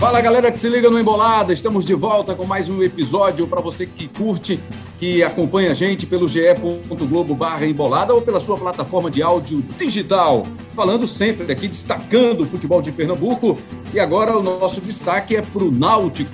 Fala 0.00 0.18
galera 0.22 0.50
que 0.50 0.58
se 0.58 0.66
liga 0.66 0.88
no 0.88 0.98
Embolada, 0.98 1.52
estamos 1.52 1.84
de 1.84 1.92
volta 1.92 2.34
com 2.34 2.46
mais 2.46 2.70
um 2.70 2.82
episódio 2.82 3.46
para 3.46 3.60
você 3.60 3.84
que 3.84 4.08
curte, 4.08 4.58
que 4.98 5.22
acompanha 5.22 5.72
a 5.72 5.74
gente 5.74 6.06
pelo 6.06 6.26
ge.globo 6.26 7.34
barra 7.34 7.66
embolada 7.66 8.14
ou 8.14 8.22
pela 8.22 8.40
sua 8.40 8.56
plataforma 8.56 9.10
de 9.10 9.22
áudio 9.22 9.62
digital. 9.76 10.46
Falando 10.74 11.06
sempre 11.06 11.52
aqui, 11.52 11.68
destacando 11.68 12.44
o 12.44 12.46
futebol 12.46 12.80
de 12.80 12.90
Pernambuco 12.90 13.58
e 13.92 14.00
agora 14.00 14.34
o 14.34 14.42
nosso 14.42 14.80
destaque 14.80 15.36
é 15.36 15.42
para 15.42 15.64
o 15.64 15.70
Náutico, 15.70 16.32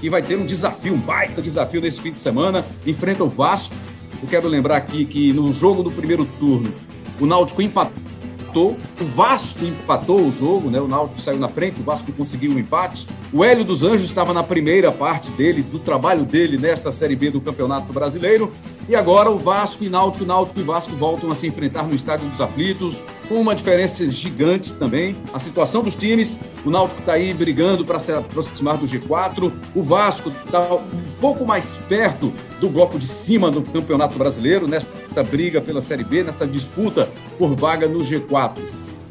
que 0.00 0.10
vai 0.10 0.20
ter 0.20 0.36
um 0.36 0.44
desafio, 0.44 0.94
um 0.94 0.98
baita 0.98 1.40
desafio 1.40 1.80
nesse 1.80 2.00
fim 2.00 2.10
de 2.10 2.18
semana, 2.18 2.66
enfrenta 2.84 3.22
o 3.22 3.28
Vasco. 3.28 3.72
Eu 4.20 4.28
quero 4.28 4.48
lembrar 4.48 4.78
aqui 4.78 5.04
que 5.04 5.32
no 5.32 5.52
jogo 5.52 5.84
do 5.84 5.92
primeiro 5.92 6.24
turno, 6.40 6.74
o 7.20 7.24
Náutico 7.24 7.62
empatou 7.62 8.10
o 8.58 8.76
Vasco 9.14 9.64
empatou 9.64 10.20
o 10.20 10.32
jogo, 10.32 10.70
né? 10.70 10.80
O 10.80 10.88
Náutico 10.88 11.20
saiu 11.20 11.38
na 11.38 11.48
frente, 11.48 11.80
o 11.80 11.84
Vasco 11.84 12.10
conseguiu 12.12 12.52
um 12.52 12.58
empate. 12.58 13.06
O 13.32 13.44
Hélio 13.44 13.64
dos 13.64 13.82
Anjos 13.82 14.02
estava 14.02 14.32
na 14.32 14.42
primeira 14.42 14.90
parte 14.90 15.30
dele, 15.30 15.62
do 15.62 15.78
trabalho 15.78 16.24
dele 16.24 16.58
nesta 16.58 16.90
Série 16.90 17.14
B 17.14 17.30
do 17.30 17.40
Campeonato 17.40 17.92
Brasileiro. 17.92 18.52
E 18.88 18.96
agora 18.96 19.30
o 19.30 19.38
Vasco 19.38 19.84
e 19.84 19.88
Náutico, 19.88 20.24
Náutico 20.24 20.58
e 20.58 20.62
Vasco 20.64 20.96
voltam 20.96 21.30
a 21.30 21.34
se 21.34 21.46
enfrentar 21.46 21.84
no 21.84 21.94
Estádio 21.94 22.28
dos 22.28 22.40
Aflitos, 22.40 23.02
com 23.28 23.36
uma 23.36 23.54
diferença 23.54 24.10
gigante 24.10 24.74
também. 24.74 25.14
A 25.32 25.38
situação 25.38 25.82
dos 25.82 25.94
times, 25.94 26.40
o 26.64 26.70
Náutico 26.70 27.00
está 27.00 27.12
aí 27.12 27.32
brigando 27.32 27.84
para 27.84 28.00
se 28.00 28.12
aproximar 28.12 28.76
do 28.78 28.86
G4, 28.86 29.52
o 29.76 29.82
Vasco 29.82 30.32
está 30.44 30.74
um 30.74 30.80
pouco 31.20 31.44
mais 31.44 31.78
perto 31.88 32.32
do 32.60 32.68
bloco 32.68 32.98
de 32.98 33.06
cima 33.06 33.50
do 33.50 33.62
Campeonato 33.62 34.18
Brasileiro, 34.18 34.68
nesta 34.68 35.22
briga 35.22 35.60
pela 35.60 35.80
Série 35.80 36.04
B, 36.04 36.22
nessa 36.22 36.46
disputa 36.46 37.08
por 37.38 37.54
vaga 37.54 37.88
no 37.88 38.00
G4. 38.00 38.58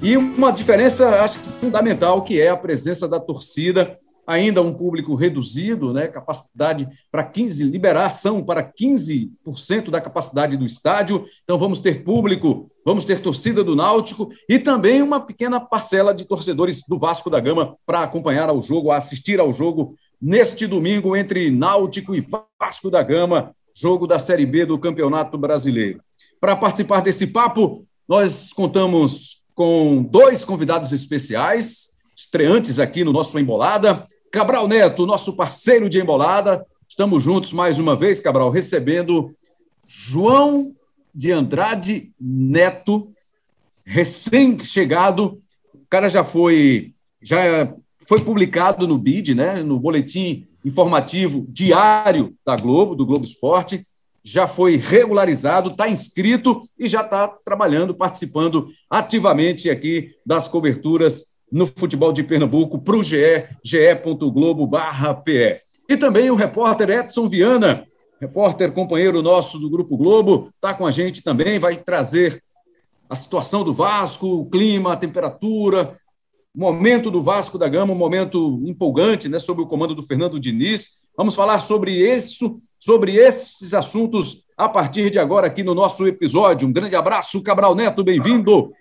E 0.01 0.15
uma 0.15 0.51
diferença, 0.51 1.21
acho 1.21 1.39
que 1.39 1.49
fundamental, 1.49 2.21
que 2.21 2.39
é 2.39 2.49
a 2.49 2.55
presença 2.55 3.07
da 3.07 3.19
torcida 3.19 3.97
ainda 4.29 4.61
um 4.61 4.71
público 4.71 5.15
reduzido, 5.15 5.91
né, 5.91 6.07
capacidade 6.07 6.87
para 7.11 7.23
15, 7.23 7.63
liberação 7.63 8.43
para 8.43 8.61
15% 8.61 9.89
da 9.89 9.99
capacidade 9.99 10.55
do 10.55 10.67
estádio. 10.67 11.25
Então 11.43 11.57
vamos 11.57 11.79
ter 11.79 12.03
público, 12.03 12.69
vamos 12.85 13.05
ter 13.05 13.23
torcida 13.23 13.63
do 13.63 13.75
Náutico 13.75 14.29
e 14.47 14.59
também 14.59 15.01
uma 15.01 15.19
pequena 15.19 15.59
parcela 15.59 16.13
de 16.13 16.25
torcedores 16.25 16.83
do 16.87 16.99
Vasco 16.99 17.27
da 17.27 17.39
Gama 17.39 17.75
para 17.87 18.03
acompanhar 18.03 18.49
ao 18.49 18.61
jogo, 18.61 18.91
assistir 18.91 19.39
ao 19.39 19.51
jogo 19.51 19.95
neste 20.21 20.67
domingo 20.67 21.15
entre 21.15 21.49
Náutico 21.49 22.15
e 22.15 22.25
Vasco 22.59 22.89
da 22.89 23.01
Gama, 23.01 23.55
jogo 23.73 24.05
da 24.05 24.19
Série 24.19 24.45
B 24.45 24.65
do 24.65 24.77
Campeonato 24.77 25.37
Brasileiro. 25.37 26.01
Para 26.39 26.55
participar 26.55 27.01
desse 27.01 27.27
papo, 27.27 27.85
nós 28.07 28.51
contamos 28.51 29.43
com 29.53 30.03
dois 30.03 30.43
convidados 30.43 30.91
especiais, 30.91 31.91
estreantes 32.15 32.79
aqui 32.79 33.03
no 33.03 33.13
nosso 33.13 33.37
Embolada. 33.39 34.05
Cabral 34.31 34.67
Neto, 34.67 35.05
nosso 35.05 35.35
parceiro 35.35 35.89
de 35.89 35.99
embolada. 35.99 36.65
Estamos 36.87 37.23
juntos 37.23 37.51
mais 37.51 37.79
uma 37.79 37.95
vez, 37.95 38.19
Cabral, 38.19 38.51
recebendo 38.51 39.35
João 39.87 40.75
de 41.13 41.31
Andrade 41.31 42.11
Neto, 42.19 43.11
recém-chegado. 43.83 45.41
O 45.73 45.85
cara 45.89 46.07
já 46.07 46.23
foi 46.23 46.93
já 47.21 47.73
foi 48.09 48.19
publicado 48.21 48.87
no 48.87 48.97
BID, 48.97 49.35
né, 49.35 49.61
no 49.61 49.79
boletim 49.79 50.47
informativo 50.65 51.45
diário 51.47 52.35
da 52.43 52.55
Globo, 52.55 52.95
do 52.95 53.05
Globo 53.05 53.23
Esporte. 53.23 53.85
Já 54.23 54.47
foi 54.47 54.77
regularizado, 54.77 55.69
está 55.69 55.87
inscrito 55.87 56.63
e 56.77 56.87
já 56.87 57.01
está 57.01 57.27
trabalhando, 57.27 57.93
participando 57.93 58.69
ativamente 58.89 59.69
aqui 59.69 60.15
das 60.25 60.47
coberturas 60.47 61.25
no 61.51 61.67
futebol 61.67 62.11
de 62.11 62.23
Pernambuco 62.23 62.81
para 62.81 62.97
o 62.97 63.03
GE, 63.03 63.45
ge.globo.pe. 63.63 65.61
E 65.87 65.95
também 65.95 66.31
o 66.31 66.35
repórter 66.35 66.89
Edson 66.89 67.29
Viana, 67.29 67.85
repórter 68.19 68.71
companheiro 68.71 69.21
nosso 69.21 69.59
do 69.59 69.69
Grupo 69.69 69.95
Globo, 69.95 70.49
está 70.55 70.73
com 70.73 70.87
a 70.87 70.91
gente 70.91 71.21
também, 71.21 71.59
vai 71.59 71.77
trazer 71.77 72.41
a 73.07 73.15
situação 73.15 73.63
do 73.63 73.71
Vasco, 73.71 74.25
o 74.25 74.49
clima, 74.49 74.93
a 74.93 74.97
temperatura, 74.97 75.95
momento 76.55 77.11
do 77.11 77.21
Vasco 77.21 77.57
da 77.57 77.67
Gama, 77.67 77.93
um 77.93 77.97
momento 77.97 78.61
empolgante, 78.65 79.29
né, 79.29 79.39
sob 79.39 79.61
o 79.61 79.67
comando 79.67 79.93
do 79.93 80.03
Fernando 80.03 80.39
Diniz. 80.39 80.99
Vamos 81.15 81.35
falar 81.35 81.59
sobre 81.59 81.91
isso, 81.91 82.57
sobre 82.79 83.15
esses 83.15 83.73
assuntos 83.73 84.43
a 84.57 84.67
partir 84.67 85.09
de 85.09 85.19
agora 85.19 85.47
aqui 85.47 85.63
no 85.63 85.75
nosso 85.75 86.07
episódio. 86.07 86.67
Um 86.67 86.73
grande 86.73 86.95
abraço, 86.95 87.41
Cabral 87.41 87.75
Neto, 87.75 88.03
bem-vindo. 88.03 88.73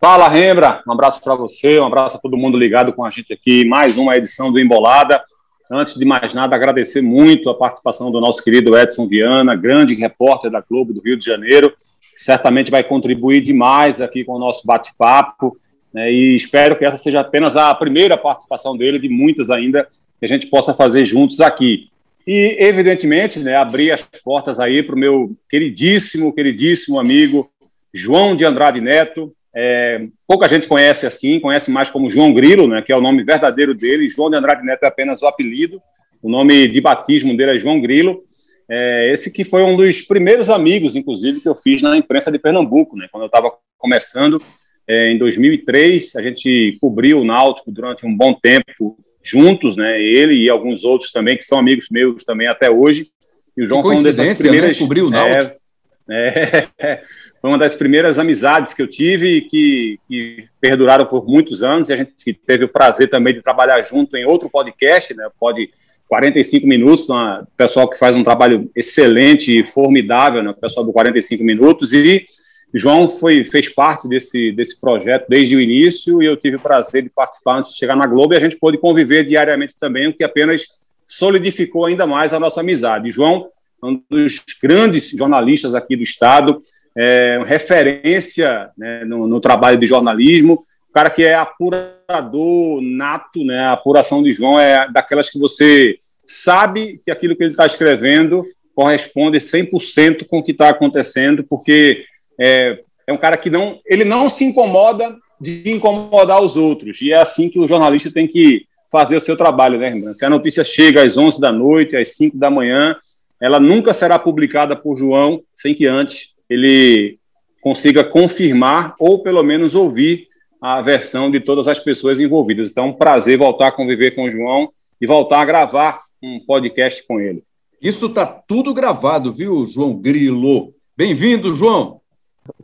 Fala, 0.00 0.28
Rembra. 0.28 0.82
Um 0.86 0.92
abraço 0.92 1.22
para 1.22 1.34
você, 1.34 1.78
um 1.78 1.86
abraço 1.86 2.16
a 2.16 2.20
todo 2.20 2.36
mundo 2.36 2.58
ligado 2.58 2.92
com 2.92 3.04
a 3.04 3.10
gente 3.10 3.32
aqui. 3.32 3.64
Mais 3.64 3.96
uma 3.96 4.16
edição 4.16 4.50
do 4.50 4.58
Embolada. 4.58 5.22
Antes 5.70 5.94
de 5.94 6.04
mais 6.04 6.34
nada, 6.34 6.56
agradecer 6.56 7.00
muito 7.00 7.48
a 7.48 7.54
participação 7.54 8.10
do 8.10 8.20
nosso 8.20 8.42
querido 8.42 8.76
Edson 8.76 9.06
Viana, 9.06 9.54
grande 9.54 9.94
repórter 9.94 10.50
da 10.50 10.60
Globo 10.60 10.92
do 10.92 11.00
Rio 11.00 11.16
de 11.16 11.24
Janeiro. 11.24 11.72
Certamente 12.14 12.70
vai 12.70 12.82
contribuir 12.82 13.40
demais 13.40 14.00
aqui 14.00 14.24
com 14.24 14.32
o 14.32 14.38
nosso 14.38 14.66
bate-papo. 14.66 15.56
Né, 15.92 16.10
e 16.10 16.34
espero 16.34 16.76
que 16.76 16.84
essa 16.84 16.96
seja 16.96 17.20
apenas 17.20 17.56
a 17.56 17.74
primeira 17.74 18.16
participação 18.16 18.76
dele, 18.76 18.98
de 18.98 19.08
muitas 19.08 19.50
ainda, 19.50 19.86
que 20.18 20.24
a 20.24 20.28
gente 20.28 20.46
possa 20.46 20.72
fazer 20.72 21.04
juntos 21.04 21.40
aqui. 21.40 21.88
E, 22.26 22.56
evidentemente, 22.60 23.38
né, 23.40 23.56
abrir 23.56 23.90
as 23.90 24.02
portas 24.02 24.60
aí 24.60 24.82
para 24.82 24.94
o 24.94 24.98
meu 24.98 25.36
queridíssimo, 25.48 26.32
queridíssimo 26.32 26.98
amigo 26.98 27.50
João 27.92 28.36
de 28.36 28.44
Andrade 28.44 28.80
Neto, 28.80 29.34
é, 29.54 30.06
pouca 30.26 30.48
gente 30.48 30.66
conhece 30.66 31.04
assim, 31.04 31.38
conhece 31.38 31.70
mais 31.70 31.90
como 31.90 32.08
João 32.08 32.32
Grilo, 32.32 32.66
né, 32.66 32.80
que 32.80 32.92
é 32.92 32.96
o 32.96 33.00
nome 33.00 33.22
verdadeiro 33.22 33.74
dele. 33.74 34.08
João 34.08 34.30
de 34.30 34.36
Andrade 34.36 34.64
Neto 34.64 34.84
é 34.84 34.86
apenas 34.86 35.20
o 35.20 35.26
apelido. 35.26 35.82
O 36.22 36.30
nome 36.30 36.68
de 36.68 36.80
batismo 36.80 37.36
dele 37.36 37.56
é 37.56 37.58
João 37.58 37.80
Grilo. 37.80 38.22
É, 38.70 39.12
esse 39.12 39.30
que 39.30 39.44
foi 39.44 39.62
um 39.62 39.76
dos 39.76 40.00
primeiros 40.00 40.48
amigos, 40.48 40.96
inclusive, 40.96 41.40
que 41.40 41.48
eu 41.48 41.54
fiz 41.54 41.82
na 41.82 41.96
imprensa 41.96 42.30
de 42.30 42.38
Pernambuco, 42.38 42.96
né, 42.96 43.08
quando 43.10 43.24
eu 43.24 43.26
estava 43.26 43.52
começando 43.76 44.40
é, 44.88 45.10
em 45.10 45.18
2003. 45.18 46.16
A 46.16 46.22
gente 46.22 46.76
cobriu 46.80 47.20
o 47.20 47.24
Náutico 47.24 47.70
durante 47.70 48.06
um 48.06 48.14
bom 48.14 48.34
tempo 48.34 48.98
juntos, 49.22 49.76
né, 49.76 50.02
ele 50.02 50.34
e 50.34 50.50
alguns 50.50 50.82
outros 50.82 51.12
também, 51.12 51.36
que 51.36 51.44
são 51.44 51.58
amigos 51.58 51.86
meus 51.90 52.24
também 52.24 52.48
até 52.48 52.70
hoje. 52.70 53.08
E 53.56 53.62
o 53.62 53.66
João 53.66 53.82
foi 53.82 53.94
uma 53.94 54.02
dessas 54.02 54.26
né? 54.26 54.34
primeiras. 54.34 54.70
Né? 54.70 54.74
Cobriu 54.78 55.06
o 55.06 55.10
Náutico. 55.10 55.62
É, 56.10 56.66
é, 56.78 57.02
foi 57.40 57.50
uma 57.50 57.58
das 57.58 57.76
primeiras 57.76 58.18
amizades 58.18 58.74
que 58.74 58.82
eu 58.82 58.88
tive 58.88 59.36
e 59.36 59.40
que, 59.42 60.00
que, 60.08 60.44
perduraram 60.60 61.06
por 61.06 61.26
muitos 61.26 61.62
anos. 61.62 61.88
E 61.88 61.92
a 61.92 61.96
gente 61.96 62.34
teve 62.46 62.64
o 62.64 62.68
prazer 62.68 63.08
também 63.08 63.34
de 63.34 63.42
trabalhar 63.42 63.82
junto 63.84 64.16
em 64.16 64.24
outro 64.24 64.50
podcast, 64.50 65.14
né? 65.14 65.28
Pode 65.38 65.70
45 66.08 66.66
minutos, 66.66 67.08
o 67.08 67.46
pessoal 67.56 67.88
que 67.88 67.98
faz 67.98 68.14
um 68.14 68.22
trabalho 68.22 68.70
excelente 68.76 69.60
e 69.60 69.66
formidável, 69.66 70.42
né? 70.42 70.50
o 70.50 70.54
pessoal 70.54 70.84
do 70.84 70.92
45 70.92 71.42
minutos. 71.42 71.94
E 71.94 72.26
João 72.74 73.08
foi, 73.08 73.44
fez 73.44 73.68
parte 73.68 74.08
desse, 74.08 74.52
desse 74.52 74.80
projeto 74.80 75.26
desde 75.28 75.54
o 75.54 75.60
início 75.60 76.22
e 76.22 76.26
eu 76.26 76.36
tive 76.36 76.56
o 76.56 76.60
prazer 76.60 77.02
de 77.02 77.10
participar 77.10 77.58
antes 77.58 77.72
de 77.72 77.78
chegar 77.78 77.96
na 77.96 78.06
Globo 78.06 78.32
e 78.32 78.36
a 78.36 78.40
gente 78.40 78.56
pôde 78.56 78.78
conviver 78.78 79.24
diariamente 79.24 79.76
também, 79.78 80.08
o 80.08 80.12
que 80.12 80.24
apenas 80.24 80.64
solidificou 81.06 81.84
ainda 81.84 82.06
mais 82.06 82.32
a 82.32 82.40
nossa 82.40 82.60
amizade. 82.60 83.10
João 83.10 83.48
um 83.82 84.00
dos 84.08 84.44
grandes 84.62 85.10
jornalistas 85.10 85.74
aqui 85.74 85.96
do 85.96 86.02
Estado, 86.02 86.58
é, 86.96 87.42
referência 87.44 88.70
né, 88.78 89.04
no, 89.04 89.26
no, 89.26 89.40
trabalho 89.40 89.76
de 89.76 89.86
jornalismo, 89.86 90.62
o 90.88 90.92
cara 90.92 91.10
que 91.10 91.24
é 91.24 91.34
apurador 91.34 92.80
nato, 92.80 93.44
né, 93.44 93.58
a 93.58 93.72
apuração 93.72 94.22
de 94.22 94.32
João 94.32 94.60
é 94.60 94.90
daquelas 94.92 95.30
que 95.30 95.38
você 95.38 95.96
sabe 96.24 97.00
que 97.04 97.10
aquilo 97.10 97.34
que 97.34 97.42
ele 97.42 97.50
está 97.50 97.66
escrevendo 97.66 98.44
corresponde 98.74 99.38
100% 99.38 100.26
com 100.26 100.38
o 100.38 100.44
que 100.44 100.52
está 100.52 100.68
acontecendo, 100.68 101.44
porque 101.44 102.04
é, 102.38 102.80
é 103.06 103.12
um 103.12 103.16
cara 103.16 103.36
que 103.36 103.50
não, 103.50 103.80
ele 103.86 104.04
não 104.04 104.28
se 104.28 104.44
incomoda 104.44 105.16
de 105.40 105.70
incomodar 105.70 106.40
os 106.40 106.56
outros, 106.56 107.00
e 107.02 107.12
é 107.12 107.16
assim 107.16 107.48
que 107.48 107.58
o 107.58 107.66
jornalista 107.66 108.10
tem 108.10 108.28
que 108.28 108.64
fazer 108.90 109.16
o 109.16 109.20
seu 109.20 109.36
trabalho, 109.36 109.78
né, 109.78 109.88
Rembrandt? 109.88 110.18
Se 110.18 110.24
a 110.24 110.30
notícia 110.30 110.62
chega 110.62 111.02
às 111.02 111.16
11 111.16 111.40
da 111.40 111.50
noite, 111.50 111.96
às 111.96 112.14
5 112.14 112.36
da 112.36 112.50
manhã, 112.50 112.94
ela 113.40 113.58
nunca 113.58 113.94
será 113.94 114.18
publicada 114.18 114.76
por 114.76 114.96
João 114.96 115.42
sem 115.54 115.74
que 115.74 115.86
antes 115.86 116.28
ele 116.48 117.18
consiga 117.62 118.04
confirmar 118.04 118.94
ou 118.98 119.22
pelo 119.22 119.42
menos 119.42 119.74
ouvir 119.74 120.28
a 120.60 120.82
versão 120.82 121.30
de 121.30 121.40
todas 121.40 121.66
as 121.66 121.80
pessoas 121.80 122.20
envolvidas. 122.20 122.70
Então, 122.70 122.84
é 122.84 122.88
um 122.88 122.92
prazer 122.92 123.38
voltar 123.38 123.68
a 123.68 123.72
conviver 123.72 124.12
com 124.12 124.24
o 124.24 124.30
João 124.30 124.70
e 125.00 125.06
voltar 125.06 125.40
a 125.40 125.44
gravar 125.44 126.02
um 126.22 126.38
podcast 126.38 127.04
com 127.06 127.18
ele. 127.18 127.42
Isso 127.80 128.06
está 128.06 128.26
tudo 128.26 128.74
gravado, 128.74 129.32
viu, 129.32 129.66
João 129.66 129.94
Grilo? 129.94 130.72
Bem-vindo, 130.96 131.54
João. 131.54 132.01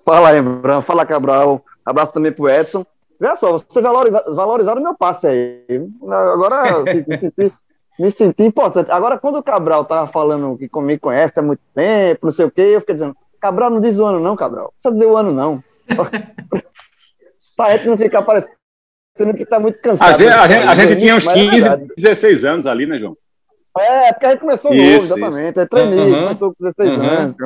Fala, 0.04 0.36
Embran. 0.36 0.80
Fala, 0.80 1.06
Cabral. 1.06 1.62
Abraço 1.84 2.12
também 2.12 2.32
para 2.32 2.42
o 2.42 2.48
Edson. 2.48 2.84
Veja 3.20 3.36
só, 3.36 3.58
vocês 3.58 3.84
valorizaram 4.34 4.80
o 4.80 4.84
meu 4.84 4.94
passe 4.94 5.26
aí. 5.26 5.64
Agora, 6.02 6.84
me 7.98 8.10
senti 8.10 8.44
importante. 8.44 8.90
Agora, 8.90 9.18
quando 9.18 9.38
o 9.38 9.42
Cabral 9.42 9.84
tava 9.84 10.06
falando 10.06 10.56
que 10.56 10.70
me 10.80 10.98
conhece 10.98 11.32
há 11.36 11.42
muito 11.42 11.62
tempo, 11.74 12.26
não 12.26 12.30
sei 12.30 12.44
o 12.44 12.50
quê, 12.50 12.62
eu 12.62 12.80
fiquei 12.80 12.94
dizendo, 12.94 13.16
Cabral 13.40 13.70
não 13.70 13.80
diz 13.80 13.98
o 13.98 14.06
ano 14.06 14.20
não, 14.20 14.36
Cabral. 14.36 14.72
Não 14.84 14.92
precisa 14.92 14.94
dizer 14.94 15.06
o 15.06 15.16
ano 15.16 15.32
não. 15.32 15.62
Para 17.56 17.84
não 17.84 17.98
ficar 17.98 18.22
parecendo 18.22 18.58
parecendo 19.18 19.36
que 19.36 19.42
está 19.42 19.58
muito 19.58 19.80
cansado. 19.80 20.08
A 20.08 20.12
gente, 20.12 20.28
a 20.28 20.46
gente, 20.46 20.68
a 20.68 20.74
gente 20.74 20.98
tinha 20.98 21.16
uns 21.16 21.26
15, 21.26 21.68
é 21.68 21.76
16 21.96 22.44
anos 22.44 22.66
ali, 22.66 22.86
né, 22.86 22.98
João? 22.98 23.16
É, 23.76 24.12
porque 24.12 24.26
a 24.26 24.30
gente 24.30 24.40
começou 24.40 24.72
isso, 24.72 25.16
novo, 25.16 25.26
exatamente. 25.26 25.50
Isso. 25.50 25.60
É 25.60 25.66
trainee, 25.66 26.00
uhum. 26.00 26.22
começou 26.22 26.54
com 26.54 26.64
16 26.64 26.96
uhum. 26.96 27.04
anos. 27.04 27.36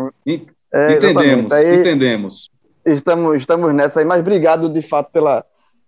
É, 0.73 0.93
entendemos, 0.93 1.53
aí, 1.53 1.77
entendemos. 1.77 2.51
Estamos, 2.85 3.37
estamos 3.37 3.75
nessa 3.75 4.01
aí, 4.01 4.07
mas 4.07 4.21
obrigado 4.21 4.69
de 4.69 4.83
fato 4.83 5.13
pela, 5.13 5.45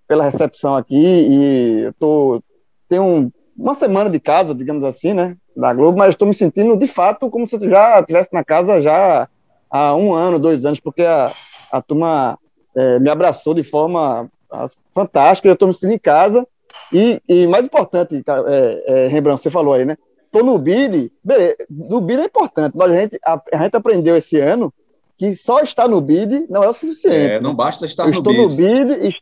pela 0.07 0.25
recepção 0.25 0.77
aqui. 0.77 0.95
E 0.95 1.81
eu 1.85 1.93
tô, 1.95 2.43
tenho 2.89 3.03
um, 3.03 3.33
uma 3.57 3.75
semana 3.75 4.11
de 4.11 4.21
casa, 4.21 4.55
digamos 4.55 4.85
assim, 4.85 5.15
né? 5.15 5.37
Da 5.57 5.73
Globo, 5.73 5.99
mas 5.99 6.11
estou 6.11 6.29
me 6.29 6.35
sentindo 6.35 6.77
de 6.77 6.87
fato 6.87 7.31
como 7.31 7.49
se 7.49 7.57
eu 7.57 7.69
já 7.69 8.01
estivesse 8.01 8.29
na 8.33 8.45
casa 8.45 8.81
já 8.81 9.29
há 9.71 9.95
um 9.97 10.13
ano, 10.13 10.39
dois 10.39 10.65
anos, 10.65 10.81
porque 10.81 11.03
a, 11.03 11.33
a 11.71 11.81
turma 11.81 12.39
é, 12.77 12.99
me 12.99 13.09
abraçou 13.09 13.55
de 13.55 13.63
forma 13.63 14.29
fantástica, 14.95 15.49
eu 15.49 15.55
estou 15.55 15.69
me 15.69 15.75
sentindo 15.75 15.95
em 15.95 15.99
casa. 15.99 16.47
E, 16.93 17.21
e 17.29 17.47
mais 17.47 17.65
importante, 17.65 18.23
é, 18.47 18.85
é, 18.87 19.07
Rembrandt, 19.07 19.43
você 19.43 19.51
falou 19.51 19.75
aí, 19.75 19.85
né? 19.85 19.97
Tô 20.35 20.43
no 20.43 20.59
BID, 20.59 21.13
no 21.71 22.01
BID 22.01 22.23
é 22.23 22.25
importante, 22.25 22.77
mas 22.77 22.91
a 22.91 23.01
gente, 23.01 23.21
a, 23.25 23.41
a, 23.53 23.63
gente 23.63 23.77
aprendeu 23.77 24.17
esse 24.17 24.37
ano 24.41 24.75
que 25.17 25.33
só 25.37 25.61
estar 25.61 25.87
no 25.87 26.01
BID 26.01 26.49
não 26.51 26.65
é 26.65 26.69
o 26.69 26.73
suficiente. 26.73 27.35
É, 27.35 27.41
não 27.41 27.55
basta 27.55 27.85
estar 27.85 28.09
eu 28.09 28.11
no 28.11 28.19
estou 28.19 28.33
BID. 28.33 28.41
no 28.41 28.57
BID, 28.57 29.17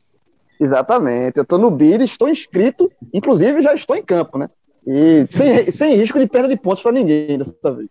exatamente, 0.59 1.37
eu 1.37 1.43
estou 1.43 1.59
no 1.59 1.71
BID, 1.71 2.05
estou 2.05 2.31
inscrito, 2.31 2.91
inclusive 3.13 3.61
já 3.61 3.75
estou 3.75 3.95
em 3.95 4.03
campo, 4.03 4.39
né? 4.39 4.49
E 4.87 5.27
sem, 5.29 5.71
sem 5.71 5.97
risco 5.97 6.19
de 6.19 6.27
perda 6.27 6.49
de 6.49 6.57
pontos 6.57 6.83
para 6.83 6.93
ninguém 6.93 7.37
dessa 7.37 7.75
vez. 7.75 7.91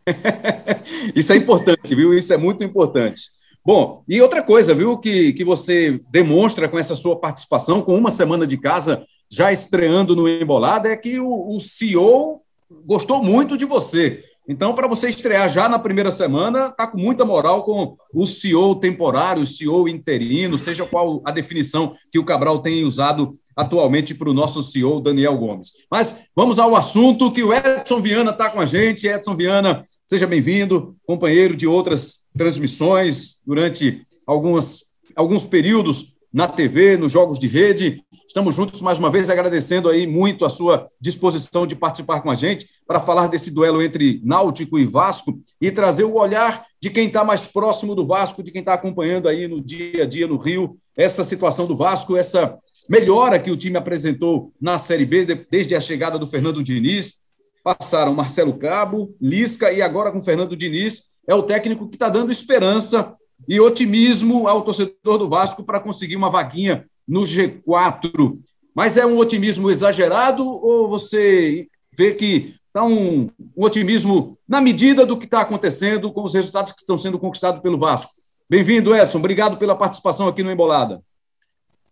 Isso 1.15 1.31
é 1.31 1.35
importante, 1.35 1.93
viu? 1.93 2.15
Isso 2.15 2.33
é 2.33 2.37
muito 2.37 2.63
importante. 2.63 3.21
Bom, 3.63 4.03
e 4.09 4.19
outra 4.19 4.41
coisa, 4.41 4.73
viu, 4.73 4.97
que, 4.97 5.31
que 5.33 5.45
você 5.45 6.01
demonstra 6.09 6.67
com 6.67 6.79
essa 6.79 6.95
sua 6.95 7.19
participação, 7.19 7.83
com 7.83 7.93
uma 7.93 8.09
semana 8.09 8.47
de 8.47 8.57
casa 8.57 9.05
já 9.29 9.51
estreando 9.51 10.15
no 10.15 10.27
Embolada, 10.27 10.89
é 10.89 10.97
que 10.97 11.19
o, 11.19 11.55
o 11.55 11.59
CEO 11.59 12.41
gostou 12.85 13.23
muito 13.23 13.57
de 13.57 13.65
você. 13.65 14.23
Então, 14.47 14.73
para 14.73 14.87
você 14.87 15.07
estrear 15.07 15.47
já 15.49 15.69
na 15.69 15.77
primeira 15.77 16.11
semana, 16.11 16.67
está 16.67 16.87
com 16.87 16.99
muita 16.99 17.23
moral 17.23 17.63
com 17.63 17.95
o 18.13 18.25
CEO 18.25 18.75
temporário, 18.75 19.43
o 19.43 19.47
CEO 19.47 19.87
interino, 19.87 20.57
seja 20.57 20.85
qual 20.85 21.21
a 21.23 21.31
definição 21.31 21.95
que 22.11 22.17
o 22.17 22.25
Cabral 22.25 22.59
tem 22.59 22.83
usado 22.83 23.31
atualmente 23.55 24.15
para 24.15 24.29
o 24.29 24.33
nosso 24.33 24.63
CEO 24.63 24.99
Daniel 24.99 25.37
Gomes. 25.37 25.71
Mas 25.89 26.21
vamos 26.35 26.57
ao 26.57 26.75
assunto 26.75 27.31
que 27.31 27.43
o 27.43 27.53
Edson 27.53 28.01
Viana 28.01 28.31
está 28.31 28.49
com 28.49 28.59
a 28.59 28.65
gente. 28.65 29.07
Edson 29.07 29.35
Viana, 29.35 29.83
seja 30.07 30.25
bem-vindo, 30.25 30.95
companheiro 31.05 31.55
de 31.55 31.67
outras 31.67 32.21
transmissões 32.35 33.37
durante 33.45 34.01
algumas, 34.25 34.85
alguns 35.15 35.45
períodos 35.45 36.10
na 36.33 36.47
TV, 36.47 36.97
nos 36.97 37.11
jogos 37.11 37.39
de 37.39 37.47
rede. 37.47 38.03
Estamos 38.25 38.55
juntos 38.55 38.81
mais 38.81 38.97
uma 38.97 39.09
vez, 39.09 39.29
agradecendo 39.29 39.89
aí 39.89 40.07
muito 40.07 40.45
a 40.45 40.49
sua 40.49 40.87
disposição 40.99 41.67
de 41.67 41.75
participar 41.75 42.21
com 42.21 42.31
a 42.31 42.35
gente 42.35 42.69
para 42.87 43.01
falar 43.01 43.27
desse 43.27 43.51
duelo 43.51 43.81
entre 43.81 44.21
Náutico 44.23 44.79
e 44.79 44.85
Vasco 44.85 45.37
e 45.59 45.69
trazer 45.69 46.05
o 46.05 46.15
olhar 46.15 46.65
de 46.81 46.89
quem 46.89 47.07
está 47.07 47.25
mais 47.25 47.45
próximo 47.45 47.93
do 47.93 48.05
Vasco, 48.05 48.41
de 48.41 48.51
quem 48.51 48.61
está 48.61 48.73
acompanhando 48.73 49.27
aí 49.27 49.47
no 49.47 49.59
dia 49.59 50.03
a 50.03 50.05
dia 50.05 50.27
no 50.27 50.37
Rio, 50.37 50.77
essa 50.95 51.25
situação 51.25 51.67
do 51.67 51.75
Vasco, 51.75 52.15
essa 52.15 52.57
melhora 52.87 53.37
que 53.37 53.51
o 53.51 53.57
time 53.57 53.77
apresentou 53.77 54.53
na 54.61 54.79
Série 54.79 55.05
B 55.05 55.25
desde 55.49 55.75
a 55.75 55.79
chegada 55.79 56.17
do 56.17 56.27
Fernando 56.27 56.63
Diniz. 56.63 57.15
Passaram 57.63 58.13
Marcelo 58.13 58.53
Cabo, 58.53 59.13
Lisca 59.21 59.71
e 59.71 59.81
agora 59.81 60.11
com 60.11 60.23
Fernando 60.23 60.55
Diniz. 60.55 61.11
É 61.27 61.35
o 61.35 61.43
técnico 61.43 61.87
que 61.87 61.95
está 61.95 62.09
dando 62.09 62.31
esperança 62.31 63.13
e 63.47 63.59
otimismo 63.59 64.47
ao 64.47 64.61
torcedor 64.61 65.17
do 65.17 65.29
Vasco 65.29 65.63
para 65.63 65.79
conseguir 65.79 66.15
uma 66.15 66.29
vaguinha 66.29 66.85
no 67.07 67.21
G4. 67.21 68.37
Mas 68.73 68.97
é 68.97 69.05
um 69.05 69.17
otimismo 69.17 69.69
exagerado 69.69 70.47
ou 70.47 70.87
você 70.87 71.67
vê 71.97 72.13
que 72.13 72.55
está 72.67 72.83
um, 72.83 73.23
um, 73.23 73.29
otimismo 73.57 74.37
na 74.47 74.61
medida 74.61 75.05
do 75.05 75.17
que 75.17 75.25
está 75.25 75.41
acontecendo 75.41 76.11
com 76.11 76.23
os 76.23 76.33
resultados 76.33 76.71
que 76.71 76.79
estão 76.79 76.97
sendo 76.97 77.19
conquistados 77.19 77.61
pelo 77.61 77.77
Vasco? 77.77 78.13
Bem-vindo, 78.49 78.95
Edson. 78.95 79.17
Obrigado 79.17 79.57
pela 79.57 79.75
participação 79.75 80.27
aqui 80.27 80.41
no 80.41 80.51
Embolada. 80.51 81.01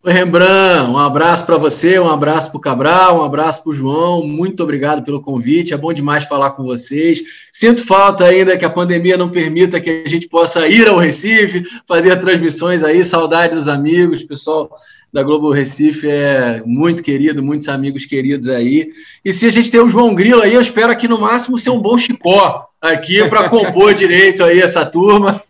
Oi, 0.02 0.14
Rembrandt, 0.14 0.90
um 0.90 0.98
abraço 0.98 1.46
para 1.46 1.58
você, 1.58 2.00
um 2.00 2.10
abraço 2.10 2.50
para 2.52 2.58
o 2.58 2.62
Cabral, 2.62 3.20
um 3.20 3.22
abraço 3.22 3.62
para 3.62 3.72
o 3.72 3.74
João, 3.74 4.26
muito 4.26 4.64
obrigado 4.64 5.04
pelo 5.04 5.22
convite, 5.22 5.74
é 5.74 5.78
bom 5.78 5.92
demais 5.92 6.24
falar 6.24 6.52
com 6.52 6.64
vocês. 6.64 7.22
Sinto 7.52 7.86
falta 7.86 8.24
ainda 8.24 8.58
que 8.58 8.64
a 8.64 8.70
pandemia 8.70 9.18
não 9.18 9.30
permita 9.30 9.82
que 9.82 10.04
a 10.06 10.08
gente 10.08 10.30
possa 10.30 10.66
ir 10.70 10.88
ao 10.88 10.98
Recife, 10.98 11.64
fazer 11.86 12.18
transmissões 12.18 12.82
aí, 12.82 13.04
saudade 13.04 13.56
dos 13.56 13.68
amigos, 13.68 14.24
pessoal 14.24 14.72
da 15.12 15.22
Globo 15.22 15.52
Recife 15.52 16.08
é 16.08 16.64
muito 16.66 17.04
querido, 17.04 17.44
muitos 17.44 17.68
amigos 17.68 18.06
queridos 18.06 18.48
aí. 18.48 18.92
E 19.26 19.34
se 19.34 19.48
a 19.48 19.52
gente 19.52 19.70
tem 19.70 19.82
o 19.82 19.90
João 19.90 20.16
Grilo 20.16 20.42
aí, 20.42 20.54
eu 20.54 20.62
espero 20.62 20.94
aqui 20.94 21.10
no 21.10 21.20
máximo 21.20 21.58
ser 21.58 21.72
um 21.72 21.82
bom 21.82 21.98
chicó 21.98 22.64
aqui 22.80 23.28
para 23.28 23.50
compor 23.50 23.92
direito 23.96 24.46
aí 24.46 24.62
essa 24.62 24.86
turma. 24.86 25.42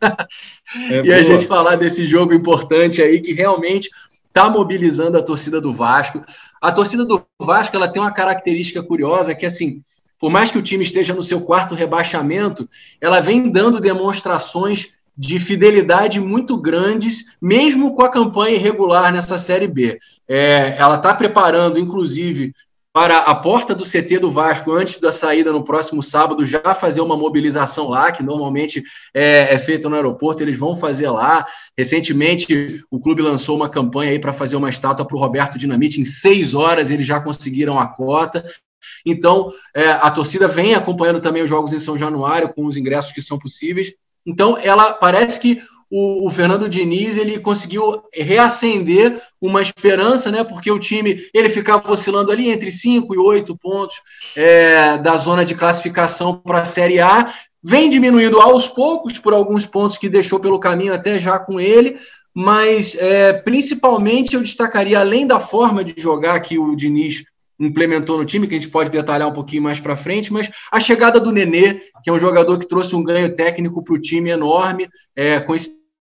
É 0.90 1.00
e 1.00 1.04
boa. 1.04 1.16
a 1.16 1.24
gente 1.24 1.46
falar 1.46 1.76
desse 1.76 2.08
jogo 2.08 2.34
importante 2.34 3.02
aí 3.02 3.20
que 3.20 3.34
realmente 3.34 3.90
está 4.40 4.50
mobilizando 4.50 5.18
a 5.18 5.22
torcida 5.22 5.60
do 5.60 5.74
Vasco. 5.74 6.24
A 6.62 6.72
torcida 6.72 7.04
do 7.04 7.26
Vasco 7.38 7.76
ela 7.76 7.90
tem 7.90 8.02
uma 8.02 8.14
característica 8.14 8.82
curiosa 8.82 9.36
que 9.36 9.46
assim, 9.46 9.82
por 10.18 10.32
mais 10.32 10.50
que 10.50 10.58
o 10.58 10.62
time 10.62 10.84
esteja 10.84 11.14
no 11.14 11.22
seu 11.22 11.42
quarto 11.42 11.76
rebaixamento, 11.76 12.70
ela 13.02 13.20
vem 13.20 13.52
dando 13.52 13.82
demonstrações 13.82 14.94
de 15.18 15.38
fidelidade 15.38 16.22
muito 16.22 16.58
grandes, 16.58 17.26
mesmo 17.42 17.94
com 17.94 18.04
a 18.04 18.10
campanha 18.10 18.56
irregular 18.56 19.12
nessa 19.12 19.38
Série 19.38 19.68
B. 19.68 20.00
É, 20.26 20.76
ela 20.78 20.96
está 20.96 21.14
preparando, 21.14 21.78
inclusive, 21.78 22.54
para 22.92 23.20
a 23.20 23.36
porta 23.36 23.76
do 23.76 23.86
CT 23.86 24.20
do 24.20 24.32
Vasco, 24.32 24.72
antes 24.72 25.00
da 25.00 25.12
saída 25.12 25.52
no 25.52 25.64
próximo 25.64 26.02
sábado, 26.02 26.46
já 26.46 26.74
fazer 26.74 27.02
uma 27.02 27.16
mobilização 27.16 27.88
lá, 27.88 28.12
que 28.12 28.24
normalmente 28.24 28.84
é, 29.14 29.54
é 29.54 29.60
feita 29.60 29.88
no 29.88 29.96
aeroporto, 29.96 30.42
eles 30.42 30.58
vão 30.58 30.76
fazer 30.76 31.10
lá. 31.10 31.46
Recentemente, 31.78 32.84
o 32.90 33.00
clube 33.00 33.22
lançou 33.22 33.56
uma 33.56 33.70
campanha 33.70 34.12
aí 34.12 34.20
para 34.20 34.34
fazer 34.34 34.56
uma 34.56 34.70
estátua 34.70 35.06
para 35.06 35.16
o 35.16 35.20
Roberto 35.20 35.58
Dinamite, 35.58 36.02
em 36.02 36.06
seis 36.06 36.56
horas 36.56 36.90
eles 36.90 37.06
já 37.06 37.22
conseguiram 37.22 37.80
a 37.80 37.88
cota. 37.88 38.44
Então, 39.06 39.52
é, 39.76 39.90
a 39.90 40.10
torcida 40.10 40.48
vem 40.48 40.74
acompanhando 40.74 41.20
também 41.20 41.44
os 41.44 41.50
jogos 41.50 41.74
em 41.74 41.80
São 41.80 41.98
Januário, 41.98 42.54
com 42.54 42.66
os 42.66 42.76
ingressos 42.76 43.12
que 43.12 43.22
são 43.22 43.38
possíveis. 43.38 43.94
Então, 44.26 44.58
ela 44.58 44.94
parece 44.94 45.40
que 45.40 45.62
o, 45.90 46.28
o, 46.28 46.30
Fernando 46.30 46.70
Diniz 46.70 47.18
ele 47.18 47.40
conseguiu 47.40 48.04
reacender 48.14 49.22
uma 49.42 49.62
esperança, 49.62 50.30
né? 50.30 50.44
Porque 50.44 50.72
o 50.72 50.80
time 50.80 51.24
ele 51.34 51.50
ficava 51.50 51.92
oscilando 51.92 52.32
ali 52.32 52.50
entre 52.50 52.72
5 52.72 53.14
e 53.16 53.18
8 53.18 53.58
pontos 53.58 54.02
é, 54.36 54.98
da 54.98 55.18
zona 55.18 55.44
de 55.44 55.56
classificação 55.56 56.36
para 56.36 56.62
a 56.62 56.66
Série 56.66 57.00
A, 57.00 57.34
vem 57.64 57.90
diminuindo 57.90 58.40
aos 58.40 58.68
poucos 58.68 59.18
por 59.20 59.34
alguns 59.34 59.66
pontos 59.66 59.98
que 59.98 60.08
deixou 60.08 60.40
pelo 60.40 60.60
caminho 60.60 60.94
até 60.94 61.20
já 61.20 61.40
com 61.40 61.60
ele, 61.60 61.98
mas 62.34 62.96
é, 62.96 63.34
principalmente 63.34 64.36
eu 64.36 64.42
destacaria, 64.42 65.00
além 65.00 65.26
da 65.26 65.40
forma 65.40 65.84
de 65.84 66.00
jogar 66.00 66.40
que 66.40 66.58
o 66.58 66.76
Diniz 66.76 67.24
implementou 67.60 68.18
no 68.18 68.26
time, 68.26 68.48
que 68.48 68.56
a 68.56 68.60
gente 68.60 68.72
pode 68.72 68.90
detalhar 68.90 69.28
um 69.28 69.34
pouquinho 69.34 69.64
mais 69.64 69.80
para 69.80 69.96
frente, 69.96 70.32
mas 70.32 70.50
a 70.72 70.80
chegada 70.80 71.20
do 71.20 71.32
Nenê, 71.32 71.82
que 72.02 72.10
é 72.10 72.14
um 72.14 72.20
jogador 72.20 72.58
que 72.58 72.68
trouxe 72.68 72.96
um 72.96 73.04
ganho 73.04 73.36
técnico 73.36 73.84
para 73.84 73.96
o 73.96 74.00
time 74.00 74.30
enorme, 74.30 74.88
é, 75.16 75.40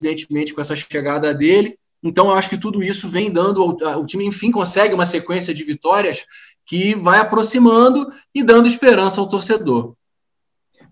coincidentemente 0.04 0.52
com 0.52 0.61
essa 0.61 0.76
chegada 0.76 1.32
dele. 1.32 1.78
Então, 2.02 2.26
eu 2.26 2.34
acho 2.34 2.50
que 2.50 2.58
tudo 2.58 2.82
isso 2.82 3.08
vem 3.08 3.30
dando. 3.30 3.64
O 3.64 4.06
time, 4.06 4.26
enfim, 4.26 4.50
consegue 4.50 4.94
uma 4.94 5.06
sequência 5.06 5.54
de 5.54 5.64
vitórias 5.64 6.25
que 6.66 6.94
vai 6.94 7.18
aproximando 7.18 8.06
e 8.34 8.42
dando 8.42 8.68
esperança 8.68 9.20
ao 9.20 9.28
torcedor. 9.28 9.94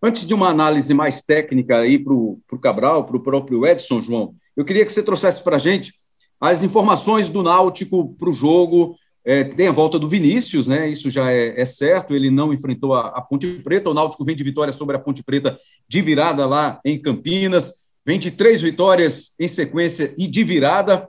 Antes 0.03 0.27
de 0.27 0.35
uma 0.35 0.49
análise 0.49 0.93
mais 0.95 1.23
técnica 1.23 1.79
aí 1.79 1.99
para 1.99 2.15
o 2.15 2.41
Cabral, 2.61 3.05
para 3.05 3.17
o 3.17 3.23
próprio 3.23 3.67
Edson, 3.67 4.01
João, 4.01 4.35
eu 4.57 4.65
queria 4.65 4.85
que 4.85 4.93
você 4.93 5.03
trouxesse 5.03 5.43
para 5.43 5.57
a 5.57 5.59
gente 5.59 5.93
as 6.41 6.63
informações 6.63 7.29
do 7.29 7.43
Náutico 7.43 8.15
para 8.17 8.29
o 8.29 8.33
jogo, 8.33 8.97
é, 9.25 9.45
tem 9.45 9.69
a 9.69 9.73
volta 9.73 9.99
do 9.99 10.09
Vinícius, 10.09 10.67
né? 10.67 10.89
Isso 10.89 11.09
já 11.09 11.31
é, 11.31 11.61
é 11.61 11.65
certo. 11.65 12.15
Ele 12.15 12.31
não 12.31 12.53
enfrentou 12.53 12.95
a, 12.95 13.09
a, 13.09 13.21
Ponte 13.21 13.47
Preta. 13.63 13.89
O 13.89 13.95
Náutico 13.95 14.25
vem 14.25 14.35
de 14.35 14.43
vitória 14.43 14.73
sobre 14.73 14.97
a 14.97 14.99
Ponte 14.99 15.23
Preta 15.23 15.57
de 15.89 16.03
virada 16.03 16.45
lá 16.45 16.81
em 16.85 17.01
Campinas. 17.01 17.82
Vem 18.05 18.19
de 18.19 18.31
três 18.31 18.61
vitórias 18.61 19.33
em 19.39 19.49
sequência 19.49 20.13
e 20.19 20.27
de 20.27 20.43
virada. 20.43 21.09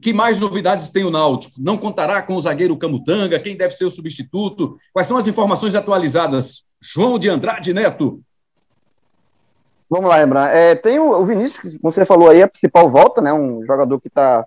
Que 0.00 0.12
mais 0.12 0.38
novidades 0.38 0.90
tem 0.90 1.04
o 1.04 1.10
Náutico? 1.10 1.54
Não 1.58 1.76
contará 1.76 2.22
com 2.22 2.34
o 2.34 2.40
zagueiro 2.40 2.76
Camutanga? 2.76 3.38
Quem 3.38 3.56
deve 3.56 3.74
ser 3.74 3.84
o 3.84 3.90
substituto? 3.90 4.76
Quais 4.92 5.06
são 5.06 5.16
as 5.16 5.26
informações 5.26 5.74
atualizadas? 5.74 6.64
João 6.80 7.18
de 7.18 7.28
Andrade 7.28 7.72
Neto. 7.72 8.20
Vamos 9.88 10.08
lá, 10.08 10.22
Embra. 10.22 10.48
É, 10.48 10.74
tem 10.74 10.98
o, 10.98 11.24
Vinícius, 11.26 11.76
que 11.76 11.82
você 11.82 12.06
falou 12.06 12.30
aí, 12.30 12.42
a 12.42 12.48
principal 12.48 12.88
volta, 12.88 13.20
né? 13.20 13.32
Um 13.32 13.64
jogador 13.66 14.00
que 14.00 14.08
está 14.08 14.46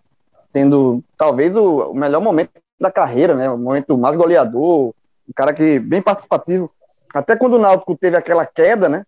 tendo 0.51 1.03
talvez 1.17 1.55
o, 1.55 1.91
o 1.91 1.93
melhor 1.93 2.21
momento 2.21 2.49
da 2.79 2.91
carreira, 2.91 3.35
né? 3.35 3.49
O 3.49 3.57
momento 3.57 3.97
mais 3.97 4.17
goleador, 4.17 4.87
um 5.29 5.33
cara 5.35 5.53
que 5.53 5.79
bem 5.79 6.01
participativo. 6.01 6.71
Até 7.13 7.35
quando 7.35 7.53
o 7.53 7.59
Náutico 7.59 7.95
teve 7.95 8.17
aquela 8.17 8.45
queda, 8.45 8.89
né? 8.89 9.05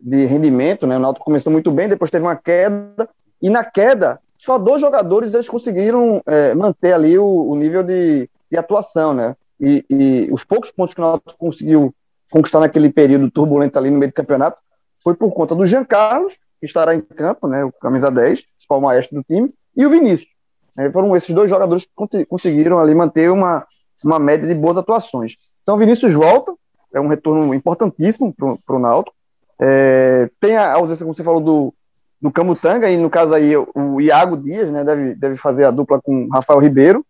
De 0.00 0.24
rendimento, 0.26 0.86
né? 0.86 0.96
O 0.96 1.00
Náutico 1.00 1.24
começou 1.24 1.52
muito 1.52 1.70
bem, 1.70 1.88
depois 1.88 2.10
teve 2.10 2.24
uma 2.24 2.36
queda, 2.36 3.08
e 3.42 3.50
na 3.50 3.64
queda, 3.64 4.20
só 4.36 4.58
dois 4.58 4.80
jogadores 4.80 5.34
eles 5.34 5.48
conseguiram 5.48 6.22
é, 6.26 6.54
manter 6.54 6.92
ali 6.92 7.18
o, 7.18 7.26
o 7.26 7.56
nível 7.56 7.82
de, 7.82 8.28
de 8.50 8.58
atuação, 8.58 9.12
né? 9.12 9.34
E, 9.60 9.84
e, 9.90 10.28
os 10.30 10.44
poucos 10.44 10.70
pontos 10.70 10.94
que 10.94 11.00
o 11.00 11.04
Náutico 11.04 11.34
conseguiu 11.36 11.92
conquistar 12.30 12.60
naquele 12.60 12.92
período 12.92 13.30
turbulento 13.30 13.78
ali 13.78 13.90
no 13.90 13.98
meio 13.98 14.12
do 14.12 14.14
campeonato 14.14 14.60
foi 15.02 15.14
por 15.14 15.32
conta 15.32 15.54
do 15.54 15.66
Jean 15.66 15.84
Carlos, 15.84 16.34
que 16.60 16.66
estará 16.66 16.94
em 16.94 17.00
campo, 17.00 17.48
né, 17.48 17.64
o 17.64 17.72
camisa 17.72 18.10
10, 18.10 18.42
principal 18.42 18.80
maestro 18.80 19.16
do 19.16 19.24
time, 19.24 19.48
e 19.76 19.86
o 19.86 19.90
Vinícius. 19.90 20.30
É, 20.76 20.90
foram 20.92 21.16
esses 21.16 21.34
dois 21.34 21.50
jogadores 21.50 21.84
que 21.84 22.24
conseguiram 22.24 22.78
ali 22.78 22.94
manter 22.94 23.30
uma, 23.30 23.66
uma 24.04 24.18
média 24.18 24.46
de 24.46 24.54
boas 24.54 24.76
atuações. 24.76 25.34
Então, 25.62 25.76
Vinícius 25.76 26.12
volta, 26.12 26.54
é 26.92 27.00
um 27.00 27.08
retorno 27.08 27.52
importantíssimo 27.52 28.32
para 28.34 28.76
o 28.76 28.78
Náutico. 28.78 29.16
É, 29.60 30.30
tem 30.40 30.56
a 30.56 30.74
ausência, 30.74 31.04
como 31.04 31.14
você 31.14 31.24
falou, 31.24 31.40
do, 31.40 31.74
do 32.20 32.30
Camutanga, 32.30 32.90
e 32.90 32.96
no 32.96 33.10
caso 33.10 33.34
aí 33.34 33.56
o 33.56 34.00
Iago 34.00 34.36
Dias, 34.36 34.70
né, 34.70 34.84
deve, 34.84 35.14
deve 35.14 35.36
fazer 35.36 35.64
a 35.64 35.70
dupla 35.70 36.00
com 36.00 36.28
Rafael 36.32 36.60
Ribeiro. 36.60 37.04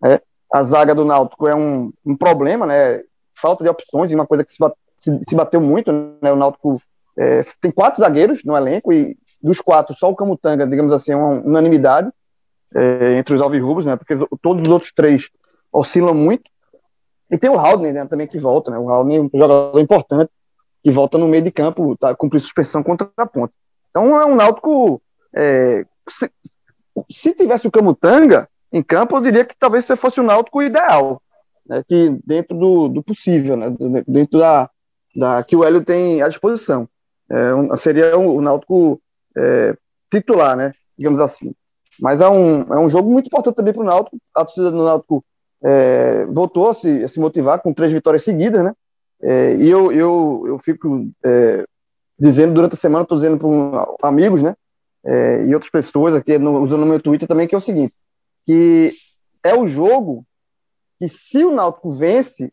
Né, 0.00 0.20
a 0.52 0.64
zaga 0.64 0.94
do 0.94 1.04
Náutico 1.04 1.46
é 1.46 1.54
um, 1.54 1.92
um 2.04 2.16
problema, 2.16 2.66
né, 2.66 3.02
falta 3.34 3.64
de 3.64 3.70
opções, 3.70 4.10
e 4.10 4.14
uma 4.14 4.26
coisa 4.26 4.44
que 4.44 4.52
se, 4.52 4.58
se, 4.98 5.18
se 5.28 5.34
bateu 5.34 5.60
muito, 5.60 5.92
né, 6.20 6.32
o 6.32 6.36
Náutico 6.36 6.80
é, 7.16 7.44
tem 7.60 7.70
quatro 7.70 8.00
zagueiros 8.00 8.44
no 8.44 8.56
elenco, 8.56 8.92
e 8.92 9.16
dos 9.42 9.60
quatro, 9.60 9.94
só 9.96 10.10
o 10.10 10.16
Camutanga, 10.16 10.66
digamos 10.66 10.92
assim, 10.92 11.12
é 11.12 11.16
uma 11.16 11.40
unanimidade 11.40 12.10
é, 12.74 13.18
entre 13.18 13.34
os 13.34 13.40
alvirrubos, 13.40 13.84
né? 13.84 13.96
Porque 13.96 14.14
todos 14.40 14.62
os 14.62 14.68
outros 14.68 14.92
três 14.92 15.28
oscilam 15.72 16.14
muito. 16.14 16.50
E 17.30 17.36
tem 17.38 17.50
o 17.50 17.58
Haldner 17.58 17.92
né, 17.92 18.04
também 18.06 18.26
que 18.26 18.38
volta, 18.38 18.70
né? 18.70 18.78
O 18.78 18.88
Haldner 18.88 19.18
é 19.18 19.22
um 19.22 19.30
jogador 19.32 19.80
importante 19.80 20.30
que 20.82 20.90
volta 20.90 21.18
no 21.18 21.28
meio 21.28 21.42
de 21.42 21.52
campo, 21.52 21.96
tá, 21.96 22.14
cumprir 22.14 22.40
suspensão 22.40 22.82
contra 22.82 23.10
a 23.16 23.26
ponta. 23.26 23.52
Então 23.90 24.20
é 24.20 24.26
um 24.26 24.34
Náutico. 24.34 25.00
É, 25.34 25.84
se, 26.08 26.30
se, 27.10 27.34
tivesse 27.34 27.66
o 27.66 27.70
Camutanga 27.70 28.48
em 28.72 28.82
campo, 28.82 29.16
eu 29.16 29.20
diria 29.20 29.44
que 29.44 29.54
talvez 29.58 29.86
fosse 29.96 30.20
o 30.20 30.24
Náutico 30.24 30.62
ideal, 30.62 31.22
né? 31.66 31.82
Que 31.86 32.18
dentro 32.24 32.56
do, 32.56 32.88
do 32.88 33.02
possível, 33.02 33.56
né? 33.56 33.66
Dentro 34.06 34.38
da, 34.38 34.68
da 35.14 35.42
que 35.44 35.54
o 35.54 35.64
Hélio 35.64 35.84
tem 35.84 36.22
à 36.22 36.28
disposição. 36.28 36.88
É, 37.30 37.54
um, 37.54 37.76
seria 37.76 38.18
o, 38.18 38.36
o 38.36 38.42
Náutico 38.42 39.00
é, 39.36 39.76
titular, 40.10 40.56
né? 40.56 40.72
Digamos 40.98 41.20
assim. 41.20 41.54
Mas 42.00 42.20
é 42.20 42.28
um, 42.28 42.62
é 42.62 42.78
um 42.78 42.88
jogo 42.88 43.10
muito 43.10 43.26
importante 43.26 43.54
também 43.54 43.72
para 43.72 43.82
o 43.82 43.86
Náutico. 43.86 44.16
A 44.34 44.44
torcida 44.44 44.70
do 44.70 44.84
Náutico 44.84 45.24
é, 45.62 46.26
voltou 46.26 46.70
a 46.70 46.74
se, 46.74 47.04
a 47.04 47.08
se, 47.08 47.20
motivar 47.20 47.60
com 47.60 47.72
três 47.72 47.92
vitórias 47.92 48.24
seguidas, 48.24 48.64
né? 48.64 48.74
É, 49.22 49.54
e 49.56 49.70
eu, 49.70 49.92
eu, 49.92 50.44
eu 50.46 50.58
fico 50.58 51.08
é, 51.24 51.64
dizendo 52.18 52.54
durante 52.54 52.74
a 52.74 52.78
semana, 52.78 53.04
estou 53.04 53.18
dizendo 53.18 53.38
para 53.38 54.08
amigos, 54.08 54.42
né? 54.42 54.54
É, 55.04 55.44
e 55.44 55.54
outras 55.54 55.70
pessoas 55.70 56.14
aqui 56.14 56.38
no, 56.38 56.60
usando 56.62 56.80
no 56.80 56.86
meu 56.86 57.00
Twitter 57.00 57.28
também, 57.28 57.46
que 57.46 57.54
é 57.54 57.58
o 57.58 57.60
seguinte, 57.60 57.94
que 58.46 58.92
é 59.42 59.54
o 59.54 59.66
jogo 59.66 60.24
que 60.98 61.08
se 61.08 61.44
o 61.44 61.50
Náutico 61.50 61.92
vence, 61.92 62.52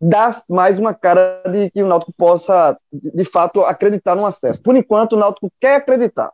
dá 0.00 0.42
mais 0.48 0.78
uma 0.78 0.92
cara 0.92 1.42
de 1.48 1.70
que 1.70 1.82
o 1.82 1.86
Náutico 1.86 2.12
possa, 2.12 2.76
de, 2.92 3.12
de 3.12 3.24
fato, 3.24 3.64
acreditar 3.64 4.16
no 4.16 4.26
acesso. 4.26 4.60
Por 4.60 4.74
enquanto, 4.76 5.12
o 5.12 5.18
Náutico 5.18 5.52
quer 5.60 5.76
acreditar. 5.76 6.32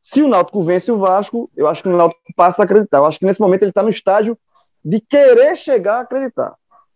Se 0.00 0.22
o 0.22 0.28
Náutico 0.28 0.62
vence 0.62 0.92
o 0.92 0.98
Vasco, 0.98 1.50
eu 1.56 1.66
acho 1.66 1.82
que 1.82 1.88
o 1.88 1.96
Náutico 1.96 2.20
passa 2.36 2.62
a 2.62 2.64
acreditar. 2.64 2.98
Eu 2.98 3.06
acho 3.06 3.18
que 3.18 3.24
nesse 3.24 3.40
momento 3.40 3.62
ele 3.62 3.70
está 3.70 3.82
no 3.82 3.88
estágio 3.88 4.38
de 4.84 5.00
querer 5.00 5.56
chegar 5.56 5.96
a 5.96 6.00
acreditar. 6.00 6.54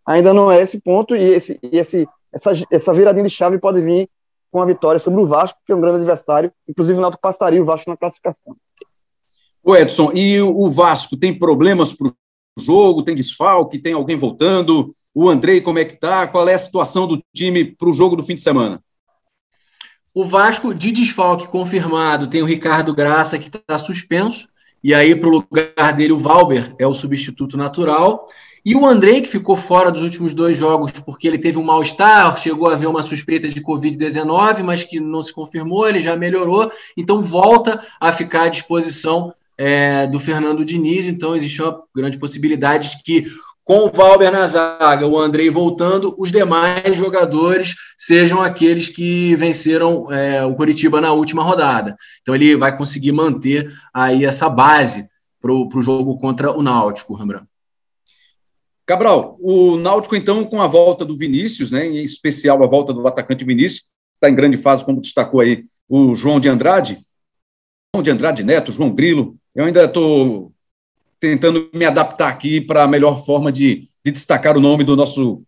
Ainda 0.08 0.32
não 0.32 0.50
é 0.50 0.62
esse 0.62 0.80
ponto 0.80 1.14
e, 1.14 1.22
esse, 1.22 1.58
e 1.62 1.76
esse, 1.76 2.08
essa, 2.32 2.52
essa 2.70 2.94
viradinha 2.94 3.24
de 3.24 3.30
chave 3.30 3.58
pode 3.58 3.82
vir 3.82 4.08
com 4.50 4.62
a 4.62 4.64
vitória 4.64 4.98
sobre 4.98 5.20
o 5.20 5.26
Vasco, 5.26 5.58
que 5.66 5.70
é 5.70 5.76
um 5.76 5.80
grande 5.82 5.98
adversário. 5.98 6.50
Inclusive, 6.66 6.98
o 6.98 7.02
Náutico 7.02 7.20
passaria 7.20 7.60
o 7.60 7.66
Vasco 7.66 7.90
na 7.90 7.96
classificação. 7.96 8.56
O 9.62 9.76
Edson, 9.76 10.10
e 10.14 10.40
o 10.40 10.70
Vasco 10.70 11.14
tem 11.14 11.38
problemas 11.38 11.92
para 11.92 12.08
o 12.08 12.14
jogo? 12.58 13.02
Tem 13.02 13.14
desfalque? 13.14 13.78
Tem 13.78 13.92
alguém 13.92 14.16
voltando? 14.16 14.94
O 15.14 15.28
Andrei, 15.28 15.60
como 15.60 15.78
é 15.78 15.84
que 15.84 16.00
tá? 16.00 16.26
Qual 16.26 16.48
é 16.48 16.54
a 16.54 16.58
situação 16.58 17.06
do 17.06 17.22
time 17.36 17.66
para 17.66 17.90
o 17.90 17.92
jogo 17.92 18.16
do 18.16 18.22
fim 18.22 18.34
de 18.34 18.40
semana? 18.40 18.80
O 20.14 20.24
Vasco, 20.24 20.74
de 20.74 20.90
desfalque 20.90 21.46
confirmado, 21.48 22.28
tem 22.28 22.40
o 22.40 22.46
Ricardo 22.46 22.94
Graça, 22.94 23.38
que 23.38 23.54
está 23.54 23.78
suspenso. 23.78 24.48
E 24.82 24.94
aí, 24.94 25.14
para 25.14 25.28
o 25.28 25.32
lugar 25.32 25.92
dele, 25.94 26.14
o 26.14 26.18
Valber 26.18 26.74
é 26.78 26.86
o 26.86 26.94
substituto 26.94 27.58
natural. 27.58 28.26
E 28.64 28.74
o 28.74 28.86
Andrei, 28.86 29.20
que 29.20 29.28
ficou 29.28 29.56
fora 29.56 29.90
dos 29.90 30.02
últimos 30.02 30.34
dois 30.34 30.56
jogos 30.56 30.92
porque 30.92 31.26
ele 31.26 31.38
teve 31.38 31.58
um 31.58 31.62
mal-estar, 31.62 32.38
chegou 32.38 32.68
a 32.68 32.74
haver 32.74 32.88
uma 32.88 33.02
suspeita 33.02 33.48
de 33.48 33.62
Covid-19, 33.62 34.62
mas 34.62 34.84
que 34.84 35.00
não 35.00 35.22
se 35.22 35.32
confirmou, 35.32 35.88
ele 35.88 36.02
já 36.02 36.16
melhorou, 36.16 36.70
então 36.96 37.22
volta 37.22 37.80
a 38.00 38.12
ficar 38.12 38.44
à 38.44 38.48
disposição 38.48 39.32
é, 39.56 40.06
do 40.06 40.20
Fernando 40.20 40.64
Diniz. 40.64 41.06
Então, 41.06 41.34
existe 41.34 41.62
uma 41.62 41.82
grande 41.94 42.18
possibilidade 42.18 42.96
de 42.96 43.02
que 43.02 43.26
com 43.68 43.80
o 43.80 43.92
Valber 43.92 44.32
na 44.32 44.46
zaga, 44.46 45.06
o 45.06 45.18
Andrei 45.18 45.50
voltando, 45.50 46.14
os 46.18 46.32
demais 46.32 46.96
jogadores 46.96 47.74
sejam 47.98 48.40
aqueles 48.40 48.88
que 48.88 49.36
venceram 49.36 50.10
é, 50.10 50.42
o 50.42 50.54
Curitiba 50.54 51.02
na 51.02 51.12
última 51.12 51.42
rodada. 51.42 51.94
Então 52.22 52.34
ele 52.34 52.56
vai 52.56 52.74
conseguir 52.74 53.12
manter 53.12 53.70
aí 53.92 54.24
essa 54.24 54.48
base 54.48 55.06
para 55.38 55.52
o 55.52 55.82
jogo 55.82 56.16
contra 56.16 56.50
o 56.50 56.62
Náutico, 56.62 57.12
Rembrandt. 57.12 57.44
Cabral, 58.88 59.37
o 59.38 59.76
Náutico, 59.76 60.16
então, 60.16 60.42
com 60.47 60.62
a 60.62 60.66
volta 60.66 61.04
do 61.04 61.14
Vinícius, 61.14 61.71
né, 61.71 61.87
em 61.87 62.02
especial 62.02 62.64
a 62.64 62.66
volta 62.66 62.90
do 62.90 63.07
atacante 63.07 63.45
Vinícius, 63.45 63.90
está 64.14 64.30
em 64.30 64.35
grande 64.35 64.57
fase, 64.57 64.83
como 64.83 64.99
destacou 64.99 65.40
aí 65.40 65.66
o 65.87 66.14
João 66.14 66.40
de 66.40 66.49
Andrade, 66.49 66.99
João 67.95 68.02
de 68.02 68.11
Andrade 68.11 68.42
Neto, 68.42 68.73
João 68.73 68.90
Grilo. 68.90 69.37
Eu 69.54 69.66
ainda 69.66 69.85
estou 69.85 70.52
tentando 71.21 71.68
me 71.75 71.85
adaptar 71.85 72.30
aqui 72.30 72.62
para 72.62 72.83
a 72.83 72.88
melhor 72.88 73.23
forma 73.26 73.52
de, 73.52 73.87
de, 74.02 74.11
destacar 74.11 74.57
o 74.57 74.61
nome 74.61 74.85
do 74.85 74.97
nosso 74.97 75.42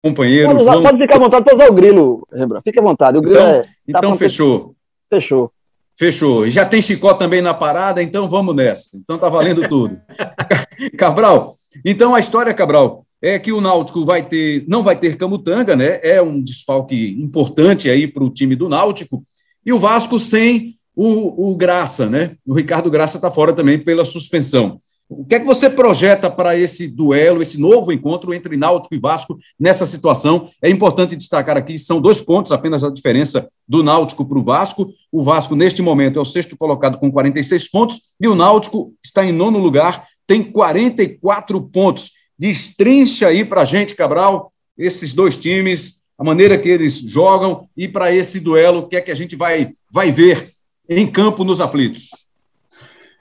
companheiro. 0.00 0.52
Pode, 0.52 0.62
João... 0.62 0.82
pode 0.84 0.98
ficar 0.98 1.16
à 1.16 1.18
vontade 1.18 1.44
para 1.44 1.54
usar 1.56 1.68
o 1.68 1.74
grilo, 1.74 2.28
Rembrandt. 2.32 2.62
Fique 2.62 2.78
à 2.78 2.82
vontade. 2.82 3.18
O 3.18 3.22
grilo 3.22 3.38
então, 3.38 3.50
é, 3.50 3.62
tá 3.62 3.68
então 3.88 4.16
fechou. 4.16 4.76
Fechou. 5.12 5.52
Fechou. 5.98 6.48
Já 6.48 6.64
tem 6.64 6.82
Chicó 6.82 7.14
também 7.14 7.42
na 7.42 7.54
parada, 7.54 8.02
então 8.02 8.28
vamos 8.28 8.54
nessa. 8.54 8.88
Então 8.94 9.18
tá 9.18 9.28
valendo 9.28 9.68
tudo. 9.68 10.00
Cabral, 10.98 11.54
então 11.84 12.14
a 12.14 12.20
história, 12.20 12.54
Cabral, 12.54 13.06
é 13.20 13.38
que 13.38 13.52
o 13.52 13.60
Náutico 13.60 14.04
vai 14.04 14.22
ter, 14.26 14.64
não 14.66 14.82
vai 14.82 14.96
ter 14.96 15.16
Camutanga, 15.16 15.76
né? 15.76 16.00
É 16.02 16.20
um 16.20 16.42
desfalque 16.42 17.16
importante 17.20 17.88
aí 17.88 18.08
para 18.08 18.24
o 18.24 18.30
time 18.30 18.56
do 18.56 18.68
Náutico. 18.68 19.22
E 19.64 19.72
o 19.72 19.78
Vasco 19.78 20.18
sem 20.18 20.76
o, 20.94 21.50
o 21.50 21.56
Graça, 21.56 22.08
né? 22.08 22.36
O 22.44 22.52
Ricardo 22.52 22.90
Graça 22.90 23.18
está 23.18 23.30
fora 23.30 23.52
também 23.52 23.78
pela 23.78 24.04
suspensão. 24.04 24.80
O 25.18 25.24
que 25.24 25.34
é 25.34 25.40
que 25.40 25.46
você 25.46 25.68
projeta 25.68 26.30
para 26.30 26.56
esse 26.56 26.86
duelo, 26.86 27.42
esse 27.42 27.60
novo 27.60 27.92
encontro 27.92 28.32
entre 28.32 28.56
Náutico 28.56 28.94
e 28.94 28.98
Vasco 28.98 29.38
nessa 29.58 29.86
situação? 29.86 30.48
É 30.62 30.70
importante 30.70 31.14
destacar 31.14 31.56
aqui, 31.56 31.78
são 31.78 32.00
dois 32.00 32.20
pontos 32.20 32.50
apenas 32.50 32.82
a 32.82 32.90
diferença 32.90 33.48
do 33.68 33.82
Náutico 33.82 34.24
para 34.24 34.38
o 34.38 34.42
Vasco. 34.42 34.92
O 35.10 35.22
Vasco, 35.22 35.54
neste 35.54 35.82
momento, 35.82 36.18
é 36.18 36.22
o 36.22 36.24
sexto 36.24 36.56
colocado 36.56 36.98
com 36.98 37.10
46 37.10 37.68
pontos 37.70 38.00
e 38.20 38.26
o 38.26 38.34
Náutico 38.34 38.94
está 39.04 39.24
em 39.24 39.32
nono 39.32 39.58
lugar, 39.58 40.06
tem 40.26 40.42
44 40.42 41.60
pontos. 41.68 42.12
Destrincha 42.38 43.28
aí 43.28 43.44
para 43.44 43.60
a 43.60 43.66
gente, 43.66 43.94
Cabral, 43.94 44.52
esses 44.76 45.12
dois 45.12 45.36
times, 45.36 46.00
a 46.18 46.24
maneira 46.24 46.58
que 46.58 46.68
eles 46.68 46.94
jogam 46.94 47.68
e 47.76 47.86
para 47.86 48.14
esse 48.14 48.40
duelo, 48.40 48.80
o 48.80 48.88
que 48.88 48.96
é 48.96 49.00
que 49.00 49.10
a 49.10 49.14
gente 49.14 49.36
vai, 49.36 49.72
vai 49.90 50.10
ver 50.10 50.52
em 50.88 51.06
campo 51.06 51.44
nos 51.44 51.60
aflitos? 51.60 52.10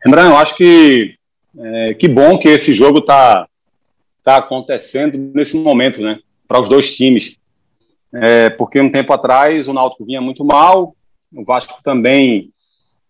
Rembrandt, 0.04 0.32
eu 0.32 0.38
acho 0.38 0.56
que 0.56 1.21
é, 1.58 1.94
que 1.94 2.08
bom 2.08 2.38
que 2.38 2.48
esse 2.48 2.74
jogo 2.74 3.00
está 3.00 3.48
tá 4.24 4.38
acontecendo 4.38 5.18
nesse 5.34 5.58
momento, 5.58 6.02
né? 6.02 6.20
Para 6.48 6.62
os 6.62 6.70
dois 6.70 6.96
times. 6.96 7.38
É, 8.14 8.50
porque 8.50 8.82
um 8.82 8.92
tempo 8.92 9.14
atrás 9.14 9.68
o 9.68 9.74
Náutico 9.74 10.06
vinha 10.06 10.22
muito 10.22 10.44
mal, 10.44 10.96
o 11.34 11.46
Vasco 11.46 11.82
também 11.84 12.52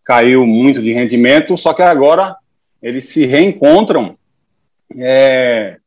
caiu 0.06 0.46
muito 0.46 0.82
de 0.82 0.94
rendimento, 0.94 1.58
só 1.58 1.74
que 1.74 1.82
agora 1.82 2.36
eles 2.82 3.06
se 3.06 3.26
reencontram. 3.26 4.16
É, 5.00 5.78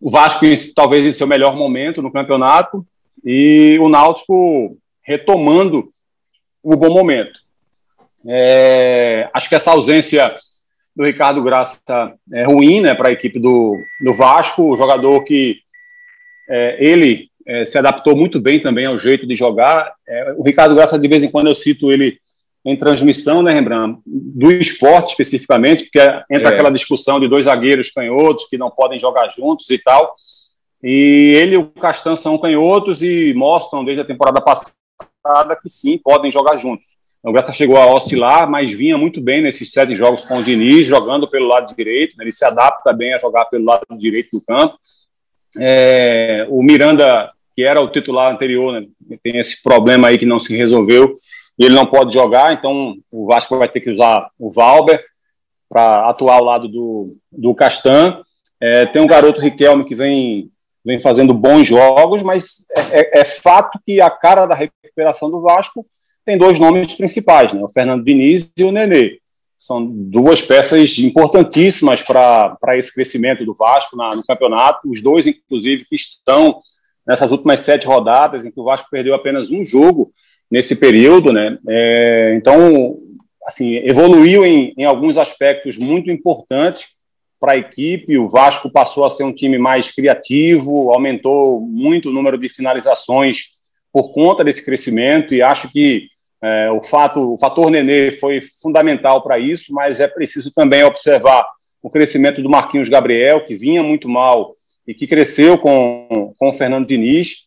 o 0.00 0.10
Vasco 0.10 0.46
talvez 0.74 1.04
em 1.04 1.12
seu 1.12 1.26
melhor 1.26 1.54
momento 1.56 2.00
no 2.00 2.12
campeonato 2.12 2.86
e 3.24 3.78
o 3.80 3.88
Náutico 3.88 4.78
retomando 5.02 5.92
o 6.62 6.76
bom 6.76 6.90
momento. 6.90 7.38
É, 8.28 9.28
acho 9.32 9.48
que 9.48 9.54
essa 9.54 9.70
ausência 9.70 10.36
do 10.96 11.04
Ricardo 11.04 11.42
Graça 11.42 11.78
é 12.32 12.44
ruim 12.44 12.80
né, 12.80 12.94
para 12.94 13.10
a 13.10 13.12
equipe 13.12 13.38
do, 13.38 13.76
do 14.02 14.14
Vasco, 14.14 14.62
o 14.62 14.76
jogador 14.76 15.22
que 15.24 15.58
é, 16.48 16.76
ele 16.80 17.28
é, 17.46 17.66
se 17.66 17.76
adaptou 17.76 18.16
muito 18.16 18.40
bem 18.40 18.58
também 18.58 18.86
ao 18.86 18.98
jeito 18.98 19.26
de 19.26 19.36
jogar. 19.36 19.92
É, 20.08 20.34
o 20.38 20.42
Ricardo 20.42 20.74
Graça, 20.74 20.98
de 20.98 21.06
vez 21.06 21.22
em 21.22 21.30
quando, 21.30 21.48
eu 21.48 21.54
cito 21.54 21.92
ele 21.92 22.18
em 22.64 22.74
transmissão, 22.74 23.42
né, 23.42 23.52
Rembrandt, 23.52 24.00
do 24.04 24.50
esporte 24.50 25.10
especificamente, 25.10 25.84
porque 25.84 26.00
entra 26.30 26.50
é. 26.50 26.52
aquela 26.54 26.70
discussão 26.70 27.20
de 27.20 27.28
dois 27.28 27.44
zagueiros 27.44 27.90
canhotos 27.90 28.46
que 28.48 28.58
não 28.58 28.70
podem 28.70 28.98
jogar 28.98 29.30
juntos 29.30 29.70
e 29.70 29.78
tal. 29.78 30.14
E 30.82 31.34
ele 31.36 31.54
e 31.54 31.58
o 31.58 31.66
Castan 31.66 32.16
são 32.16 32.38
canhotos 32.38 33.02
e 33.02 33.34
mostram 33.34 33.84
desde 33.84 34.02
a 34.02 34.04
temporada 34.04 34.40
passada 34.40 34.74
que 35.60 35.68
sim, 35.68 35.98
podem 35.98 36.32
jogar 36.32 36.56
juntos. 36.56 36.95
O 37.26 37.32
Graça 37.32 37.52
chegou 37.52 37.76
a 37.76 37.92
oscilar, 37.92 38.48
mas 38.48 38.70
vinha 38.70 38.96
muito 38.96 39.20
bem 39.20 39.42
nesses 39.42 39.72
sete 39.72 39.96
jogos 39.96 40.24
com 40.24 40.38
o 40.38 40.44
Diniz, 40.44 40.86
jogando 40.86 41.28
pelo 41.28 41.48
lado 41.48 41.74
direito. 41.74 42.16
Né? 42.16 42.22
Ele 42.22 42.30
se 42.30 42.44
adapta 42.44 42.92
bem 42.92 43.14
a 43.14 43.18
jogar 43.18 43.46
pelo 43.46 43.64
lado 43.64 43.84
direito 43.98 44.28
do 44.32 44.40
campo. 44.40 44.78
É, 45.58 46.46
o 46.48 46.62
Miranda, 46.62 47.32
que 47.56 47.64
era 47.64 47.80
o 47.80 47.90
titular 47.90 48.32
anterior, 48.32 48.80
né? 48.80 48.86
tem 49.24 49.38
esse 49.38 49.60
problema 49.60 50.06
aí 50.06 50.18
que 50.18 50.24
não 50.24 50.38
se 50.38 50.56
resolveu, 50.56 51.16
e 51.58 51.64
ele 51.64 51.74
não 51.74 51.84
pode 51.84 52.14
jogar, 52.14 52.52
então 52.52 52.94
o 53.10 53.26
Vasco 53.26 53.58
vai 53.58 53.68
ter 53.68 53.80
que 53.80 53.90
usar 53.90 54.30
o 54.38 54.52
Valber 54.52 55.04
para 55.68 56.08
atuar 56.08 56.36
ao 56.36 56.44
lado 56.44 56.68
do, 56.68 57.16
do 57.32 57.52
Castan. 57.56 58.22
É, 58.60 58.86
tem 58.86 59.02
um 59.02 59.06
garoto 59.06 59.40
Riquelme 59.40 59.84
que 59.84 59.96
vem, 59.96 60.48
vem 60.84 61.00
fazendo 61.00 61.34
bons 61.34 61.66
jogos, 61.66 62.22
mas 62.22 62.66
é, 62.92 63.00
é, 63.00 63.20
é 63.22 63.24
fato 63.24 63.80
que 63.84 64.00
a 64.00 64.10
cara 64.10 64.46
da 64.46 64.54
recuperação 64.54 65.28
do 65.28 65.40
Vasco 65.40 65.84
tem 66.26 66.36
dois 66.36 66.58
nomes 66.58 66.92
principais, 66.96 67.52
né? 67.52 67.62
o 67.62 67.68
Fernando 67.68 68.04
Diniz 68.04 68.50
e 68.56 68.64
o 68.64 68.72
Nenê. 68.72 69.20
São 69.56 69.86
duas 69.86 70.42
peças 70.42 70.98
importantíssimas 70.98 72.02
para 72.02 72.76
esse 72.76 72.92
crescimento 72.92 73.44
do 73.44 73.54
Vasco 73.54 73.96
na, 73.96 74.10
no 74.10 74.24
campeonato. 74.24 74.90
Os 74.90 75.00
dois, 75.00 75.26
inclusive, 75.26 75.86
que 75.86 75.94
estão 75.94 76.60
nessas 77.06 77.30
últimas 77.30 77.60
sete 77.60 77.86
rodadas, 77.86 78.44
em 78.44 78.50
que 78.50 78.60
o 78.60 78.64
Vasco 78.64 78.88
perdeu 78.90 79.14
apenas 79.14 79.50
um 79.50 79.64
jogo 79.64 80.10
nesse 80.50 80.76
período. 80.76 81.32
Né? 81.32 81.56
É, 81.68 82.34
então, 82.36 82.98
assim, 83.46 83.76
evoluiu 83.76 84.44
em, 84.44 84.74
em 84.76 84.84
alguns 84.84 85.16
aspectos 85.16 85.78
muito 85.78 86.10
importantes 86.10 86.88
para 87.40 87.52
a 87.52 87.56
equipe. 87.56 88.18
O 88.18 88.28
Vasco 88.28 88.68
passou 88.68 89.06
a 89.06 89.10
ser 89.10 89.22
um 89.24 89.32
time 89.32 89.58
mais 89.58 89.90
criativo, 89.92 90.90
aumentou 90.90 91.60
muito 91.60 92.10
o 92.10 92.12
número 92.12 92.36
de 92.36 92.48
finalizações 92.48 93.54
por 93.92 94.12
conta 94.12 94.44
desse 94.44 94.62
crescimento 94.62 95.34
e 95.34 95.40
acho 95.40 95.70
que 95.70 96.08
é, 96.42 96.70
o, 96.70 96.82
fato, 96.84 97.34
o 97.34 97.38
fator 97.38 97.70
Nenê 97.70 98.12
foi 98.12 98.42
fundamental 98.62 99.22
para 99.22 99.38
isso, 99.38 99.72
mas 99.72 100.00
é 100.00 100.06
preciso 100.06 100.52
também 100.52 100.84
observar 100.84 101.46
o 101.82 101.90
crescimento 101.90 102.42
do 102.42 102.50
Marquinhos 102.50 102.88
Gabriel, 102.88 103.46
que 103.46 103.56
vinha 103.56 103.82
muito 103.82 104.08
mal 104.08 104.54
e 104.86 104.94
que 104.94 105.06
cresceu 105.06 105.58
com, 105.58 106.34
com 106.38 106.50
o 106.50 106.52
Fernando 106.52 106.86
Diniz. 106.86 107.46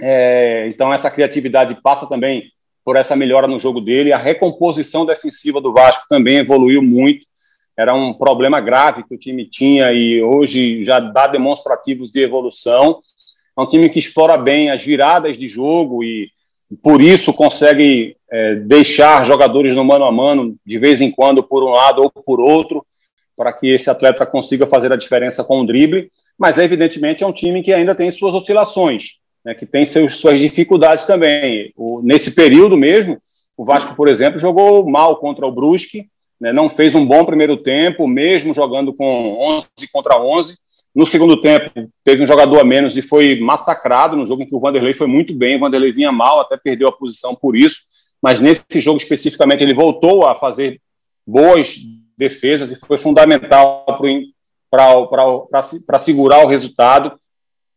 É, 0.00 0.66
então, 0.68 0.92
essa 0.92 1.10
criatividade 1.10 1.78
passa 1.82 2.06
também 2.06 2.50
por 2.84 2.96
essa 2.96 3.16
melhora 3.16 3.46
no 3.46 3.58
jogo 3.58 3.80
dele. 3.80 4.12
A 4.12 4.18
recomposição 4.18 5.04
defensiva 5.04 5.60
do 5.60 5.72
Vasco 5.72 6.04
também 6.08 6.36
evoluiu 6.36 6.82
muito. 6.82 7.26
Era 7.76 7.94
um 7.94 8.14
problema 8.14 8.60
grave 8.60 9.02
que 9.02 9.14
o 9.14 9.18
time 9.18 9.44
tinha 9.44 9.92
e 9.92 10.22
hoje 10.22 10.84
já 10.84 10.98
dá 10.98 11.26
demonstrativos 11.26 12.10
de 12.10 12.20
evolução. 12.22 13.00
É 13.58 13.60
um 13.60 13.66
time 13.66 13.88
que 13.88 13.98
explora 13.98 14.36
bem 14.36 14.70
as 14.70 14.82
viradas 14.82 15.36
de 15.36 15.46
jogo 15.48 16.02
e 16.02 16.30
por 16.82 17.00
isso 17.00 17.32
consegue 17.32 18.16
é, 18.30 18.56
deixar 18.56 19.24
jogadores 19.24 19.74
no 19.74 19.84
mano 19.84 20.04
a 20.04 20.12
mano 20.12 20.56
de 20.64 20.78
vez 20.78 21.00
em 21.00 21.10
quando 21.10 21.42
por 21.42 21.62
um 21.62 21.70
lado 21.70 22.02
ou 22.02 22.10
por 22.10 22.40
outro 22.40 22.84
para 23.36 23.52
que 23.52 23.68
esse 23.68 23.90
atleta 23.90 24.24
consiga 24.24 24.66
fazer 24.66 24.92
a 24.92 24.96
diferença 24.96 25.44
com 25.44 25.60
o 25.60 25.66
drible, 25.66 26.10
mas 26.38 26.58
evidentemente 26.58 27.22
é 27.22 27.26
um 27.26 27.32
time 27.32 27.62
que 27.62 27.72
ainda 27.72 27.94
tem 27.94 28.10
suas 28.10 28.34
oscilações, 28.34 29.16
né, 29.44 29.54
que 29.54 29.66
tem 29.66 29.84
seus, 29.84 30.16
suas 30.16 30.40
dificuldades 30.40 31.06
também. 31.06 31.72
O, 31.76 32.00
nesse 32.02 32.34
período 32.34 32.76
mesmo, 32.76 33.20
o 33.56 33.64
Vasco, 33.64 33.94
por 33.94 34.08
exemplo, 34.08 34.40
jogou 34.40 34.88
mal 34.88 35.16
contra 35.16 35.46
o 35.46 35.52
Brusque, 35.52 36.08
né, 36.40 36.52
não 36.52 36.70
fez 36.70 36.94
um 36.94 37.06
bom 37.06 37.24
primeiro 37.24 37.56
tempo, 37.58 38.08
mesmo 38.08 38.54
jogando 38.54 38.92
com 38.92 39.38
11 39.38 39.66
contra 39.92 40.18
11, 40.18 40.58
no 40.96 41.04
segundo 41.04 41.42
tempo, 41.42 41.92
teve 42.02 42.22
um 42.22 42.26
jogador 42.26 42.58
a 42.58 42.64
menos 42.64 42.96
e 42.96 43.02
foi 43.02 43.38
massacrado 43.38 44.16
no 44.16 44.24
jogo 44.24 44.42
em 44.42 44.46
que 44.46 44.54
o 44.54 44.58
Vanderlei 44.58 44.94
foi 44.94 45.06
muito 45.06 45.34
bem. 45.34 45.56
O 45.56 45.60
Vanderlei 45.60 45.92
vinha 45.92 46.10
mal, 46.10 46.40
até 46.40 46.56
perdeu 46.56 46.88
a 46.88 46.92
posição 46.92 47.34
por 47.34 47.54
isso. 47.54 47.80
Mas 48.22 48.40
nesse 48.40 48.80
jogo 48.80 48.96
especificamente, 48.96 49.62
ele 49.62 49.74
voltou 49.74 50.26
a 50.26 50.34
fazer 50.34 50.80
boas 51.26 51.76
defesas 52.16 52.72
e 52.72 52.76
foi 52.76 52.96
fundamental 52.96 53.84
para 54.70 55.98
segurar 55.98 56.42
o 56.42 56.48
resultado. 56.48 57.12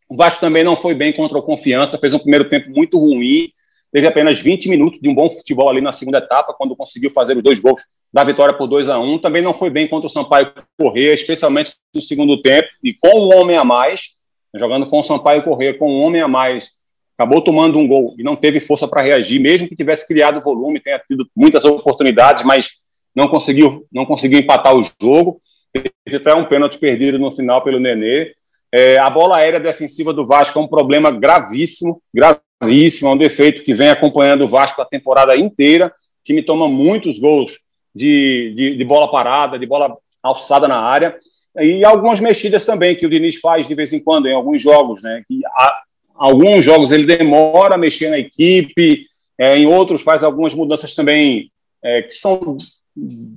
O 0.07 0.15
Vasco 0.15 0.39
também 0.39 0.63
não 0.63 0.77
foi 0.77 0.95
bem 0.95 1.11
contra 1.11 1.37
o 1.37 1.43
Confiança, 1.43 1.97
fez 1.97 2.13
um 2.13 2.19
primeiro 2.19 2.49
tempo 2.49 2.69
muito 2.69 2.97
ruim, 2.97 3.51
teve 3.91 4.07
apenas 4.07 4.39
20 4.39 4.69
minutos 4.69 4.99
de 4.99 5.09
um 5.09 5.15
bom 5.15 5.29
futebol 5.29 5.69
ali 5.69 5.81
na 5.81 5.91
segunda 5.91 6.19
etapa, 6.19 6.53
quando 6.53 6.75
conseguiu 6.75 7.11
fazer 7.11 7.35
os 7.37 7.43
dois 7.43 7.59
gols 7.59 7.81
da 8.11 8.23
vitória 8.23 8.53
por 8.53 8.67
2 8.67 8.89
a 8.89 8.99
1 8.99 9.13
um. 9.13 9.19
Também 9.19 9.41
não 9.41 9.53
foi 9.53 9.69
bem 9.69 9.87
contra 9.87 10.07
o 10.07 10.09
Sampaio 10.09 10.51
Corrêa, 10.79 11.13
especialmente 11.13 11.73
no 11.93 12.01
segundo 12.01 12.41
tempo, 12.41 12.67
e 12.83 12.93
com 12.93 13.19
um 13.19 13.39
homem 13.39 13.57
a 13.57 13.63
mais, 13.63 14.15
jogando 14.55 14.87
com 14.87 14.99
o 14.99 15.03
Sampaio 15.03 15.43
Corrêa 15.43 15.77
com 15.77 15.91
um 15.91 16.01
homem 16.01 16.21
a 16.21 16.27
mais, 16.27 16.71
acabou 17.17 17.41
tomando 17.41 17.77
um 17.77 17.87
gol 17.87 18.15
e 18.17 18.23
não 18.23 18.35
teve 18.35 18.59
força 18.59 18.87
para 18.87 19.01
reagir, 19.01 19.39
mesmo 19.39 19.67
que 19.67 19.75
tivesse 19.75 20.07
criado 20.07 20.41
volume, 20.41 20.79
tenha 20.79 20.99
tido 20.99 21.27
muitas 21.35 21.65
oportunidades, 21.65 22.45
mas 22.45 22.69
não 23.13 23.27
conseguiu, 23.27 23.85
não 23.91 24.05
conseguiu 24.05 24.39
empatar 24.39 24.73
o 24.75 24.83
jogo. 25.01 25.41
Teve 25.73 26.17
até 26.17 26.33
um 26.33 26.45
pênalti 26.45 26.77
perdido 26.77 27.19
no 27.19 27.31
final 27.35 27.61
pelo 27.63 27.79
Nenê. 27.79 28.33
É, 28.71 28.97
a 28.97 29.09
bola 29.09 29.37
aérea 29.37 29.59
defensiva 29.59 30.13
do 30.13 30.25
Vasco 30.25 30.57
é 30.57 30.61
um 30.61 30.67
problema 30.67 31.11
gravíssimo, 31.11 32.01
gravíssimo, 32.13 32.48
é 32.61 33.07
um 33.07 33.17
defeito 33.17 33.63
que 33.63 33.73
vem 33.73 33.89
acompanhando 33.89 34.43
o 34.43 34.49
Vasco 34.49 34.81
a 34.81 34.85
temporada 34.85 35.35
inteira. 35.35 35.87
O 35.87 36.23
time 36.23 36.41
toma 36.41 36.67
muitos 36.67 37.17
gols 37.17 37.59
de, 37.95 38.53
de, 38.55 38.77
de 38.77 38.83
bola 38.83 39.09
parada, 39.09 39.57
de 39.57 39.65
bola 39.65 39.97
alçada 40.21 40.67
na 40.67 40.77
área, 40.77 41.17
e 41.57 41.83
algumas 41.83 42.19
mexidas 42.19 42.65
também 42.65 42.95
que 42.95 43.05
o 43.05 43.09
Diniz 43.09 43.37
faz 43.37 43.67
de 43.67 43.73
vez 43.73 43.93
em 43.93 43.99
quando 43.99 44.27
em 44.27 44.33
alguns 44.33 44.61
jogos, 44.61 45.01
né? 45.01 45.23
Que 45.27 45.39
há, 45.45 45.81
alguns 46.15 46.63
jogos 46.63 46.91
ele 46.91 47.05
demora 47.05 47.75
a 47.75 47.77
mexer 47.77 48.09
na 48.09 48.19
equipe, 48.19 49.05
é, 49.37 49.57
em 49.57 49.65
outros 49.65 50.01
faz 50.01 50.21
algumas 50.21 50.53
mudanças 50.53 50.93
também 50.93 51.49
é, 51.81 52.01
que 52.01 52.13
são 52.13 52.57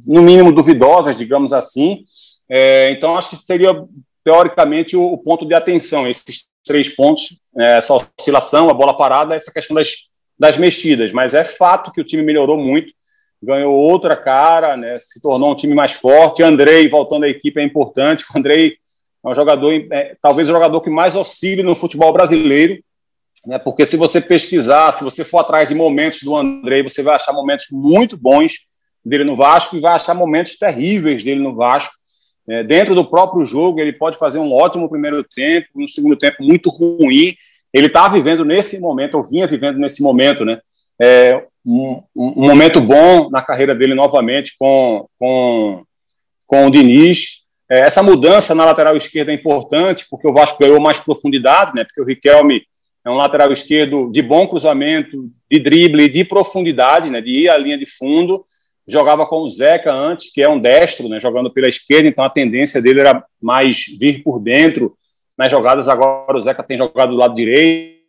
no 0.06 0.22
mínimo 0.22 0.52
duvidosas, 0.52 1.16
digamos 1.16 1.52
assim. 1.52 2.04
É, 2.48 2.90
então 2.90 3.16
acho 3.16 3.30
que 3.30 3.36
seria 3.36 3.84
teoricamente 4.24 4.96
o, 4.96 5.04
o, 5.04 5.18
ponto 5.18 5.46
de 5.46 5.54
atenção 5.54 6.06
esses 6.06 6.48
três 6.64 6.88
pontos, 6.88 7.38
é, 7.56 7.78
essa 7.78 7.94
oscilação, 7.94 8.70
a 8.70 8.74
bola 8.74 8.96
parada, 8.96 9.34
essa 9.34 9.52
questão 9.52 9.74
das, 9.74 9.88
das 10.38 10.56
mexidas. 10.56 11.12
Mas 11.12 11.34
é 11.34 11.44
fato 11.44 11.92
que 11.92 12.00
o 12.00 12.04
time 12.04 12.22
melhorou 12.22 12.56
muito 12.56 12.92
ganhou 13.42 13.74
outra 13.74 14.16
cara, 14.16 14.76
né, 14.76 14.98
se 15.00 15.20
tornou 15.20 15.52
um 15.52 15.56
time 15.56 15.74
mais 15.74 15.92
forte. 15.92 16.42
Andrei, 16.42 16.88
voltando 16.88 17.24
à 17.24 17.28
equipe, 17.28 17.60
é 17.60 17.64
importante. 17.64 18.24
O 18.32 18.38
Andrei 18.38 18.76
é 19.24 19.28
um 19.28 19.34
jogador, 19.34 19.72
é, 19.90 20.16
talvez 20.22 20.48
o 20.48 20.52
jogador 20.52 20.80
que 20.80 20.90
mais 20.90 21.16
oscile 21.16 21.62
no 21.62 21.74
futebol 21.74 22.12
brasileiro, 22.12 22.82
né, 23.44 23.58
porque 23.58 23.84
se 23.84 23.96
você 23.96 24.20
pesquisar, 24.20 24.92
se 24.92 25.02
você 25.02 25.24
for 25.24 25.38
atrás 25.38 25.68
de 25.68 25.74
momentos 25.74 26.22
do 26.22 26.36
Andrei, 26.36 26.82
você 26.82 27.02
vai 27.02 27.16
achar 27.16 27.32
momentos 27.32 27.66
muito 27.72 28.16
bons 28.16 28.52
dele 29.04 29.24
no 29.24 29.34
Vasco 29.34 29.76
e 29.76 29.80
vai 29.80 29.94
achar 29.94 30.14
momentos 30.14 30.56
terríveis 30.56 31.24
dele 31.24 31.40
no 31.40 31.56
Vasco. 31.56 31.94
É, 32.48 32.64
dentro 32.64 32.94
do 32.94 33.04
próprio 33.04 33.44
jogo, 33.44 33.80
ele 33.80 33.92
pode 33.92 34.18
fazer 34.18 34.38
um 34.38 34.52
ótimo 34.52 34.88
primeiro 34.88 35.22
tempo, 35.22 35.68
um 35.76 35.86
segundo 35.86 36.16
tempo 36.16 36.42
muito 36.42 36.70
ruim. 36.70 37.36
Ele 37.72 37.86
está 37.86 38.08
vivendo 38.08 38.44
nesse 38.44 38.80
momento, 38.80 39.16
ou 39.16 39.24
vinha 39.24 39.46
vivendo 39.46 39.78
nesse 39.78 40.02
momento, 40.02 40.44
né? 40.44 40.60
É, 41.00 41.44
um, 41.64 42.02
um, 42.14 42.46
momento 42.48 42.80
bom 42.80 43.30
na 43.30 43.40
carreira 43.40 43.74
dele 43.74 43.94
novamente 43.94 44.54
com, 44.58 45.06
com, 45.18 45.84
com 46.46 46.66
o 46.66 46.70
Diniz. 46.70 47.42
É, 47.70 47.80
essa 47.80 48.02
mudança 48.02 48.54
na 48.54 48.64
lateral 48.64 48.96
esquerda 48.96 49.32
é 49.32 49.34
importante, 49.34 50.06
porque 50.10 50.26
o 50.26 50.32
Vasco 50.32 50.58
ganhou 50.60 50.80
mais 50.80 51.00
profundidade, 51.00 51.74
né? 51.74 51.84
Porque 51.84 52.00
o 52.00 52.04
Riquelme 52.04 52.62
é 53.04 53.10
um 53.10 53.14
lateral 53.14 53.52
esquerdo 53.52 54.10
de 54.12 54.20
bom 54.20 54.46
cruzamento, 54.46 55.30
de 55.50 55.58
drible, 55.58 56.08
de 56.08 56.24
profundidade, 56.24 57.08
né? 57.08 57.20
De 57.20 57.30
ir 57.30 57.48
à 57.48 57.56
linha 57.56 57.78
de 57.78 57.86
fundo. 57.86 58.44
Jogava 58.86 59.26
com 59.26 59.42
o 59.42 59.50
Zeca 59.50 59.92
antes, 59.92 60.32
que 60.32 60.42
é 60.42 60.48
um 60.48 60.60
destro, 60.60 61.08
né? 61.08 61.20
Jogando 61.20 61.52
pela 61.52 61.68
esquerda, 61.68 62.08
então 62.08 62.24
a 62.24 62.30
tendência 62.30 62.82
dele 62.82 63.00
era 63.00 63.24
mais 63.40 63.84
vir 63.98 64.22
por 64.22 64.40
dentro 64.40 64.96
nas 65.38 65.50
jogadas. 65.50 65.88
Agora 65.88 66.36
o 66.36 66.42
Zeca 66.42 66.62
tem 66.62 66.76
jogado 66.76 67.10
do 67.10 67.16
lado 67.16 67.34
direito. 67.34 68.02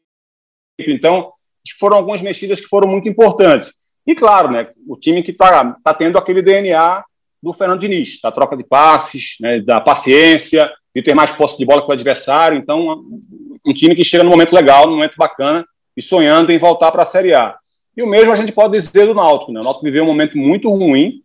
Então, 0.80 1.32
foram 1.80 1.98
algumas 1.98 2.22
mexidas 2.22 2.60
que 2.60 2.68
foram 2.68 2.88
muito 2.88 3.08
importantes. 3.08 3.74
E 4.06 4.16
claro, 4.16 4.52
né, 4.52 4.70
o 4.88 4.98
time 4.98 5.24
que 5.24 5.32
está 5.32 5.76
tá 5.84 5.94
tendo 5.94 6.18
aquele 6.18 6.42
DNA 6.42 7.04
do 7.42 7.54
Fernando 7.54 7.80
Diniz, 7.80 8.20
da 8.22 8.32
troca 8.32 8.58
de 8.58 8.64
passes, 8.64 9.36
né, 9.40 9.60
da 9.62 9.80
paciência, 9.80 10.72
de 10.96 11.02
ter 11.02 11.14
mais 11.14 11.32
posse 11.32 11.58
de 11.58 11.66
bola 11.66 11.82
que 11.82 11.90
o 11.90 11.94
adversário. 11.94 12.58
Então, 12.58 13.04
um 13.66 13.74
time 13.74 13.96
que 13.96 14.04
chega 14.04 14.24
no 14.24 14.30
momento 14.30 14.54
legal, 14.54 14.86
no 14.86 14.96
momento 14.96 15.16
bacana 15.18 15.66
e 15.96 16.02
sonhando 16.02 16.52
em 16.52 16.58
voltar 16.58 16.92
para 16.92 17.04
a 17.04 17.06
Série 17.06 17.34
A. 17.34 17.56
E 17.96 18.02
o 18.02 18.08
mesmo 18.08 18.32
a 18.32 18.36
gente 18.36 18.52
pode 18.52 18.74
dizer 18.74 19.06
do 19.06 19.14
Náutico. 19.14 19.52
Né? 19.52 19.60
O 19.60 19.64
Náutico 19.64 19.86
viveu 19.86 20.04
um 20.04 20.08
momento 20.08 20.38
muito 20.38 20.70
ruim, 20.70 21.22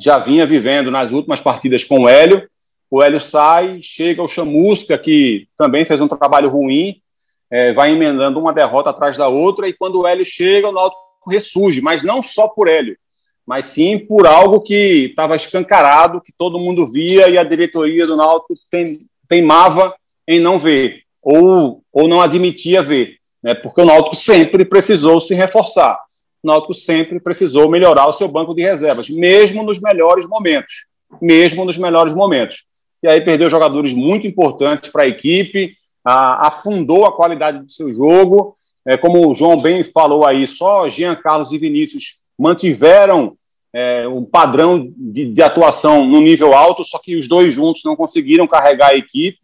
já 0.00 0.18
vinha 0.18 0.46
vivendo 0.46 0.90
nas 0.90 1.10
últimas 1.10 1.40
partidas 1.40 1.82
com 1.82 2.02
o 2.02 2.08
Hélio. 2.08 2.48
O 2.90 3.02
Hélio 3.02 3.20
sai, 3.20 3.80
chega 3.82 4.22
o 4.22 4.28
Chamusca, 4.28 4.96
que 4.96 5.48
também 5.58 5.84
fez 5.84 6.00
um 6.00 6.06
trabalho 6.06 6.48
ruim, 6.48 7.00
é, 7.50 7.72
vai 7.72 7.92
emendando 7.92 8.38
uma 8.38 8.52
derrota 8.52 8.90
atrás 8.90 9.16
da 9.16 9.28
outra, 9.28 9.68
e 9.68 9.72
quando 9.72 10.00
o 10.00 10.06
Hélio 10.06 10.24
chega, 10.24 10.68
o 10.68 10.72
Náutico 10.72 11.02
ressurge, 11.28 11.80
mas 11.80 12.04
não 12.04 12.22
só 12.22 12.46
por 12.48 12.68
Hélio, 12.68 12.96
mas 13.44 13.66
sim 13.66 13.98
por 13.98 14.26
algo 14.26 14.60
que 14.60 15.06
estava 15.10 15.34
escancarado, 15.34 16.20
que 16.20 16.32
todo 16.36 16.60
mundo 16.60 16.86
via 16.86 17.28
e 17.28 17.36
a 17.36 17.44
diretoria 17.44 18.06
do 18.06 18.16
Náutico 18.16 18.54
tem, 18.70 19.00
teimava 19.28 19.94
em 20.26 20.38
não 20.38 20.58
ver, 20.58 21.02
ou, 21.20 21.82
ou 21.92 22.06
não 22.06 22.20
admitia 22.20 22.82
ver, 22.82 23.16
né, 23.46 23.54
porque 23.54 23.80
o 23.80 23.84
Náutico 23.84 24.16
sempre 24.16 24.64
precisou 24.64 25.20
se 25.20 25.32
reforçar. 25.32 25.96
o 26.42 26.48
Náutico 26.48 26.74
sempre 26.74 27.20
precisou 27.20 27.70
melhorar 27.70 28.08
o 28.08 28.12
seu 28.12 28.26
banco 28.26 28.52
de 28.52 28.60
reservas, 28.60 29.08
mesmo 29.08 29.62
nos 29.62 29.80
melhores 29.80 30.26
momentos. 30.26 30.86
Mesmo 31.22 31.64
nos 31.64 31.78
melhores 31.78 32.12
momentos. 32.12 32.64
E 33.00 33.06
aí 33.06 33.20
perdeu 33.20 33.48
jogadores 33.48 33.94
muito 33.94 34.26
importantes 34.26 34.90
para 34.90 35.04
a 35.04 35.06
equipe, 35.06 35.76
afundou 36.04 37.06
a 37.06 37.12
qualidade 37.12 37.60
do 37.60 37.70
seu 37.70 37.94
jogo. 37.94 38.56
É, 38.84 38.96
como 38.96 39.28
o 39.28 39.34
João 39.34 39.56
bem 39.56 39.84
falou 39.84 40.26
aí, 40.26 40.44
só 40.44 40.88
Jean 40.88 41.14
Carlos 41.14 41.52
e 41.52 41.58
Vinícius 41.58 42.16
mantiveram 42.36 43.36
é, 43.72 44.08
um 44.08 44.24
padrão 44.24 44.92
de, 44.96 45.26
de, 45.26 45.42
atuação 45.42 46.04
no 46.04 46.20
nível 46.20 46.52
alto, 46.52 46.84
só 46.84 46.98
que 46.98 47.16
os 47.16 47.28
dois 47.28 47.54
juntos 47.54 47.84
não 47.84 47.94
conseguiram 47.94 48.46
carregar 48.46 48.88
a 48.88 48.96
equipe. 48.96 49.38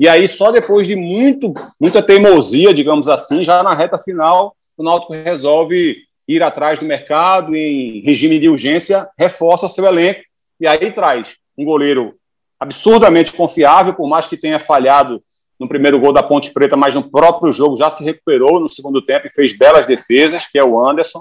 E 0.00 0.08
aí, 0.08 0.26
só 0.26 0.50
depois 0.50 0.86
de 0.86 0.96
muito, 0.96 1.52
muita 1.78 2.00
teimosia, 2.02 2.72
digamos 2.72 3.06
assim, 3.06 3.44
já 3.44 3.62
na 3.62 3.74
reta 3.74 3.98
final, 3.98 4.56
o 4.74 4.82
Náutico 4.82 5.12
resolve 5.12 5.98
ir 6.26 6.42
atrás 6.42 6.78
do 6.78 6.86
mercado 6.86 7.54
em 7.54 8.00
regime 8.00 8.38
de 8.38 8.48
urgência, 8.48 9.06
reforça 9.18 9.68
seu 9.68 9.84
elenco 9.84 10.22
e 10.58 10.66
aí 10.66 10.90
traz 10.90 11.36
um 11.56 11.66
goleiro 11.66 12.14
absurdamente 12.58 13.32
confiável, 13.32 13.92
por 13.92 14.08
mais 14.08 14.26
que 14.26 14.38
tenha 14.38 14.58
falhado 14.58 15.22
no 15.58 15.68
primeiro 15.68 16.00
gol 16.00 16.14
da 16.14 16.22
Ponte 16.22 16.50
Preta, 16.50 16.78
mas 16.78 16.94
no 16.94 17.10
próprio 17.10 17.52
jogo 17.52 17.76
já 17.76 17.90
se 17.90 18.02
recuperou 18.02 18.58
no 18.58 18.70
segundo 18.70 19.02
tempo 19.02 19.26
e 19.26 19.30
fez 19.30 19.54
belas 19.54 19.86
defesas, 19.86 20.46
que 20.46 20.58
é 20.58 20.64
o 20.64 20.82
Anderson. 20.82 21.18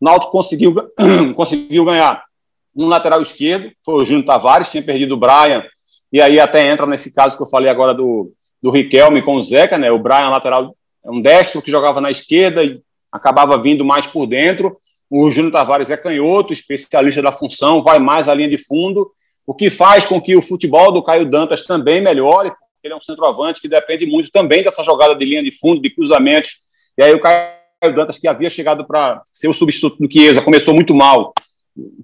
O 0.00 0.04
Náutico 0.04 0.30
conseguiu, 0.30 0.76
conseguiu 1.34 1.84
ganhar 1.84 2.22
um 2.76 2.86
lateral 2.86 3.20
esquerdo, 3.20 3.72
foi 3.84 3.94
o 3.94 4.04
Júnior 4.04 4.24
Tavares, 4.24 4.70
tinha 4.70 4.84
perdido 4.84 5.14
o 5.14 5.16
Brian, 5.16 5.64
e 6.12 6.20
aí 6.20 6.40
até 6.40 6.66
entra 6.66 6.86
nesse 6.86 7.14
caso 7.14 7.36
que 7.36 7.42
eu 7.42 7.48
falei 7.48 7.70
agora 7.70 7.94
do, 7.94 8.32
do 8.62 8.70
Riquelme 8.70 9.22
com 9.22 9.36
o 9.36 9.42
Zeca, 9.42 9.78
né? 9.78 9.90
O 9.90 9.98
Brian 9.98 10.28
lateral 10.28 10.74
é 11.04 11.10
um 11.10 11.20
destro 11.20 11.62
que 11.62 11.70
jogava 11.70 12.00
na 12.00 12.10
esquerda 12.10 12.64
e 12.64 12.80
acabava 13.10 13.60
vindo 13.60 13.84
mais 13.84 14.06
por 14.06 14.26
dentro. 14.26 14.78
O 15.08 15.30
Júnior 15.30 15.52
Tavares 15.52 15.90
é 15.90 15.96
canhoto, 15.96 16.52
especialista 16.52 17.22
da 17.22 17.32
função, 17.32 17.82
vai 17.82 17.98
mais 17.98 18.28
à 18.28 18.34
linha 18.34 18.48
de 18.48 18.58
fundo, 18.58 19.10
o 19.46 19.54
que 19.54 19.68
faz 19.68 20.06
com 20.06 20.20
que 20.20 20.36
o 20.36 20.42
futebol 20.42 20.92
do 20.92 21.02
Caio 21.02 21.28
Dantas 21.28 21.64
também 21.64 22.00
melhore, 22.00 22.50
porque 22.50 22.84
ele 22.84 22.94
é 22.94 22.96
um 22.96 23.02
centroavante 23.02 23.60
que 23.60 23.68
depende 23.68 24.06
muito 24.06 24.30
também 24.30 24.62
dessa 24.62 24.84
jogada 24.84 25.14
de 25.16 25.24
linha 25.24 25.42
de 25.42 25.50
fundo, 25.50 25.82
de 25.82 25.90
cruzamentos. 25.90 26.58
E 26.96 27.02
aí 27.02 27.12
o 27.12 27.20
Caio 27.20 27.94
Dantas, 27.94 28.18
que 28.18 28.28
havia 28.28 28.48
chegado 28.48 28.86
para 28.86 29.22
ser 29.32 29.48
o 29.48 29.54
substituto 29.54 29.98
do 29.98 30.10
Chiesa, 30.10 30.42
começou 30.42 30.74
muito 30.74 30.94
mal, 30.94 31.32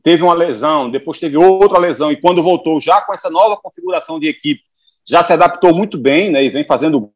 teve 0.02 0.22
uma 0.22 0.34
lesão, 0.34 0.90
depois 0.90 1.18
teve 1.18 1.36
outra 1.36 1.78
lesão, 1.78 2.10
e 2.10 2.20
quando 2.20 2.42
voltou, 2.42 2.80
já 2.80 3.00
com 3.00 3.12
essa 3.12 3.30
nova 3.30 3.56
configuração 3.56 4.18
de 4.18 4.28
equipe, 4.28 4.62
já 5.04 5.22
se 5.22 5.32
adaptou 5.32 5.74
muito 5.74 5.96
bem, 5.96 6.30
né, 6.30 6.44
e 6.44 6.50
vem 6.50 6.64
fazendo 6.64 7.10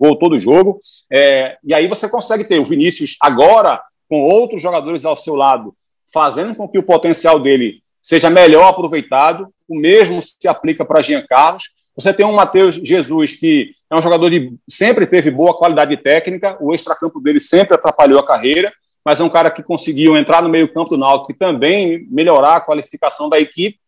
gol 0.00 0.16
todo 0.16 0.38
jogo. 0.38 0.80
É, 1.12 1.56
e 1.62 1.74
aí 1.74 1.86
você 1.86 2.08
consegue 2.08 2.44
ter 2.44 2.58
o 2.58 2.64
Vinícius 2.64 3.16
agora, 3.20 3.80
com 4.08 4.22
outros 4.22 4.60
jogadores 4.60 5.04
ao 5.04 5.16
seu 5.16 5.34
lado, 5.34 5.74
fazendo 6.12 6.54
com 6.54 6.68
que 6.68 6.78
o 6.78 6.82
potencial 6.82 7.38
dele 7.38 7.82
seja 8.00 8.28
melhor 8.28 8.64
aproveitado. 8.64 9.48
O 9.68 9.78
mesmo 9.78 10.20
se 10.22 10.48
aplica 10.48 10.84
para 10.84 11.00
Jean 11.00 11.24
Carlos. 11.26 11.70
Você 11.94 12.12
tem 12.12 12.26
um 12.26 12.32
Matheus 12.32 12.76
Jesus, 12.76 13.36
que 13.36 13.74
é 13.90 13.96
um 13.96 14.02
jogador 14.02 14.30
de 14.30 14.54
sempre 14.68 15.06
teve 15.06 15.30
boa 15.30 15.56
qualidade 15.56 15.96
técnica, 15.98 16.56
o 16.60 16.74
extracampo 16.74 17.20
dele 17.20 17.38
sempre 17.38 17.74
atrapalhou 17.74 18.18
a 18.18 18.26
carreira, 18.26 18.72
mas 19.04 19.20
é 19.20 19.24
um 19.24 19.28
cara 19.28 19.50
que 19.50 19.62
conseguiu 19.62 20.16
entrar 20.16 20.42
no 20.42 20.48
meio-campo 20.48 20.90
do 20.90 20.96
Náutico 20.96 21.32
e 21.32 21.34
também 21.34 22.06
melhorar 22.10 22.56
a 22.56 22.60
qualificação 22.60 23.28
da 23.28 23.40
equipe. 23.40 23.78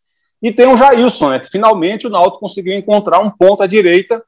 E 0.43 0.53
tem 0.53 0.67
o 0.67 0.77
Jailson, 0.77 1.31
né, 1.31 1.39
que 1.39 1.49
finalmente 1.49 2.07
o 2.07 2.11
Náutico 2.11 2.41
conseguiu 2.41 2.75
encontrar 2.75 3.21
um 3.21 3.31
ponta 3.31 3.67
direita 3.67 4.23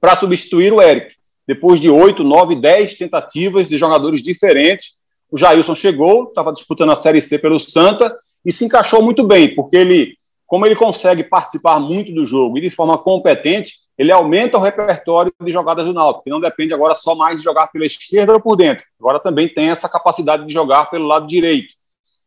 para 0.00 0.16
substituir 0.16 0.72
o 0.72 0.80
Eric. 0.80 1.14
Depois 1.46 1.80
de 1.80 1.88
oito, 1.88 2.24
nove, 2.24 2.56
dez 2.56 2.94
tentativas 2.96 3.68
de 3.68 3.76
jogadores 3.76 4.22
diferentes, 4.22 4.94
o 5.30 5.36
Jailson 5.36 5.74
chegou, 5.74 6.24
estava 6.24 6.52
disputando 6.52 6.92
a 6.92 6.96
Série 6.96 7.20
C 7.20 7.38
pelo 7.38 7.58
Santa 7.58 8.16
e 8.44 8.52
se 8.52 8.64
encaixou 8.64 9.02
muito 9.02 9.24
bem, 9.24 9.54
porque 9.54 9.76
ele 9.76 10.16
como 10.46 10.64
ele 10.64 10.76
consegue 10.76 11.24
participar 11.24 11.80
muito 11.80 12.14
do 12.14 12.24
jogo 12.24 12.56
e 12.56 12.60
de 12.60 12.70
forma 12.70 12.96
competente, 12.96 13.74
ele 13.98 14.12
aumenta 14.12 14.58
o 14.58 14.60
repertório 14.60 15.32
de 15.40 15.52
jogadas 15.52 15.84
do 15.84 15.92
Náutico, 15.92 16.24
que 16.24 16.30
não 16.30 16.40
depende 16.40 16.74
agora 16.74 16.94
só 16.94 17.14
mais 17.14 17.38
de 17.38 17.44
jogar 17.44 17.68
pela 17.68 17.86
esquerda 17.86 18.32
ou 18.32 18.40
por 18.40 18.56
dentro. 18.56 18.84
Agora 19.00 19.18
também 19.18 19.48
tem 19.48 19.70
essa 19.70 19.88
capacidade 19.88 20.46
de 20.46 20.52
jogar 20.52 20.90
pelo 20.90 21.06
lado 21.06 21.26
direito. 21.26 21.74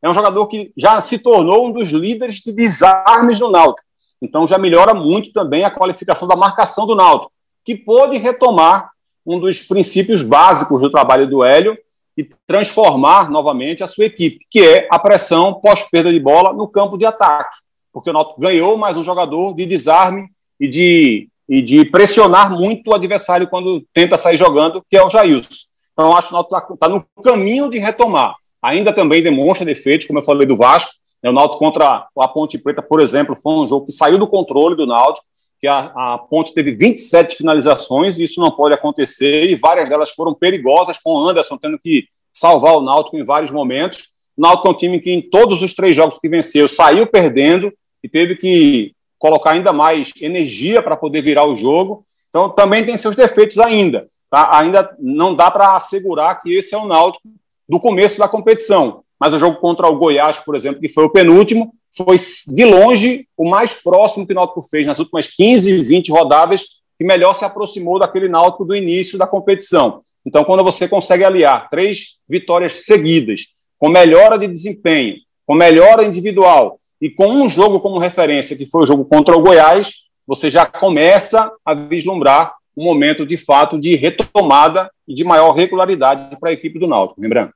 É 0.01 0.09
um 0.09 0.13
jogador 0.13 0.47
que 0.47 0.71
já 0.77 1.01
se 1.01 1.19
tornou 1.19 1.67
um 1.67 1.71
dos 1.71 1.89
líderes 1.89 2.37
de 2.37 2.51
desarmes 2.51 3.39
do 3.39 3.51
Náutico. 3.51 3.87
Então 4.21 4.47
já 4.47 4.57
melhora 4.57 4.93
muito 4.93 5.31
também 5.31 5.63
a 5.63 5.71
qualificação 5.71 6.27
da 6.27 6.35
marcação 6.35 6.85
do 6.85 6.95
Náutico, 6.95 7.31
que 7.63 7.75
pôde 7.75 8.17
retomar 8.17 8.89
um 9.25 9.39
dos 9.39 9.61
princípios 9.61 10.23
básicos 10.23 10.81
do 10.81 10.89
trabalho 10.89 11.29
do 11.29 11.43
Hélio 11.45 11.77
e 12.17 12.23
transformar 12.47 13.29
novamente 13.29 13.83
a 13.83 13.87
sua 13.87 14.05
equipe, 14.05 14.45
que 14.49 14.59
é 14.59 14.87
a 14.91 14.97
pressão 14.97 15.53
pós-perda 15.53 16.11
de 16.11 16.19
bola 16.19 16.51
no 16.51 16.67
campo 16.67 16.97
de 16.97 17.05
ataque 17.05 17.57
porque 17.91 18.09
o 18.09 18.13
Náutico 18.13 18.39
ganhou 18.39 18.77
mais 18.77 18.97
um 18.97 19.03
jogador 19.03 19.53
de 19.53 19.65
desarme 19.65 20.29
e 20.59 20.67
de, 20.67 21.29
e 21.49 21.63
de 21.63 21.83
pressionar 21.83 22.51
muito 22.51 22.91
o 22.91 22.93
adversário 22.93 23.47
quando 23.47 23.83
tenta 23.91 24.17
sair 24.17 24.37
jogando, 24.37 24.85
que 24.87 24.95
é 24.95 25.03
o 25.03 25.09
Jailson. 25.09 25.49
Então, 25.91 26.15
acho 26.15 26.27
que 26.27 26.33
o 26.33 26.37
Náutico 26.37 26.73
está 26.75 26.87
tá 26.87 26.89
no 26.89 27.03
caminho 27.23 27.69
de 27.71 27.79
retomar. 27.79 28.35
Ainda 28.61 28.93
também 28.93 29.23
demonstra 29.23 29.65
defeitos, 29.65 30.05
como 30.05 30.19
eu 30.19 30.23
falei 30.23 30.45
do 30.45 30.55
Vasco. 30.55 30.91
Né? 31.23 31.29
O 31.29 31.33
Náutico 31.33 31.57
contra 31.57 32.07
a 32.17 32.27
Ponte 32.27 32.57
Preta, 32.59 32.83
por 32.83 33.01
exemplo, 33.01 33.35
foi 33.41 33.53
um 33.53 33.67
jogo 33.67 33.87
que 33.87 33.91
saiu 33.91 34.19
do 34.19 34.27
controle 34.27 34.75
do 34.75 34.85
Náutico, 34.85 35.25
que 35.59 35.67
a, 35.67 35.91
a 35.95 36.17
Ponte 36.19 36.53
teve 36.53 36.71
27 36.75 37.35
finalizações, 37.35 38.19
e 38.19 38.23
isso 38.23 38.39
não 38.39 38.51
pode 38.51 38.75
acontecer, 38.75 39.49
e 39.49 39.55
várias 39.55 39.89
delas 39.89 40.11
foram 40.11 40.35
perigosas, 40.35 40.99
com 41.03 41.13
o 41.13 41.27
Anderson 41.27 41.57
tendo 41.57 41.79
que 41.79 42.05
salvar 42.31 42.77
o 42.77 42.81
Náutico 42.81 43.17
em 43.17 43.25
vários 43.25 43.51
momentos. 43.51 44.09
O 44.37 44.41
Náutico 44.41 44.67
é 44.67 44.71
um 44.71 44.77
time 44.77 45.01
que 45.01 45.11
em 45.11 45.21
todos 45.21 45.63
os 45.63 45.73
três 45.73 45.95
jogos 45.95 46.19
que 46.19 46.29
venceu 46.29 46.69
saiu 46.69 47.07
perdendo 47.07 47.73
e 48.03 48.07
teve 48.07 48.35
que 48.35 48.93
colocar 49.19 49.51
ainda 49.51 49.71
mais 49.71 50.11
energia 50.19 50.81
para 50.81 50.95
poder 50.95 51.21
virar 51.21 51.45
o 51.47 51.55
jogo. 51.55 52.03
Então 52.29 52.49
também 52.49 52.83
tem 52.83 52.97
seus 52.97 53.15
defeitos 53.15 53.59
ainda. 53.59 54.07
Tá? 54.31 54.57
Ainda 54.59 54.95
não 54.97 55.35
dá 55.35 55.51
para 55.51 55.75
assegurar 55.75 56.41
que 56.41 56.55
esse 56.55 56.73
é 56.73 56.77
o 56.77 56.87
Náutico 56.87 57.27
do 57.67 57.79
começo 57.79 58.17
da 58.17 58.27
competição. 58.27 59.03
Mas 59.19 59.33
o 59.33 59.39
jogo 59.39 59.59
contra 59.59 59.87
o 59.87 59.97
Goiás, 59.97 60.39
por 60.39 60.55
exemplo, 60.55 60.79
que 60.79 60.89
foi 60.89 61.03
o 61.03 61.09
penúltimo, 61.09 61.73
foi 61.95 62.15
de 62.47 62.65
longe 62.65 63.27
o 63.35 63.49
mais 63.49 63.73
próximo 63.73 64.25
que 64.25 64.31
o 64.31 64.35
Náutico 64.35 64.61
fez 64.61 64.87
nas 64.87 64.99
últimas 64.99 65.27
15, 65.27 65.83
20 65.83 66.11
rodadas, 66.11 66.65
que 66.97 67.03
melhor 67.03 67.33
se 67.33 67.43
aproximou 67.43 67.99
daquele 67.99 68.29
Náutico 68.29 68.63
do 68.63 68.75
início 68.75 69.17
da 69.17 69.27
competição. 69.27 70.01
Então, 70.25 70.43
quando 70.43 70.63
você 70.63 70.87
consegue 70.87 71.23
aliar 71.23 71.69
três 71.69 72.17
vitórias 72.27 72.85
seguidas, 72.85 73.47
com 73.77 73.89
melhora 73.89 74.37
de 74.37 74.47
desempenho, 74.47 75.15
com 75.45 75.55
melhora 75.55 76.03
individual 76.03 76.78
e 77.01 77.09
com 77.09 77.27
um 77.27 77.49
jogo 77.49 77.79
como 77.79 77.97
referência, 77.97 78.55
que 78.55 78.65
foi 78.65 78.83
o 78.83 78.85
jogo 78.85 79.05
contra 79.05 79.35
o 79.35 79.41
Goiás, 79.41 79.93
você 80.27 80.49
já 80.49 80.65
começa 80.65 81.51
a 81.65 81.73
vislumbrar 81.73 82.53
um 82.75 82.83
momento 82.83 83.25
de 83.25 83.37
fato 83.37 83.79
de 83.79 83.95
retomada 83.95 84.89
e 85.07 85.13
de 85.13 85.23
maior 85.23 85.51
regularidade 85.51 86.37
para 86.39 86.49
a 86.49 86.53
equipe 86.53 86.79
do 86.79 86.87
Náutico, 86.87 87.21
lembrando. 87.21 87.51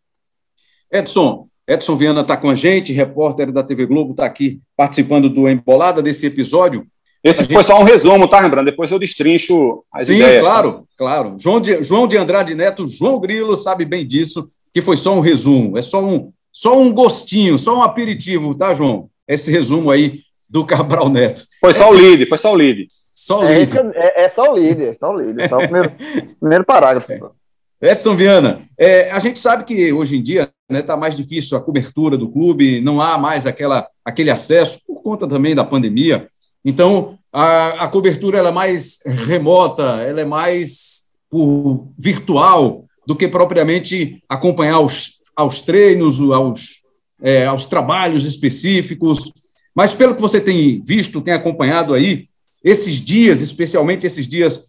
Edson, 0.91 1.47
Edson 1.67 1.95
Viana 1.95 2.21
está 2.21 2.35
com 2.35 2.49
a 2.49 2.55
gente, 2.55 2.91
repórter 2.91 3.51
da 3.51 3.63
TV 3.63 3.85
Globo, 3.85 4.11
está 4.11 4.25
aqui 4.25 4.59
participando 4.75 5.29
do 5.29 5.47
Embolada 5.49 6.01
desse 6.01 6.25
episódio. 6.25 6.85
Esse 7.23 7.45
foi 7.45 7.63
só 7.63 7.79
um 7.79 7.83
resumo, 7.83 8.27
tá, 8.27 8.39
lembrando? 8.41 8.65
Depois 8.65 8.91
eu 8.91 8.99
destrincho 8.99 9.83
as 9.91 10.07
Sim, 10.07 10.15
ideias. 10.15 10.37
Sim, 10.37 10.41
claro, 10.41 10.73
tá? 10.73 10.83
claro. 10.97 11.35
João 11.39 11.61
de, 11.61 11.81
João 11.81 12.05
de 12.05 12.17
Andrade 12.17 12.53
Neto, 12.53 12.85
João 12.85 13.19
Grilo 13.19 13.55
sabe 13.55 13.85
bem 13.85 14.05
disso, 14.05 14.49
que 14.73 14.81
foi 14.81 14.97
só 14.97 15.15
um 15.15 15.21
resumo, 15.21 15.77
é 15.77 15.81
só 15.81 16.03
um, 16.03 16.33
só 16.51 16.77
um 16.77 16.91
gostinho, 16.93 17.57
só 17.57 17.77
um 17.77 17.83
aperitivo, 17.83 18.53
tá, 18.53 18.73
João? 18.73 19.09
Esse 19.27 19.51
resumo 19.51 19.91
aí 19.91 20.21
do 20.49 20.65
Cabral 20.65 21.09
Neto. 21.09 21.45
Foi 21.59 21.73
só 21.73 21.89
o 21.89 21.95
líder, 21.95 22.27
foi 22.27 22.37
só 22.37 22.53
o 22.53 22.55
líder. 22.55 22.87
Só 23.09 23.39
o 23.39 23.43
líder. 23.43 23.91
É, 23.95 24.21
é, 24.21 24.25
é, 24.25 24.29
só 24.29 24.51
o 24.51 24.57
líder, 24.57 24.97
só 24.99 25.11
o 25.11 25.19
líder, 25.19 25.49
só 25.49 25.57
o 25.57 25.61
primeiro, 25.61 25.91
primeiro 26.39 26.63
parágrafo. 26.63 27.11
É. 27.11 27.91
Edson 27.91 28.15
Viana, 28.15 28.61
é, 28.77 29.11
a 29.11 29.19
gente 29.19 29.39
sabe 29.39 29.63
que 29.63 29.91
hoje 29.91 30.15
em 30.15 30.23
dia 30.23 30.43
está 30.43 30.53
né, 30.69 30.81
tá 30.81 30.95
mais 30.95 31.15
difícil 31.15 31.57
a 31.57 31.61
cobertura 31.61 32.17
do 32.17 32.29
clube, 32.29 32.79
não 32.81 33.01
há 33.01 33.17
mais 33.17 33.45
aquela, 33.45 33.87
aquele 34.05 34.29
acesso, 34.29 34.79
por 34.85 35.01
conta 35.01 35.27
também 35.27 35.53
da 35.53 35.65
pandemia. 35.65 36.29
Então, 36.63 37.17
a, 37.31 37.85
a 37.85 37.87
cobertura 37.87 38.37
ela 38.37 38.49
é 38.49 38.53
mais 38.53 38.99
remota, 39.05 39.83
ela 40.01 40.21
é 40.21 40.25
mais 40.25 41.09
por 41.29 41.87
virtual 41.97 42.85
do 43.05 43.15
que 43.15 43.27
propriamente 43.27 44.21
acompanhar 44.29 44.79
os, 44.79 45.13
aos 45.35 45.61
treinos, 45.61 46.21
aos, 46.21 46.82
é, 47.23 47.45
aos 47.45 47.65
trabalhos 47.65 48.25
específicos. 48.25 49.31
Mas 49.73 49.93
pelo 49.93 50.13
que 50.13 50.21
você 50.21 50.41
tem 50.41 50.83
visto, 50.85 51.21
tem 51.21 51.33
acompanhado 51.33 51.93
aí, 51.93 52.27
esses 52.63 52.95
dias, 52.95 53.41
especialmente 53.41 54.05
esses 54.05 54.27
dias 54.27 54.65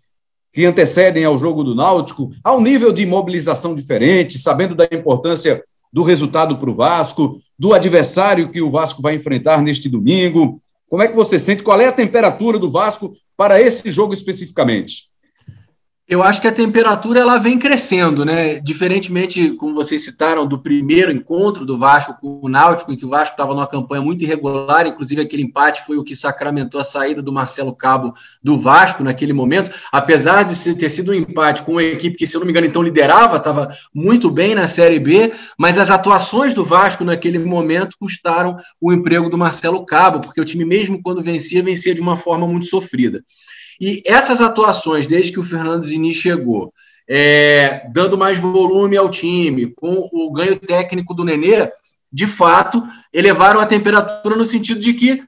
que 0.52 0.64
antecedem 0.64 1.24
ao 1.24 1.36
jogo 1.36 1.64
do 1.64 1.74
Náutico, 1.74 2.30
há 2.42 2.54
um 2.54 2.60
nível 2.60 2.92
de 2.92 3.04
mobilização 3.04 3.74
diferente, 3.74 4.38
sabendo 4.38 4.74
da 4.74 4.88
importância 4.90 5.62
do 5.92 6.02
resultado 6.02 6.56
para 6.58 6.70
o 6.70 6.74
Vasco, 6.74 7.40
do 7.58 7.74
adversário 7.74 8.50
que 8.50 8.62
o 8.62 8.70
Vasco 8.70 9.02
vai 9.02 9.14
enfrentar 9.14 9.60
neste 9.62 9.88
domingo. 9.88 10.60
Como 10.88 11.02
é 11.02 11.08
que 11.08 11.14
você 11.14 11.40
sente? 11.40 11.62
Qual 11.62 11.80
é 11.80 11.86
a 11.86 11.92
temperatura 11.92 12.58
do 12.58 12.70
Vasco 12.70 13.16
para 13.36 13.60
esse 13.60 13.90
jogo 13.90 14.12
especificamente? 14.12 15.08
Eu 16.06 16.22
acho 16.22 16.38
que 16.38 16.46
a 16.46 16.52
temperatura 16.52 17.20
ela 17.20 17.38
vem 17.38 17.58
crescendo, 17.58 18.26
né? 18.26 18.60
Diferentemente, 18.60 19.52
como 19.52 19.74
vocês 19.74 20.04
citaram, 20.04 20.46
do 20.46 20.58
primeiro 20.58 21.10
encontro 21.10 21.64
do 21.64 21.78
Vasco 21.78 22.14
com 22.20 22.40
o 22.42 22.48
Náutico, 22.48 22.92
em 22.92 22.96
que 22.96 23.06
o 23.06 23.08
Vasco 23.08 23.32
estava 23.32 23.54
numa 23.54 23.66
campanha 23.66 24.02
muito 24.02 24.22
irregular, 24.22 24.86
inclusive 24.86 25.22
aquele 25.22 25.44
empate 25.44 25.82
foi 25.86 25.96
o 25.96 26.04
que 26.04 26.14
sacramentou 26.14 26.78
a 26.78 26.84
saída 26.84 27.22
do 27.22 27.32
Marcelo 27.32 27.74
Cabo 27.74 28.12
do 28.42 28.58
Vasco 28.58 29.02
naquele 29.02 29.32
momento. 29.32 29.70
Apesar 29.90 30.42
de 30.42 30.74
ter 30.74 30.90
sido 30.90 31.10
um 31.10 31.14
empate 31.14 31.62
com 31.62 31.72
uma 31.72 31.82
equipe 31.82 32.18
que, 32.18 32.26
se 32.26 32.36
eu 32.36 32.40
não 32.40 32.44
me 32.46 32.52
engano, 32.52 32.66
então 32.66 32.82
liderava, 32.82 33.38
estava 33.38 33.70
muito 33.94 34.30
bem 34.30 34.54
na 34.54 34.68
Série 34.68 35.00
B, 35.00 35.32
mas 35.58 35.78
as 35.78 35.88
atuações 35.88 36.52
do 36.52 36.66
Vasco 36.66 37.02
naquele 37.02 37.38
momento 37.38 37.96
custaram 37.98 38.58
o 38.78 38.92
emprego 38.92 39.30
do 39.30 39.38
Marcelo 39.38 39.86
Cabo, 39.86 40.20
porque 40.20 40.40
o 40.40 40.44
time, 40.44 40.66
mesmo 40.66 41.00
quando 41.02 41.22
vencia, 41.22 41.62
vencia 41.62 41.94
de 41.94 42.02
uma 42.02 42.18
forma 42.18 42.46
muito 42.46 42.66
sofrida. 42.66 43.24
E 43.80 44.02
essas 44.06 44.40
atuações, 44.40 45.06
desde 45.06 45.32
que 45.32 45.40
o 45.40 45.44
Fernando 45.44 45.86
Diniz 45.86 46.16
chegou, 46.16 46.72
é, 47.08 47.86
dando 47.92 48.16
mais 48.16 48.38
volume 48.38 48.96
ao 48.96 49.10
time, 49.10 49.66
com 49.66 50.08
o 50.12 50.32
ganho 50.32 50.58
técnico 50.58 51.14
do 51.14 51.24
Nenê, 51.24 51.70
de 52.12 52.26
fato, 52.26 52.82
elevaram 53.12 53.60
a 53.60 53.66
temperatura 53.66 54.36
no 54.36 54.46
sentido 54.46 54.80
de 54.80 54.94
que 54.94 55.22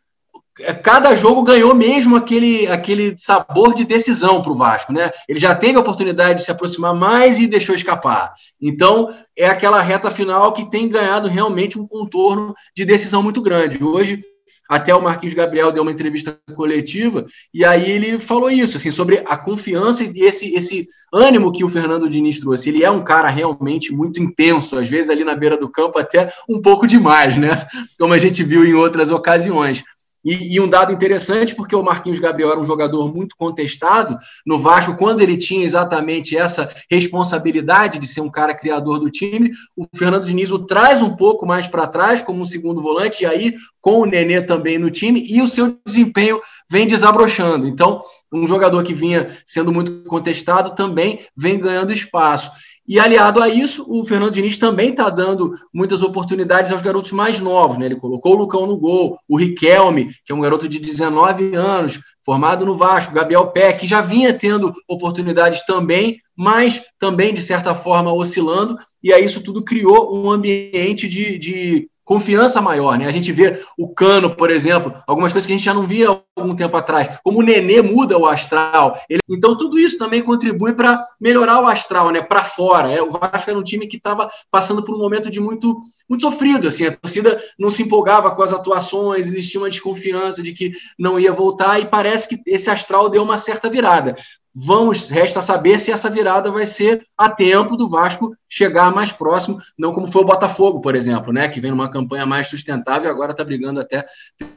é, 0.61 0.73
cada 0.73 1.15
jogo 1.15 1.43
ganhou 1.43 1.75
mesmo 1.75 2.17
aquele, 2.17 2.67
aquele 2.69 3.15
sabor 3.19 3.75
de 3.75 3.85
decisão 3.85 4.41
para 4.41 4.53
o 4.53 4.57
Vasco, 4.57 4.93
né? 4.93 5.11
Ele 5.29 5.39
já 5.39 5.55
teve 5.55 5.77
a 5.77 5.81
oportunidade 5.81 6.39
de 6.39 6.45
se 6.45 6.51
aproximar 6.51 6.95
mais 6.95 7.39
e 7.39 7.47
deixou 7.47 7.75
escapar. 7.75 8.33
Então, 8.61 9.13
é 9.37 9.47
aquela 9.47 9.83
reta 9.83 10.11
final 10.11 10.53
que 10.53 10.71
tem 10.71 10.89
ganhado 10.89 11.29
realmente 11.29 11.79
um 11.79 11.87
contorno 11.87 12.55
de 12.75 12.85
decisão 12.87 13.23
muito 13.23 13.43
grande. 13.43 13.83
Hoje, 13.85 14.23
até 14.69 14.95
o 14.95 15.03
Marquinhos 15.03 15.35
Gabriel 15.35 15.73
deu 15.73 15.83
uma 15.83 15.93
entrevista 15.93 16.39
coletiva 16.55 17.27
e 17.53 17.65
aí 17.65 17.91
ele 17.91 18.19
falou 18.19 18.51
isso, 18.51 18.77
assim, 18.77 18.91
sobre 18.91 19.23
a 19.27 19.37
confiança 19.37 20.05
e 20.05 20.21
esse, 20.21 20.55
esse 20.55 20.87
ânimo 21.13 21.53
que 21.53 21.65
o 21.65 21.69
Fernando 21.69 22.09
Diniz 22.09 22.41
trouxe. 22.41 22.71
Ele 22.71 22.85
é 22.85 22.91
um 22.91 23.03
cara 23.03 23.29
realmente 23.29 23.93
muito 23.93 24.23
intenso, 24.23 24.79
às 24.79 24.89
vezes 24.89 25.11
ali 25.11 25.25
na 25.25 25.35
beira 25.35 25.57
do 25.57 25.71
campo 25.71 25.99
até 25.99 26.33
um 26.49 26.61
pouco 26.61 26.87
demais, 26.87 27.37
né? 27.37 27.67
Como 27.99 28.13
a 28.13 28.19
gente 28.19 28.43
viu 28.43 28.65
em 28.65 28.75
outras 28.75 29.11
ocasiões. 29.11 29.83
E, 30.27 30.57
e, 30.57 30.61
um 30.61 30.69
dado 30.69 30.93
interessante, 30.93 31.55
porque 31.55 31.77
o 31.77 31.85
Marquinhos 31.85 32.19
Gabriel 32.19 32.51
era 32.51 32.59
um 32.59 32.67
jogador 32.67 33.15
muito 33.15 33.37
contestado 33.37 34.19
no 34.45 34.59
Vasco, 34.59 34.97
quando 34.97 35.21
ele 35.21 35.37
tinha 35.37 35.65
exatamente 35.65 36.37
essa 36.37 36.69
responsabilidade 36.91 38.01
de 38.01 38.09
ser 38.09 38.23
um 38.23 38.31
cara 38.31 38.53
criador 38.53 38.99
do 38.99 39.09
time, 39.09 39.53
o 39.77 39.87
Fernando 39.97 40.27
Diniz 40.27 40.51
o 40.51 40.59
traz 40.59 41.01
um 41.01 41.15
pouco 41.15 41.47
mais 41.47 41.69
para 41.69 41.87
trás, 41.87 42.23
como 42.23 42.43
um 42.43 42.45
segundo 42.45 42.83
volante, 42.83 43.23
e 43.23 43.27
aí 43.27 43.55
com 43.81 44.01
o 44.01 44.05
Nenê 44.05 44.43
também 44.43 44.79
no 44.79 44.91
time, 44.91 45.25
e 45.31 45.41
o 45.41 45.47
seu 45.47 45.79
desempenho 45.87 46.41
vem 46.69 46.89
desabrochando. 46.89 47.69
Então, 47.69 48.01
um 48.33 48.49
jogador 48.49 48.83
que 48.83 48.93
vinha 48.93 49.29
sendo 49.45 49.73
muito 49.73 50.03
contestado 50.03 50.75
também 50.75 51.21
vem 51.37 51.57
ganhando 51.57 51.93
espaço. 51.93 52.51
E 52.89 53.01
aliado 53.01 53.43
a 53.43 53.49
isso, 53.49 53.85
o 53.89 54.05
Fernando 54.05 54.33
Diniz 54.33 54.59
também 54.59 54.91
está 54.91 55.11
dando 55.11 55.59
muitas 55.75 56.03
oportunidades 56.03 56.71
aos 56.71 56.83
garotos 56.83 57.11
mais 57.11 57.41
novos. 57.41 57.79
Né? 57.79 57.87
Ele 57.87 57.97
colocou 57.97 58.35
o 58.35 58.39
Lucão 58.39 58.67
no 58.67 58.77
gol, 58.77 59.19
o 59.29 59.37
Riquelme, 59.37 60.11
que 60.25 60.31
é 60.31 60.35
um 60.35 60.41
garoto 60.41 60.69
de 60.69 60.79
19 60.79 61.57
anos, 61.57 62.01
formado 62.25 62.65
no 62.65 62.77
Vasco, 62.77 63.15
Gabriel 63.15 63.49
Pé, 63.49 63.73
que 63.73 63.89
já 63.89 64.01
vinha 64.01 64.33
tendo 64.33 64.73
oportunidades 64.89 65.65
também, 65.67 66.19
mas 66.37 66.81
também, 66.99 67.35
de 67.35 67.43
certa 67.43 67.75
forma, 67.75 68.13
oscilando. 68.13 68.77
E 69.03 69.13
aí 69.13 69.25
isso 69.25 69.43
tudo 69.43 69.65
criou 69.65 70.17
um 70.17 70.31
ambiente 70.31 71.09
de, 71.09 71.39
de 71.39 71.91
confiança 72.07 72.63
maior, 72.63 72.97
né? 72.97 73.07
A 73.07 73.11
gente 73.11 73.33
vê 73.33 73.61
o 73.77 73.89
Cano, 73.93 74.35
por 74.35 74.49
exemplo, 74.49 74.95
algumas 75.09 75.33
coisas 75.33 75.45
que 75.45 75.53
a 75.53 75.57
gente 75.57 75.65
já 75.65 75.75
não 75.75 75.85
via 75.85 76.07
algum 76.37 76.55
tempo 76.55 76.77
atrás, 76.77 77.19
como 77.25 77.41
o 77.41 77.43
Nenê 77.43 77.83
muda 77.83 78.17
o 78.17 78.27
astral. 78.27 78.97
Ele... 79.11 79.21
então 79.29 79.57
tudo 79.57 79.77
isso 79.77 79.99
também 79.99 80.23
contribui 80.23 80.73
para 80.73 81.03
melhorar 81.21 81.61
o 81.61 81.67
astral, 81.67 82.11
né? 82.11 82.23
Para 82.23 82.45
fora. 82.45 82.93
É, 82.93 83.03
o 83.03 83.11
Vasco 83.11 83.51
era 83.51 83.59
um 83.59 83.63
time 83.63 83.89
que 83.89 83.97
estava 83.97 84.31
passando 84.51 84.85
por 84.85 84.95
um 84.95 84.99
momento 84.99 85.29
de 85.29 85.41
muito 85.41 85.81
muito 86.09 86.23
sofrido, 86.23 86.69
assim, 86.69 86.87
a 86.87 86.97
torcida 86.97 87.43
não 87.59 87.71
se 87.71 87.83
empolgava 87.83 88.31
com 88.31 88.43
as 88.43 88.53
atuações, 88.53 89.27
existia 89.27 89.61
uma 89.61 89.69
desconfiança 89.69 90.41
de 90.41 90.53
que 90.53 90.71
não 90.97 91.19
ia 91.19 91.33
voltar 91.33 91.81
e 91.81 91.87
parece 91.87 92.29
que 92.29 92.41
esse 92.47 92.71
astral 92.71 93.09
deu 93.09 93.25
uma 93.25 93.37
certa 93.37 93.69
virada. 93.69 94.15
Vamos, 94.59 95.11
resta 95.11 95.43
saber 95.43 95.79
se 95.79 95.93
essa 95.93 96.09
virada 96.09 96.51
vai 96.51 96.67
ser 96.67 97.07
a 97.15 97.29
tempo 97.29 97.77
do 97.77 97.91
Vasco 97.91 98.35
chegar 98.49 98.91
mais 98.91 99.13
próximo, 99.13 99.61
não 99.77 99.93
como 99.93 100.07
foi 100.07 100.23
o 100.23 100.25
Botafogo, 100.25 100.81
por 100.81 100.97
exemplo, 100.97 101.31
né, 101.31 101.47
que 101.47 101.61
vem 101.61 101.71
numa 101.71 101.91
campanha 101.91 102.25
mais 102.25 102.47
sustentável 102.47 103.07
e 103.07 103.13
agora 103.13 103.33
está 103.33 103.45
brigando 103.45 103.81
até 103.81 104.07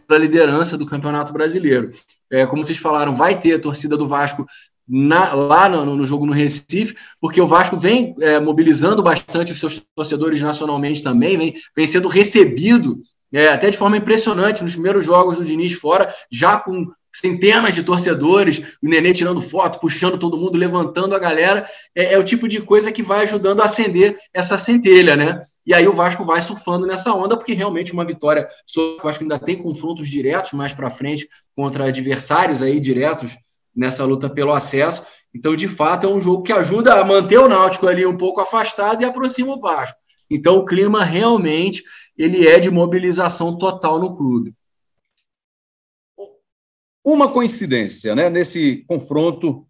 pela 0.08 0.22
liderança 0.22 0.78
do 0.78 0.86
Campeonato 0.86 1.34
Brasileiro. 1.34 1.92
É, 2.32 2.46
como 2.46 2.64
vocês 2.64 2.78
falaram, 2.78 3.14
vai 3.14 3.38
ter 3.38 3.56
a 3.56 3.60
torcida 3.60 3.98
do 3.98 4.08
Vasco 4.08 4.46
na, 4.88 5.34
lá 5.34 5.68
no, 5.68 5.98
no, 5.98 6.06
jogo 6.06 6.26
no 6.26 6.32
Recife, 6.32 6.96
porque 7.20 7.42
o 7.42 7.48
Vasco 7.48 7.76
vem 7.76 8.16
é, 8.22 8.40
mobilizando 8.40 9.04
bastante 9.04 9.52
os 9.52 9.60
seus 9.60 9.84
torcedores 9.94 10.40
nacionalmente 10.40 11.04
também, 11.04 11.38
vem, 11.38 11.54
vem 11.76 11.88
sendo 11.88 12.08
recebido 12.08 13.00
é, 13.34 13.50
até 13.50 13.70
de 13.70 13.76
forma 13.76 13.98
impressionante 13.98 14.64
nos 14.64 14.74
primeiros 14.74 15.06
jogos 15.06 15.36
do 15.36 15.44
Diniz 15.44 15.74
fora, 15.74 16.10
já 16.32 16.58
com 16.58 16.90
centenas 17.20 17.76
de 17.76 17.84
torcedores, 17.84 18.78
o 18.82 18.88
Nenê 18.88 19.12
tirando 19.12 19.42
foto, 19.42 19.80
puxando 19.80 20.18
todo 20.18 20.38
mundo, 20.38 20.58
levantando 20.58 21.14
a 21.14 21.20
galera, 21.20 21.68
é, 21.94 22.14
é, 22.14 22.18
o 22.18 22.24
tipo 22.24 22.48
de 22.48 22.62
coisa 22.62 22.92
que 22.92 23.04
vai 23.04 23.22
ajudando 23.22 23.62
a 23.62 23.66
acender 23.66 24.18
essa 24.34 24.58
centelha, 24.58 25.16
né? 25.16 25.42
E 25.66 25.74
aí 25.74 25.88
o 25.88 25.94
Vasco 25.94 26.24
vai 26.24 26.42
surfando 26.42 26.88
nessa 26.88 27.14
onda, 27.14 27.36
porque 27.36 27.54
realmente 27.54 27.92
uma 27.92 28.06
vitória 28.06 28.48
sobre 28.66 29.00
o 29.00 29.04
Vasco 29.04 29.24
ainda 29.24 29.38
tem 29.38 29.62
confrontos 29.62 30.08
diretos 30.10 30.54
mais 30.54 30.74
para 30.74 30.90
frente 30.90 31.28
contra 31.56 31.86
adversários 31.86 32.62
aí 32.62 32.80
diretos 32.80 33.38
nessa 33.76 34.04
luta 34.06 34.30
pelo 34.30 34.54
acesso. 34.54 35.06
Então, 35.36 35.56
de 35.56 35.68
fato, 35.68 36.08
é 36.08 36.10
um 36.10 36.22
jogo 36.22 36.44
que 36.44 36.54
ajuda 36.54 37.00
a 37.00 37.04
manter 37.04 37.38
o 37.38 37.50
Náutico 37.50 37.88
ali 37.88 38.06
um 38.06 38.18
pouco 38.18 38.40
afastado 38.40 39.02
e 39.02 39.06
aproxima 39.06 39.54
o 39.54 39.60
Vasco. 39.60 39.98
Então, 40.32 40.58
o 40.58 40.66
clima 40.66 41.04
realmente 41.04 41.84
ele 42.18 42.48
é 42.48 42.60
de 42.60 42.72
mobilização 42.72 43.58
total 43.58 44.00
no 44.00 44.16
clube. 44.16 44.54
Uma 47.04 47.32
coincidência, 47.32 48.16
né, 48.16 48.30
nesse 48.30 48.84
confronto 48.88 49.68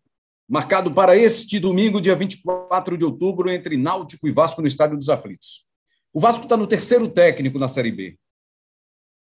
marcado 0.48 0.92
para 0.92 1.16
este 1.16 1.60
domingo, 1.60 2.02
dia 2.02 2.16
24 2.16 2.98
de 2.98 3.06
outubro, 3.06 3.52
entre 3.52 3.78
Náutico 3.78 4.28
e 4.28 4.32
Vasco 4.32 4.62
no 4.62 4.68
Estádio 4.68 4.98
dos 4.98 5.10
Aflitos. 5.10 5.68
O 6.12 6.20
Vasco 6.20 6.44
está 6.44 6.58
no 6.58 6.66
terceiro 6.66 7.08
técnico 7.08 7.60
na 7.60 7.68
Série 7.68 7.92
B. 7.92 8.18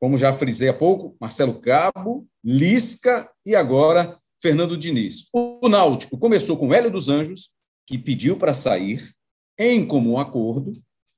Como 0.00 0.18
já 0.18 0.32
frisei 0.32 0.68
há 0.68 0.74
pouco, 0.74 1.16
Marcelo 1.20 1.60
Cabo, 1.60 2.26
Lisca 2.42 3.30
e 3.46 3.54
agora 3.54 4.18
Fernando 4.42 4.76
Diniz. 4.76 5.28
O 5.32 5.68
Náutico 5.68 6.18
começou 6.18 6.56
com 6.56 6.74
Hélio 6.74 6.90
dos 6.90 7.08
Anjos, 7.08 7.54
que 7.86 7.96
pediu 7.96 8.36
para 8.36 8.52
sair 8.52 9.12
em 9.56 9.86
comum 9.86 10.18
acordo, 10.18 10.72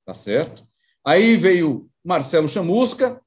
tá 0.04 0.12
certo? 0.12 0.66
Aí 1.02 1.34
veio 1.34 1.88
Marcelo 2.04 2.46
Chamusca, 2.46 3.22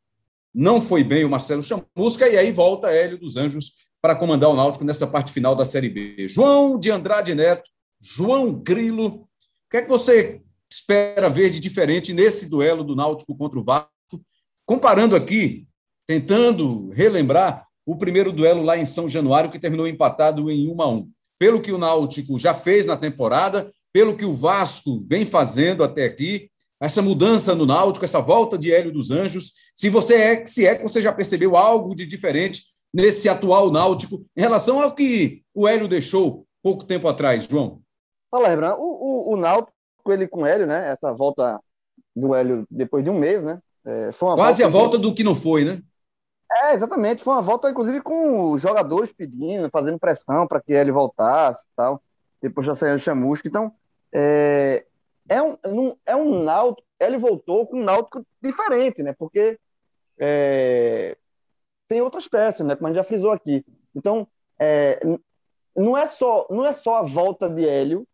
não 0.57 0.81
foi 0.81 1.03
bem 1.03 1.23
o 1.23 1.29
Marcelo 1.29 1.61
Chamusca, 1.61 2.27
e 2.27 2.35
aí 2.35 2.51
volta 2.51 2.89
Hélio 2.89 3.19
dos 3.19 3.37
Anjos 3.37 3.73
para 4.01 4.15
comandar 4.15 4.49
o 4.49 4.55
Náutico 4.55 4.83
nessa 4.83 5.05
parte 5.05 5.31
final 5.31 5.55
da 5.55 5.63
Série 5.63 5.87
B. 5.87 6.27
João 6.27 6.79
de 6.79 6.89
Andrade 6.89 7.35
Neto, 7.35 7.69
João 8.01 8.51
Grilo, 8.51 9.05
o 9.05 9.27
que 9.69 9.77
é 9.77 9.81
que 9.83 9.87
você 9.87 10.41
espera 10.67 11.29
ver 11.29 11.51
de 11.51 11.59
diferente 11.59 12.11
nesse 12.11 12.49
duelo 12.49 12.83
do 12.83 12.95
Náutico 12.95 13.37
contra 13.37 13.59
o 13.59 13.63
Vasco? 13.63 13.87
Comparando 14.65 15.15
aqui, 15.15 15.67
tentando 16.07 16.89
relembrar 16.89 17.67
o 17.85 17.95
primeiro 17.95 18.31
duelo 18.31 18.63
lá 18.63 18.75
em 18.75 18.85
São 18.85 19.07
Januário, 19.07 19.51
que 19.51 19.59
terminou 19.59 19.87
empatado 19.87 20.49
em 20.49 20.67
1 20.73 20.81
a 20.81 20.89
1. 20.89 21.11
Pelo 21.37 21.61
que 21.61 21.71
o 21.71 21.77
Náutico 21.77 22.39
já 22.39 22.55
fez 22.55 22.87
na 22.87 22.97
temporada, 22.97 23.71
pelo 23.93 24.17
que 24.17 24.25
o 24.25 24.33
Vasco 24.33 25.05
vem 25.07 25.23
fazendo 25.23 25.83
até 25.83 26.05
aqui, 26.05 26.49
essa 26.81 27.01
mudança 27.01 27.53
no 27.53 27.65
Náutico, 27.65 28.05
essa 28.05 28.19
volta 28.19 28.57
de 28.57 28.71
Hélio 28.71 28.91
dos 28.91 29.11
Anjos, 29.11 29.51
se 29.77 29.89
você 29.89 30.15
é, 30.15 30.47
se 30.47 30.65
é 30.65 30.75
que 30.75 30.81
você 30.81 30.99
já 30.99 31.13
percebeu 31.13 31.55
algo 31.55 31.95
de 31.95 32.07
diferente 32.07 32.63
nesse 32.91 33.29
atual 33.29 33.69
Náutico 33.69 34.25
em 34.35 34.41
relação 34.41 34.81
ao 34.81 34.95
que 34.95 35.43
o 35.53 35.67
Hélio 35.67 35.87
deixou 35.87 36.47
pouco 36.63 36.83
tempo 36.83 37.07
atrás, 37.07 37.45
João. 37.45 37.79
Fala, 38.31 38.47
Rebran, 38.47 38.73
o, 38.75 39.29
o, 39.29 39.33
o 39.33 39.37
Náutico, 39.37 39.71
ele 40.07 40.27
com 40.27 40.41
o 40.41 40.45
Hélio, 40.47 40.65
né? 40.65 40.89
Essa 40.89 41.13
volta 41.13 41.59
do 42.15 42.33
Hélio 42.33 42.65
depois 42.71 43.03
de 43.03 43.11
um 43.11 43.19
mês, 43.19 43.43
né? 43.43 43.59
É, 43.85 44.09
Quase 44.11 44.63
volta 44.63 44.65
a 44.65 44.67
volta 44.67 44.97
do 44.97 45.13
que 45.13 45.23
não 45.23 45.35
foi, 45.35 45.63
né? 45.63 45.79
É, 46.51 46.73
exatamente. 46.73 47.23
Foi 47.23 47.33
uma 47.33 47.41
volta, 47.41 47.69
inclusive, 47.69 48.01
com 48.01 48.51
os 48.51 48.61
jogadores 48.61 49.13
pedindo, 49.13 49.69
fazendo 49.69 49.99
pressão 49.99 50.47
para 50.47 50.59
que 50.59 50.73
ele 50.73 50.91
voltasse 50.91 51.63
e 51.65 51.75
tal. 51.75 52.01
Depois 52.41 52.65
já 52.65 52.75
saiu 52.75 52.95
o 52.95 52.99
Chamusca. 52.99 53.47
Então, 53.47 53.71
é, 54.11 54.85
é 55.29 55.41
um, 55.41 55.95
é 56.03 56.15
um 56.15 56.43
náutico, 56.43 56.87
ele 56.99 57.17
voltou 57.17 57.67
com 57.67 57.77
um 57.77 57.83
náutico 57.83 58.25
diferente, 58.41 59.03
né? 59.03 59.13
Porque 59.17 59.59
é, 60.19 61.17
tem 61.87 62.01
outras 62.01 62.27
peças, 62.27 62.65
né? 62.65 62.75
Como 62.75 62.87
a 62.87 62.89
gente 62.89 62.97
já 62.97 63.03
frisou 63.03 63.31
aqui. 63.31 63.65
Então, 63.95 64.27
é, 64.59 64.99
não, 65.75 65.97
é 65.97 66.05
só, 66.07 66.47
não 66.49 66.65
é 66.65 66.73
só 66.73 66.97
a 66.97 67.03
volta 67.03 67.49
de 67.49 67.67
Hélio 67.67 68.07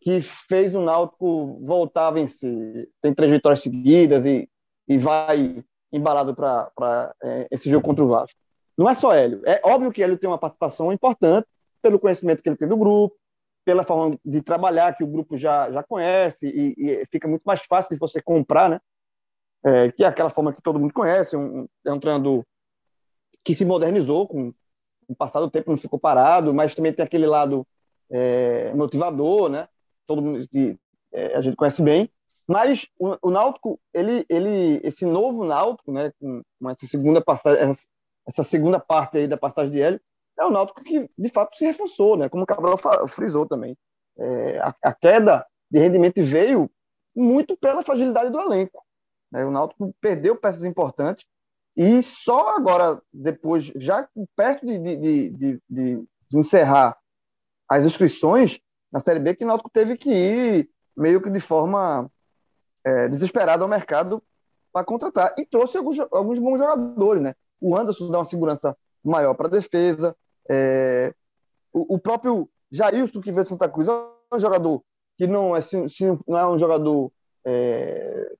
que 0.00 0.20
fez 0.20 0.74
o 0.74 0.80
Náutico 0.80 1.60
voltar 1.62 2.08
a 2.08 2.10
vencer. 2.10 2.88
Tem 3.02 3.14
três 3.14 3.30
vitórias 3.30 3.60
seguidas 3.60 4.24
e, 4.24 4.48
e 4.88 4.96
vai 4.96 5.62
embalado 5.92 6.34
para 6.34 7.14
é, 7.22 7.48
esse 7.50 7.68
jogo 7.68 7.84
contra 7.84 8.04
o 8.04 8.08
Vasco. 8.08 8.38
Não 8.78 8.88
é 8.88 8.94
só 8.94 9.12
Hélio. 9.12 9.42
É 9.44 9.60
óbvio 9.62 9.92
que 9.92 10.02
Hélio 10.02 10.18
tem 10.18 10.28
uma 10.28 10.38
participação 10.38 10.90
importante 10.92 11.46
pelo 11.82 11.98
conhecimento 11.98 12.42
que 12.42 12.48
ele 12.48 12.56
tem 12.56 12.68
do 12.68 12.76
grupo, 12.76 13.14
pela 13.64 13.84
forma 13.84 14.16
de 14.24 14.40
trabalhar 14.40 14.96
que 14.96 15.04
o 15.04 15.06
grupo 15.06 15.36
já, 15.36 15.70
já 15.70 15.82
conhece 15.82 16.46
e, 16.46 16.74
e 16.78 17.06
fica 17.06 17.28
muito 17.28 17.42
mais 17.42 17.60
fácil 17.68 17.90
de 17.90 17.98
você 17.98 18.22
comprar, 18.22 18.70
né? 18.70 18.80
É, 19.62 19.92
que 19.92 20.02
é 20.02 20.06
aquela 20.06 20.30
forma 20.30 20.52
que 20.52 20.62
todo 20.62 20.78
mundo 20.78 20.92
conhece, 20.92 21.36
um, 21.36 21.66
é 21.84 21.92
um 21.92 22.00
treinador 22.00 22.42
que 23.44 23.54
se 23.54 23.64
modernizou 23.64 24.26
com 24.26 24.54
o 25.06 25.14
passar 25.14 25.40
do 25.40 25.50
tempo, 25.50 25.70
não 25.70 25.76
ficou 25.76 25.98
parado, 25.98 26.54
mas 26.54 26.74
também 26.74 26.92
tem 26.92 27.04
aquele 27.04 27.26
lado 27.26 27.66
é, 28.10 28.72
motivador, 28.74 29.48
né? 29.48 29.68
Todo 30.06 30.22
mundo 30.22 30.48
é, 31.12 31.36
a 31.36 31.42
gente 31.42 31.56
conhece 31.56 31.82
bem. 31.82 32.08
Mas 32.46 32.86
o, 32.98 33.16
o, 33.22 33.30
Náutico, 33.30 33.78
ele, 33.94 34.24
ele, 34.28 34.80
esse 34.82 35.04
novo 35.04 35.44
Náutico, 35.44 35.92
né, 35.92 36.10
com, 36.20 36.42
com 36.60 36.70
essa 36.70 36.86
segunda 36.86 37.22
passagem, 37.22 37.76
essa 38.26 38.42
segunda 38.42 38.80
parte 38.80 39.18
aí 39.18 39.28
da 39.28 39.36
passagem 39.36 39.72
de 39.72 39.80
Hélio, 39.80 40.00
é 40.38 40.44
o 40.44 40.50
Náutico 40.50 40.82
que 40.82 41.08
de 41.16 41.28
fato 41.28 41.56
se 41.56 41.64
reforçou, 41.64 42.16
né? 42.16 42.28
Como 42.28 42.42
o 42.42 42.46
Cabral 42.46 42.76
frisou 43.08 43.46
também. 43.46 43.76
É, 44.18 44.58
a, 44.58 44.74
a, 44.82 44.92
queda 44.92 45.46
de 45.70 45.78
rendimento 45.78 46.24
veio 46.24 46.70
muito 47.14 47.56
pela 47.56 47.82
fragilidade 47.82 48.30
do 48.30 48.40
elenco. 48.40 48.82
Né? 49.30 49.44
O 49.44 49.50
Náutico 49.50 49.94
perdeu 50.00 50.36
peças 50.36 50.64
importantes 50.64 51.26
e 51.76 52.02
só 52.02 52.56
agora, 52.56 53.00
depois, 53.12 53.72
já 53.76 54.08
perto 54.36 54.66
de, 54.66 54.78
de, 54.78 55.30
de, 55.30 55.62
de, 55.68 56.04
encerrar 56.34 56.96
as 57.68 57.84
inscrições 57.84 58.60
na 58.92 59.00
Série 59.00 59.20
B, 59.20 59.34
que 59.34 59.44
o 59.44 59.46
Náutico 59.46 59.70
teve 59.70 59.96
que 59.96 60.10
ir 60.10 60.70
meio 60.96 61.22
que 61.22 61.30
de 61.30 61.40
forma 61.40 62.10
é, 62.84 63.08
desesperada 63.08 63.62
ao 63.62 63.68
mercado 63.68 64.22
para 64.72 64.84
contratar. 64.84 65.34
E 65.38 65.46
trouxe 65.46 65.76
alguns, 65.76 65.98
alguns 66.10 66.38
bons 66.38 66.58
jogadores, 66.58 67.22
né? 67.22 67.34
O 67.60 67.76
Anderson 67.76 68.10
dá 68.10 68.18
uma 68.18 68.24
segurança 68.24 68.76
maior 69.02 69.34
para 69.34 69.46
a 69.46 69.50
defesa. 69.50 70.16
É, 70.50 71.14
o, 71.72 71.94
o, 71.94 71.98
próprio 71.98 72.48
Jailson, 72.70 73.20
que 73.20 73.30
veio 73.30 73.44
de 73.44 73.48
Santa 73.48 73.68
Cruz, 73.68 73.88
é 73.88 74.34
um 74.34 74.40
jogador 74.40 74.82
que 75.16 75.26
não 75.26 75.54
é, 75.54 75.60
se 75.60 75.76
não 76.26 76.38
é 76.38 76.46
um 76.46 76.58
jogador 76.58 77.12
é, 77.44 78.32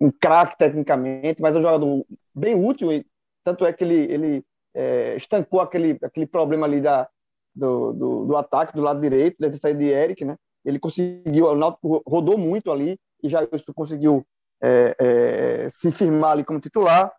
um 0.00 0.10
craque 0.10 0.56
tecnicamente, 0.58 1.40
mas 1.40 1.54
é 1.54 1.58
um 1.58 1.62
jogador 1.62 2.06
bem 2.34 2.54
útil. 2.54 2.92
E, 2.92 3.06
tanto 3.44 3.64
é 3.64 3.72
que 3.72 3.84
ele, 3.84 4.12
ele 4.12 4.44
é, 4.74 5.16
estancou 5.16 5.60
aquele, 5.60 5.98
aquele 6.02 6.26
problema 6.26 6.66
ali 6.66 6.80
da, 6.80 7.08
do, 7.54 7.92
do, 7.92 8.26
do 8.26 8.36
ataque 8.36 8.74
do 8.74 8.82
lado 8.82 9.00
direito, 9.00 9.36
deve 9.38 9.56
sair 9.56 9.74
de 9.74 9.86
Eric, 9.86 10.24
né? 10.24 10.36
Ele 10.64 10.78
conseguiu, 10.78 11.46
o 11.46 11.54
Náutico 11.54 12.02
rodou 12.06 12.36
muito 12.36 12.70
ali 12.70 12.98
e 13.22 13.28
já 13.28 13.40
conseguiu 13.74 14.26
é, 14.60 14.96
é, 14.98 15.68
se 15.70 15.92
firmar 15.92 16.32
ali 16.32 16.44
como 16.44 16.60
titular. 16.60 17.12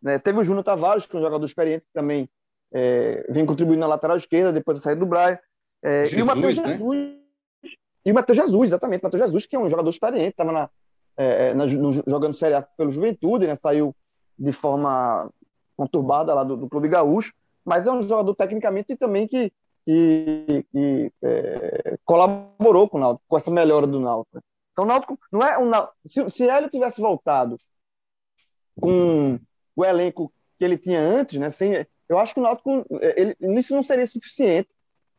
Né? 0.00 0.18
Teve 0.18 0.38
o 0.38 0.44
Júnior 0.44 0.64
Tavares, 0.64 1.04
que 1.04 1.16
é 1.16 1.18
um 1.18 1.22
jogador 1.22 1.44
experiente 1.44 1.84
que 1.84 1.92
também 1.92 2.28
é, 2.72 3.26
vem 3.28 3.44
contribuindo 3.44 3.80
na 3.80 3.86
lateral 3.86 4.16
esquerda 4.16 4.52
depois 4.52 4.78
da 4.78 4.84
saída 4.84 5.00
do 5.00 5.06
Brian. 5.06 5.38
É, 5.82 6.14
e 6.14 6.22
o 6.22 6.26
Matheus 6.26 6.56
né? 6.58 6.68
Jesus. 6.68 7.22
E 8.04 8.10
o 8.10 8.14
Matheus 8.14 8.38
Jesus, 8.38 8.70
exatamente. 8.70 9.00
O 9.00 9.04
Matheus 9.04 9.22
Jesus, 9.24 9.46
que 9.46 9.56
é 9.56 9.58
um 9.58 9.68
jogador 9.68 9.90
experiente, 9.90 10.30
estava 10.30 10.52
na, 10.52 10.70
é, 11.16 11.48
é, 11.48 11.54
na, 11.54 11.66
no, 11.66 11.92
jogando 11.92 12.36
Série 12.36 12.54
A 12.54 12.62
pelo 12.62 12.92
Juventude, 12.92 13.46
né? 13.46 13.56
saiu 13.56 13.94
de 14.38 14.52
forma 14.52 15.30
conturbada 15.76 16.34
lá 16.34 16.44
do, 16.44 16.56
do 16.56 16.68
Clube 16.68 16.88
Gaúcho, 16.88 17.32
mas 17.64 17.86
é 17.86 17.92
um 17.92 18.02
jogador 18.02 18.34
tecnicamente 18.34 18.96
também 18.96 19.28
que, 19.28 19.52
que, 19.84 20.66
que 20.70 21.12
é, 21.22 21.98
colaborou 22.04 22.88
com 22.88 22.98
o 22.98 23.00
Náutico, 23.00 23.24
com 23.28 23.36
essa 23.36 23.50
melhora 23.50 23.86
do 23.86 24.00
Náutico. 24.00 24.42
Então, 24.72 24.84
o 24.84 24.88
Náutico 24.88 25.18
não 25.30 25.42
é 25.42 25.58
um 25.58 25.70
se, 26.06 26.28
se 26.30 26.44
ele 26.44 26.68
tivesse 26.68 27.00
voltado 27.00 27.58
com 28.80 29.38
o 29.76 29.84
elenco 29.84 30.32
que 30.58 30.64
ele 30.64 30.78
tinha 30.78 31.00
antes, 31.00 31.38
né, 31.38 31.50
sem, 31.50 31.86
eu 32.08 32.18
acho 32.18 32.34
que 32.34 32.40
o 32.40 32.42
Náutico 32.42 32.86
ele, 33.16 33.36
isso 33.58 33.74
não 33.74 33.82
seria 33.82 34.06
suficiente 34.06 34.68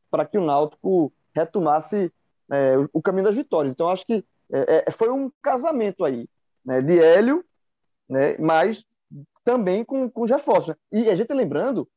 para 0.10 0.26
que 0.26 0.38
o 0.38 0.46
Náutico 0.46 1.14
retomasse 1.36 2.12
é, 2.52 2.78
o, 2.78 2.90
o, 2.94 3.02
caminho 3.02 3.26
das 3.26 3.36
vitórias. 3.36 3.74
Então, 3.74 3.90
acho 3.90 4.06
que 4.06 4.24
é, 4.52 4.86
é, 4.88 4.92
foi 4.92 5.10
um 5.10 5.32
casamento 5.42 6.04
aí, 6.04 6.28
né, 6.66 6.82
de 6.82 7.00
Hélio, 7.00 7.44
né, 8.10 8.38
mas 8.38 8.86
também 9.44 9.84
com, 9.84 10.10
com 10.10 10.22
os 10.22 10.32
reforços. 10.32 10.70
Né? 10.70 10.76
E 10.92 11.10
a 11.10 11.16
gente 11.16 11.34
lembrando 11.34 11.90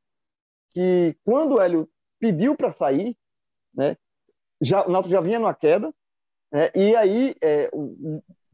que 0.72 1.16
quando 1.24 1.60
Hélio 1.60 1.88
pediu 2.18 2.56
para 2.56 2.72
sair, 2.72 3.16
né, 3.74 3.96
já, 4.60 4.86
o 4.86 4.90
Náutico 4.90 5.12
já 5.12 5.20
vinha 5.20 5.38
numa 5.38 5.54
queda, 5.54 5.92
né? 6.50 6.70
E 6.74 6.94
aí 6.96 7.34
é, 7.42 7.70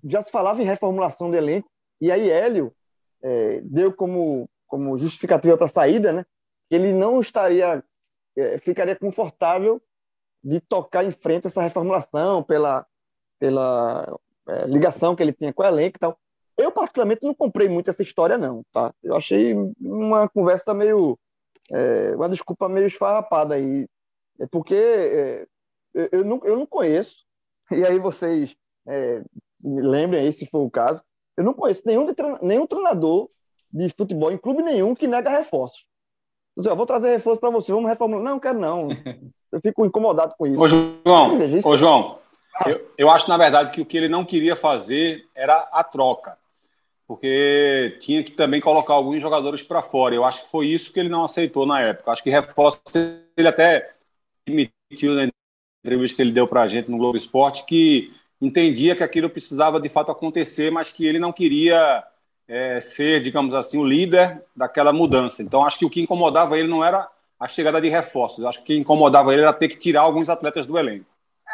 já 0.05 0.23
se 0.23 0.31
falava 0.31 0.61
em 0.61 0.65
reformulação 0.65 1.31
do 1.31 1.37
elenco, 1.37 1.71
e 2.01 2.11
aí 2.11 2.29
Hélio 2.29 2.75
é, 3.23 3.61
deu 3.61 3.93
como, 3.93 4.49
como 4.67 4.97
justificativa 4.97 5.57
para 5.57 5.67
a 5.67 5.73
saída, 5.73 6.13
né? 6.13 6.27
que 6.73 6.77
ele 6.77 6.93
não 6.93 7.21
estaria, 7.21 7.85
é, 8.35 8.59
ficaria 8.59 8.97
confortável 8.97 9.81
de 10.43 10.59
tocar 10.59 11.05
em 11.05 11.11
frente 11.11 11.47
essa 11.47 11.61
reformulação 11.61 12.43
pela, 12.43 12.87
pela 13.43 14.17
é, 14.47 14.67
ligação 14.67 15.17
que 15.17 15.23
ele 15.23 15.33
tinha 15.33 15.53
com 15.53 15.65
o 15.65 15.67
elenco 15.67 15.97
e 15.97 15.99
tal. 15.99 16.17
Eu, 16.57 16.71
particularmente, 16.71 17.27
não 17.27 17.35
comprei 17.35 17.69
muito 17.69 17.91
essa 17.91 18.01
história, 18.01 18.39
não, 18.39 18.63
tá? 18.71 18.95
Eu 19.03 19.17
achei 19.17 19.53
uma 19.81 20.29
conversa 20.29 20.73
meio... 20.73 21.19
É, 21.73 22.15
uma 22.15 22.29
desculpa 22.29 22.69
meio 22.69 22.87
esfarrapada 22.87 23.57
aí, 23.57 23.89
é 24.39 24.47
porque 24.47 24.75
é, 24.75 25.47
eu, 26.13 26.25
não, 26.25 26.41
eu 26.45 26.57
não 26.57 26.67
conheço 26.67 27.25
e 27.71 27.85
aí 27.85 27.99
vocês 27.99 28.55
é, 28.87 29.23
lembrem 29.65 30.21
aí, 30.21 30.33
se 30.33 30.47
for 30.47 30.61
o 30.61 30.71
caso, 30.71 31.03
eu 31.37 31.45
não 31.45 31.55
conheço 31.55 31.83
nenhum, 31.87 32.07
nenhum 32.43 32.67
treinador 32.67 33.29
de 33.73 33.89
futebol 33.97 34.31
em 34.31 34.37
clube 34.37 34.63
nenhum 34.63 34.95
que 34.95 35.07
nega 35.07 35.31
reforços. 35.31 35.85
Eu 36.57 36.77
vou 36.77 36.87
trazer 36.87 37.11
reforço 37.11 37.41
para 37.41 37.51
você, 37.51 37.73
vamos 37.73 37.89
reformular. 37.89 38.23
Não, 38.23 38.39
quero 38.39 38.59
não. 38.59 38.89
Eu 39.51 39.61
fico 39.61 39.85
incomodado 39.85 40.35
com 40.37 40.47
isso. 40.47 40.61
Ô, 40.61 40.67
João, 40.67 40.99
ô, 41.65 41.77
João. 41.77 42.22
Eu, 42.67 42.93
eu 42.99 43.11
acho, 43.11 43.29
na 43.29 43.37
verdade, 43.37 43.71
que 43.71 43.81
o 43.81 43.87
que 43.87 43.97
ele 43.97 44.09
não 44.09 44.25
queria 44.25 44.55
fazer 44.55 45.27
era 45.35 45.69
a 45.73 45.83
troca. 45.83 46.37
Porque 47.07 47.99
tinha 48.01 48.23
que 48.23 48.33
também 48.33 48.61
colocar 48.61 48.95
alguns 48.95 49.21
jogadores 49.21 49.63
para 49.63 49.83
fora. 49.83 50.15
Eu 50.15 50.25
acho 50.25 50.45
que 50.45 50.51
foi 50.51 50.67
isso 50.67 50.93
que 50.93 51.01
ele 51.01 51.09
não 51.09 51.25
aceitou 51.25 51.67
na 51.67 51.81
época. 51.81 52.13
Acho 52.13 52.23
que 52.23 52.31
reforço 52.31 52.81
ele 53.37 53.49
até 53.49 53.95
admitiu 54.47 55.15
na 55.15 55.29
entrevista 55.85 56.17
que 56.17 56.23
ele 56.23 56.33
deu 56.33 56.47
para 56.47 56.63
a 56.63 56.69
gente 56.69 56.91
no 56.91 56.97
Globo 56.99 57.17
Esporte, 57.17 57.65
que 57.65 58.13
entendia 58.41 58.97
que 58.97 59.03
aquilo 59.03 59.31
precisava 59.31 59.81
de 59.81 59.89
fato 59.89 60.11
acontecer, 60.11 60.71
mas 60.71 60.91
que 60.91 61.07
ele 61.07 61.19
não 61.19 61.33
queria 61.33 62.05
é, 62.49 62.81
ser, 62.81 63.23
digamos 63.23 63.55
assim, 63.55 63.79
o 63.79 63.85
líder 63.85 64.43
daquela 64.55 64.93
mudança. 64.93 65.43
Então, 65.43 65.65
acho 65.65 65.79
que 65.79 65.85
o 65.85 65.91
que 65.91 66.01
incomodava 66.01 66.59
ele 66.59 66.69
não 66.69 66.85
era 66.85 67.09
a 67.39 67.49
chegada 67.49 67.81
de 67.81 67.89
reforços, 67.89 68.45
acho 68.45 68.59
que 68.59 68.63
o 68.63 68.67
que 68.67 68.77
incomodava 68.77 69.33
ele 69.33 69.43
era 69.43 69.53
ter 69.53 69.69
que 69.69 69.77
tirar 69.77 70.03
alguns 70.03 70.29
atletas 70.29 70.65
do 70.65 70.79
elenco. 70.79 71.12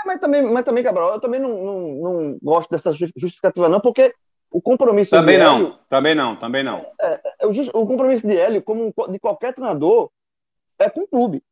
Mas 0.09 0.21
também, 0.21 0.41
mas 0.41 0.65
também, 0.65 0.83
Cabral, 0.83 1.13
eu 1.13 1.21
também 1.21 1.39
não, 1.39 1.63
não, 1.63 1.81
não 1.91 2.39
gosto 2.43 2.71
dessa 2.71 2.95
justificativa, 2.95 3.69
não, 3.69 3.79
porque 3.79 4.15
o 4.51 4.59
compromisso 4.59 5.11
também 5.11 5.37
não, 5.37 5.57
Hélio, 5.57 5.79
também 5.87 6.15
não, 6.15 6.37
também 6.37 6.65
não. 6.65 6.79
É, 6.99 7.21
é, 7.41 7.47
o, 7.47 7.51
o 7.51 7.87
compromisso 7.87 8.27
de 8.27 8.35
Hélio, 8.35 8.63
como 8.63 8.91
de 9.11 9.19
qualquer 9.19 9.53
treinador, 9.53 10.11
é 10.79 10.89
com 10.89 11.03
o 11.03 11.07
clube. 11.07 11.45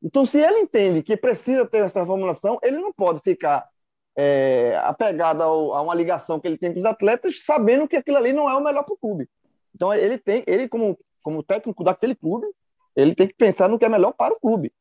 Então, 0.00 0.24
se 0.24 0.38
ele 0.38 0.60
entende 0.60 1.02
que 1.02 1.16
precisa 1.16 1.66
ter 1.66 1.78
essa 1.78 2.06
formulação, 2.06 2.60
ele 2.62 2.78
não 2.78 2.92
pode 2.92 3.22
ficar 3.22 3.68
é, 4.16 4.80
apegado 4.84 5.42
ao, 5.42 5.74
a 5.74 5.82
uma 5.82 5.94
ligação 5.96 6.38
que 6.38 6.46
ele 6.46 6.56
tem 6.56 6.72
com 6.72 6.78
os 6.78 6.86
atletas, 6.86 7.44
sabendo 7.44 7.88
que 7.88 7.96
aquilo 7.96 8.18
ali 8.18 8.32
não 8.32 8.48
é 8.48 8.54
o 8.54 8.62
melhor 8.62 8.84
para 8.84 8.94
o 8.94 8.98
clube. 8.98 9.28
Então, 9.74 9.92
ele 9.92 10.16
tem, 10.16 10.44
ele 10.46 10.68
como, 10.68 10.96
como 11.24 11.42
técnico 11.42 11.82
daquele 11.82 12.14
clube, 12.14 12.46
ele 12.94 13.16
tem 13.16 13.26
que 13.26 13.34
pensar 13.34 13.68
no 13.68 13.80
que 13.80 13.84
é 13.84 13.88
melhor 13.88 14.12
para 14.12 14.32
o 14.32 14.38
clube. 14.38 14.72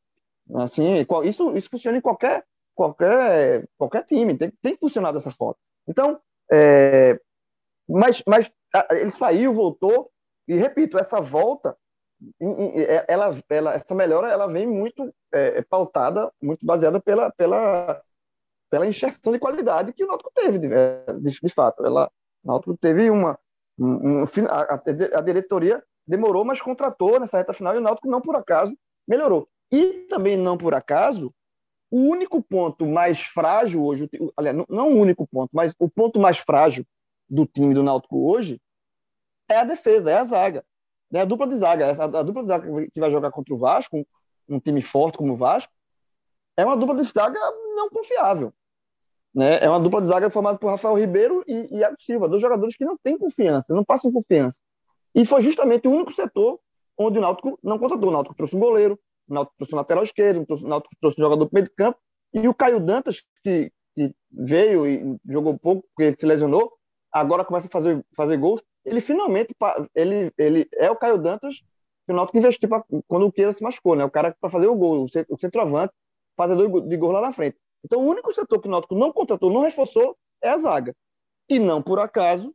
Assim, 0.57 1.03
isso, 1.25 1.57
isso 1.57 1.69
funciona 1.71 1.97
em 1.97 2.01
qualquer, 2.01 2.45
qualquer, 2.79 3.67
qualquer 3.77 4.05
time, 4.05 4.37
tem, 4.37 4.49
tem 4.61 4.73
que 4.73 4.79
funcionar 4.79 5.11
dessa 5.11 5.29
forma. 5.29 5.57
Então, 5.85 6.17
é, 6.49 7.19
mas, 7.89 8.23
mas 8.25 8.49
ele 8.91 9.11
saiu, 9.11 9.51
voltou, 9.51 10.09
e 10.47 10.55
repito, 10.55 10.97
essa 10.97 11.19
volta 11.19 11.75
é, 12.41 13.05
ela, 13.09 13.37
ela, 13.49 13.73
essa 13.73 13.93
melhora 13.93 14.29
ela 14.29 14.47
vem 14.47 14.65
muito 14.65 15.03
é, 15.33 15.59
é, 15.59 15.61
pautada, 15.61 16.31
muito 16.41 16.65
baseada 16.65 17.01
pela, 17.01 17.29
pela, 17.31 18.01
pela 18.69 18.87
injeção 18.87 19.33
de 19.33 19.39
qualidade 19.39 19.91
que 19.91 20.05
o 20.05 20.07
Náutico 20.07 20.31
teve, 20.33 20.57
de, 20.57 20.69
de, 20.69 21.39
de 21.41 21.49
fato. 21.53 21.85
Ela, 21.85 22.09
o 22.41 22.47
Náutico 22.47 22.77
teve 22.77 23.09
uma. 23.09 23.37
Um, 23.77 24.21
um, 24.21 24.25
a, 24.49 24.81
a, 25.17 25.21
diretoria 25.21 25.83
demorou, 26.07 26.45
mas 26.45 26.61
contratou 26.61 27.19
nessa 27.19 27.37
reta 27.37 27.53
final 27.53 27.75
e 27.75 27.77
o 27.77 27.81
Náutico 27.81 28.09
não 28.09 28.21
por 28.21 28.37
acaso 28.37 28.73
melhorou. 29.05 29.49
E 29.69 30.07
também 30.09 30.37
não 30.37 30.57
por 30.57 30.73
acaso, 30.73 31.29
o 31.91 31.99
único 31.99 32.41
ponto 32.41 32.85
mais 32.85 33.19
frágil 33.21 33.83
hoje, 33.83 34.09
aliás, 34.37 34.55
não, 34.69 34.91
o 34.91 34.99
único 34.99 35.27
ponto, 35.27 35.49
mas 35.53 35.73
o 35.79 35.89
ponto 35.89 36.19
mais 36.19 36.37
frágil 36.37 36.85
do 37.29 37.45
time 37.45 37.73
do 37.73 37.83
Náutico 37.83 38.29
hoje 38.29 38.61
é 39.49 39.57
a 39.57 39.63
defesa, 39.63 40.11
é 40.11 40.15
a 40.15 40.25
zaga. 40.25 40.63
Né? 41.11 41.21
A 41.21 41.25
dupla 41.25 41.47
de 41.47 41.55
zaga, 41.55 41.91
a, 41.91 42.23
dupla 42.23 42.43
de 42.43 42.47
zaga 42.47 42.87
que 42.93 42.99
vai 42.99 43.11
jogar 43.11 43.31
contra 43.31 43.53
o 43.53 43.57
Vasco, 43.57 44.05
um, 44.47 44.59
time 44.59 44.81
forte 44.81 45.17
como 45.17 45.33
o 45.33 45.35
Vasco, 45.35 45.73
é 46.55 46.65
uma 46.65 46.77
dupla 46.77 46.95
de 46.95 47.03
zaga 47.03 47.39
não 47.75 47.89
confiável. 47.89 48.53
Né? 49.33 49.59
É 49.59 49.69
uma 49.69 49.79
dupla 49.79 50.01
de 50.01 50.07
zaga 50.07 50.29
formada 50.29 50.57
por 50.57 50.69
Rafael 50.69 50.97
Ribeiro 50.97 51.43
e, 51.47 51.53
e 51.71 51.95
Silva, 51.99 52.27
dois 52.27 52.41
jogadores 52.41 52.75
que 52.75 52.85
não 52.85 52.97
têm 52.97 53.17
confiança, 53.17 53.73
não 53.73 53.83
passam 53.83 54.11
confiança. 54.11 54.59
E 55.15 55.25
foi 55.25 55.41
justamente 55.41 55.87
o 55.87 55.91
único 55.91 56.13
setor 56.13 56.59
onde 56.97 57.17
o 57.17 57.21
Náutico 57.21 57.57
não 57.63 57.79
contratou. 57.79 58.09
O 58.09 58.11
Náutico 58.11 58.35
trouxe 58.35 58.55
um 58.55 58.59
goleiro, 58.59 58.99
o 59.29 59.33
Náutico 59.33 59.57
trouxe 59.57 59.75
um 59.75 59.77
lateral 59.77 60.03
esquerdo, 60.03 60.45
o 60.49 60.67
Náutico 60.67 60.95
trouxe 60.99 61.19
um 61.19 61.23
jogador 61.23 61.47
para 61.47 61.57
meio 61.57 61.65
de 61.65 61.75
campo, 61.75 61.99
E 62.33 62.47
o 62.47 62.53
Caio 62.53 62.79
Dantas, 62.79 63.23
que, 63.43 63.71
que 63.95 64.13
veio 64.31 64.87
e 64.87 65.17
jogou 65.27 65.57
pouco, 65.57 65.87
porque 65.89 66.03
ele 66.09 66.17
se 66.19 66.25
lesionou, 66.25 66.71
agora 67.11 67.45
começa 67.45 67.67
a 67.67 67.71
fazer, 67.71 68.03
fazer 68.15 68.37
gols. 68.37 68.61
Ele 68.85 69.01
finalmente 69.01 69.55
ele, 69.95 70.31
ele 70.37 70.67
é 70.73 70.89
o 70.89 70.95
Caio 70.95 71.17
Dantas 71.17 71.61
que 72.05 72.13
o 72.13 72.15
Náutico 72.15 72.39
investiu 72.39 72.67
pra, 72.67 72.83
quando 73.07 73.27
o 73.27 73.31
Chiesa 73.31 73.53
se 73.53 73.63
machucou, 73.63 73.95
né? 73.95 74.03
O 74.03 74.09
cara 74.09 74.35
para 74.41 74.49
fazer 74.49 74.65
o 74.65 74.75
gol, 74.75 75.05
o 75.05 75.39
centroavante, 75.39 75.93
fazedor 76.35 76.87
de 76.87 76.97
gol 76.97 77.11
lá 77.11 77.21
na 77.21 77.31
frente. 77.31 77.57
Então, 77.85 77.99
o 77.99 78.07
único 78.07 78.33
setor 78.33 78.59
que 78.59 78.67
o 78.67 78.71
Náutico 78.71 78.95
não 78.95 79.13
contratou, 79.13 79.51
não 79.51 79.61
reforçou, 79.61 80.17
é 80.41 80.49
a 80.49 80.57
zaga. 80.57 80.95
E 81.47 81.59
não 81.59 81.83
por 81.83 81.99
acaso, 81.99 82.53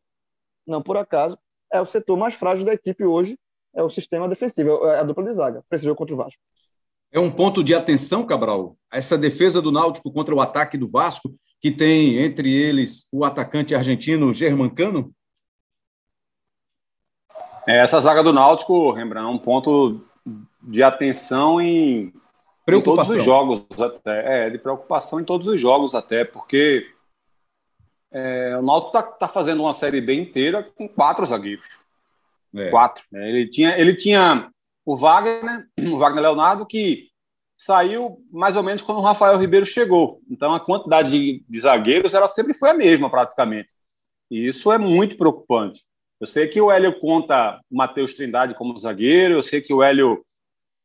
não 0.66 0.82
por 0.82 0.96
acaso, 0.96 1.38
é 1.72 1.80
o 1.80 1.86
setor 1.86 2.16
mais 2.16 2.34
frágil 2.34 2.64
da 2.64 2.72
equipe 2.72 3.04
hoje, 3.04 3.38
é 3.74 3.82
o 3.82 3.90
sistema 3.90 4.28
defensivo, 4.28 4.86
é 4.86 4.98
a 4.98 5.02
dupla 5.02 5.24
de 5.24 5.34
zaga, 5.34 5.64
precisou 5.68 5.94
contra 5.94 6.14
o 6.14 6.18
Vasco. 6.18 6.40
É 7.14 7.20
um 7.20 7.30
ponto 7.30 7.62
de 7.62 7.72
atenção, 7.72 8.26
Cabral, 8.26 8.76
essa 8.92 9.16
defesa 9.16 9.62
do 9.62 9.70
Náutico 9.70 10.12
contra 10.12 10.34
o 10.34 10.40
ataque 10.40 10.76
do 10.76 10.88
Vasco, 10.88 11.32
que 11.60 11.70
tem 11.70 12.18
entre 12.18 12.52
eles 12.52 13.06
o 13.12 13.24
atacante 13.24 13.72
argentino 13.72 14.34
Germancano? 14.34 15.14
É, 17.68 17.78
essa 17.78 18.00
zaga 18.00 18.20
do 18.20 18.32
Náutico, 18.32 18.90
Rembrandt, 18.90 19.28
é 19.28 19.30
um 19.32 19.38
ponto 19.38 20.00
de 20.60 20.82
atenção 20.82 21.60
em, 21.60 22.12
em 22.66 22.80
todos 22.82 23.08
os 23.08 23.22
jogos 23.22 23.64
até. 23.80 24.46
É, 24.46 24.50
de 24.50 24.58
preocupação 24.58 25.20
em 25.20 25.24
todos 25.24 25.46
os 25.46 25.60
jogos 25.60 25.94
até, 25.94 26.24
porque 26.24 26.84
é, 28.12 28.56
o 28.56 28.62
Náutico 28.62 28.88
está 28.88 29.02
tá 29.02 29.28
fazendo 29.28 29.62
uma 29.62 29.72
série 29.72 30.00
B 30.00 30.14
inteira 30.14 30.64
com 30.64 30.88
quatro 30.88 31.24
zagueiros. 31.24 31.68
É. 32.56 32.70
Quatro. 32.70 33.04
Né? 33.12 33.28
Ele, 33.28 33.48
tinha, 33.48 33.78
ele 33.78 33.94
tinha 33.94 34.52
o 34.84 34.96
Wagner, 34.96 35.66
o 35.78 35.98
Wagner 35.98 36.22
Leonardo, 36.22 36.66
que 36.66 37.08
saiu 37.56 38.18
mais 38.30 38.56
ou 38.56 38.62
menos 38.62 38.82
quando 38.82 38.98
o 38.98 39.02
Rafael 39.02 39.38
Ribeiro 39.38 39.64
chegou. 39.64 40.20
Então 40.30 40.54
a 40.54 40.60
quantidade 40.60 41.10
de, 41.10 41.44
de 41.48 41.60
zagueiros 41.60 42.14
ela 42.14 42.28
sempre 42.28 42.54
foi 42.54 42.70
a 42.70 42.74
mesma, 42.74 43.08
praticamente. 43.08 43.72
E 44.30 44.48
isso 44.48 44.72
é 44.72 44.78
muito 44.78 45.16
preocupante. 45.16 45.82
Eu 46.20 46.26
sei 46.26 46.48
que 46.48 46.60
o 46.60 46.70
Hélio 46.70 46.98
conta 47.00 47.60
o 47.70 47.76
Matheus 47.76 48.14
Trindade 48.14 48.54
como 48.54 48.78
zagueiro, 48.78 49.34
eu 49.34 49.42
sei 49.42 49.60
que 49.60 49.72
o 49.74 49.82
Hélio 49.82 50.24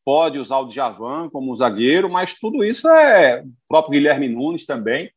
pode 0.04 0.39
usar 0.39 0.58
o 0.60 0.68
Djavan 0.68 1.30
como 1.30 1.56
zagueiro, 1.56 2.10
mas 2.10 2.34
tudo 2.34 2.64
isso 2.64 2.88
é 2.89 3.41
o 3.43 3.47
próprio 3.68 3.91
Guilherme 3.91 4.28
Nunes 4.28 4.66
também. 4.66 5.12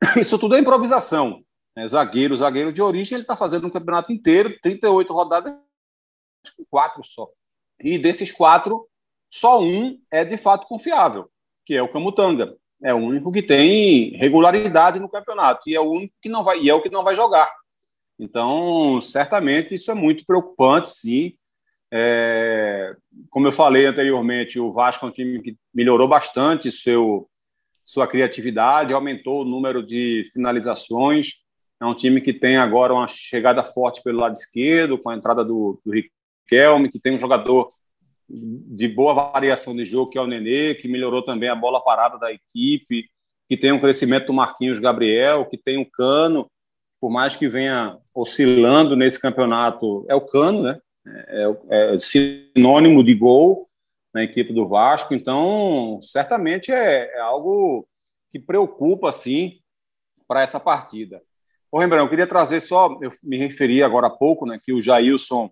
Isso 0.20 0.38
tudo 0.38 0.54
é 0.54 0.60
improvisação. 0.60 1.42
É, 1.76 1.88
zagueiro, 1.88 2.36
zagueiro 2.36 2.72
de 2.72 2.82
origem, 2.82 3.16
ele 3.16 3.22
está 3.22 3.34
fazendo 3.36 3.66
um 3.66 3.70
campeonato 3.70 4.12
inteiro, 4.12 4.56
38 4.60 5.12
rodadas, 5.12 5.54
com 6.56 6.64
quatro 6.68 7.02
só. 7.04 7.28
E 7.82 7.98
desses 7.98 8.32
quatro, 8.32 8.86
só 9.30 9.60
um 9.60 9.98
é 10.10 10.24
de 10.24 10.36
fato 10.36 10.66
confiável, 10.66 11.30
que 11.64 11.74
é 11.74 11.82
o 11.82 11.88
Camutanga. 11.88 12.56
É 12.82 12.94
o 12.94 12.98
único 12.98 13.32
que 13.32 13.42
tem 13.42 14.16
regularidade 14.16 15.00
no 15.00 15.08
campeonato 15.08 15.62
e 15.66 15.74
é 15.74 15.80
o 15.80 15.90
único 15.90 16.14
que 16.22 16.28
não 16.28 16.44
vai 16.44 16.60
e 16.60 16.70
é 16.70 16.74
o 16.74 16.80
que 16.80 16.90
não 16.90 17.02
vai 17.02 17.16
jogar. 17.16 17.50
Então, 18.18 19.00
certamente 19.00 19.74
isso 19.74 19.90
é 19.90 19.94
muito 19.94 20.24
preocupante, 20.24 20.88
sim. 20.88 21.34
É, 21.90 22.94
como 23.30 23.46
eu 23.46 23.52
falei 23.52 23.86
anteriormente, 23.86 24.60
o 24.60 24.72
Vasco 24.72 25.06
é 25.06 25.08
um 25.08 25.12
time 25.12 25.40
que 25.40 25.56
melhorou 25.74 26.08
bastante 26.08 26.70
seu 26.70 27.28
sua 27.84 28.06
criatividade, 28.06 28.92
aumentou 28.92 29.40
o 29.40 29.44
número 29.46 29.82
de 29.82 30.28
finalizações. 30.34 31.36
É 31.80 31.86
um 31.86 31.94
time 31.94 32.20
que 32.20 32.34
tem 32.34 32.58
agora 32.58 32.92
uma 32.92 33.08
chegada 33.08 33.64
forte 33.64 34.02
pelo 34.02 34.18
lado 34.18 34.34
esquerdo, 34.34 34.98
com 34.98 35.08
a 35.08 35.16
entrada 35.16 35.42
do, 35.42 35.80
do 35.82 35.94
Riquelme, 36.48 36.90
que 36.90 36.98
tem 36.98 37.14
um 37.14 37.20
jogador 37.20 37.70
de 38.28 38.88
boa 38.88 39.14
variação 39.14 39.74
de 39.74 39.84
jogo, 39.84 40.10
que 40.10 40.18
é 40.18 40.20
o 40.20 40.26
Nenê, 40.26 40.74
que 40.74 40.88
melhorou 40.88 41.22
também 41.22 41.48
a 41.48 41.54
bola 41.54 41.82
parada 41.82 42.18
da 42.18 42.32
equipe, 42.32 43.08
que 43.48 43.56
tem 43.56 43.72
um 43.72 43.80
crescimento 43.80 44.26
do 44.26 44.32
Marquinhos 44.32 44.78
Gabriel, 44.78 45.46
que 45.46 45.56
tem 45.56 45.80
o 45.80 45.90
Cano, 45.90 46.50
por 47.00 47.10
mais 47.10 47.36
que 47.36 47.48
venha 47.48 47.96
oscilando 48.14 48.96
nesse 48.96 49.20
campeonato, 49.20 50.04
é 50.08 50.14
o 50.14 50.20
Cano, 50.20 50.62
né? 50.62 50.78
É, 51.06 51.56
é, 51.70 51.94
é 51.94 51.98
sinônimo 52.00 53.02
de 53.02 53.14
gol, 53.14 53.68
na 54.12 54.22
equipe 54.22 54.52
do 54.52 54.68
Vasco. 54.68 55.14
Então, 55.14 55.98
certamente 56.02 56.72
é, 56.72 57.16
é 57.16 57.20
algo 57.20 57.86
que 58.30 58.38
preocupa, 58.38 59.12
sim, 59.12 59.60
para 60.26 60.42
essa 60.42 60.60
partida. 60.60 61.22
Ô, 61.70 61.78
Rembrandt, 61.78 62.04
eu 62.04 62.10
queria 62.10 62.26
trazer 62.26 62.60
só, 62.60 62.98
eu 63.00 63.10
me 63.22 63.38
referi 63.38 63.82
agora 63.82 64.08
há 64.08 64.10
pouco, 64.10 64.44
né, 64.44 64.60
que 64.62 64.72
o 64.72 64.82
Jailson 64.82 65.50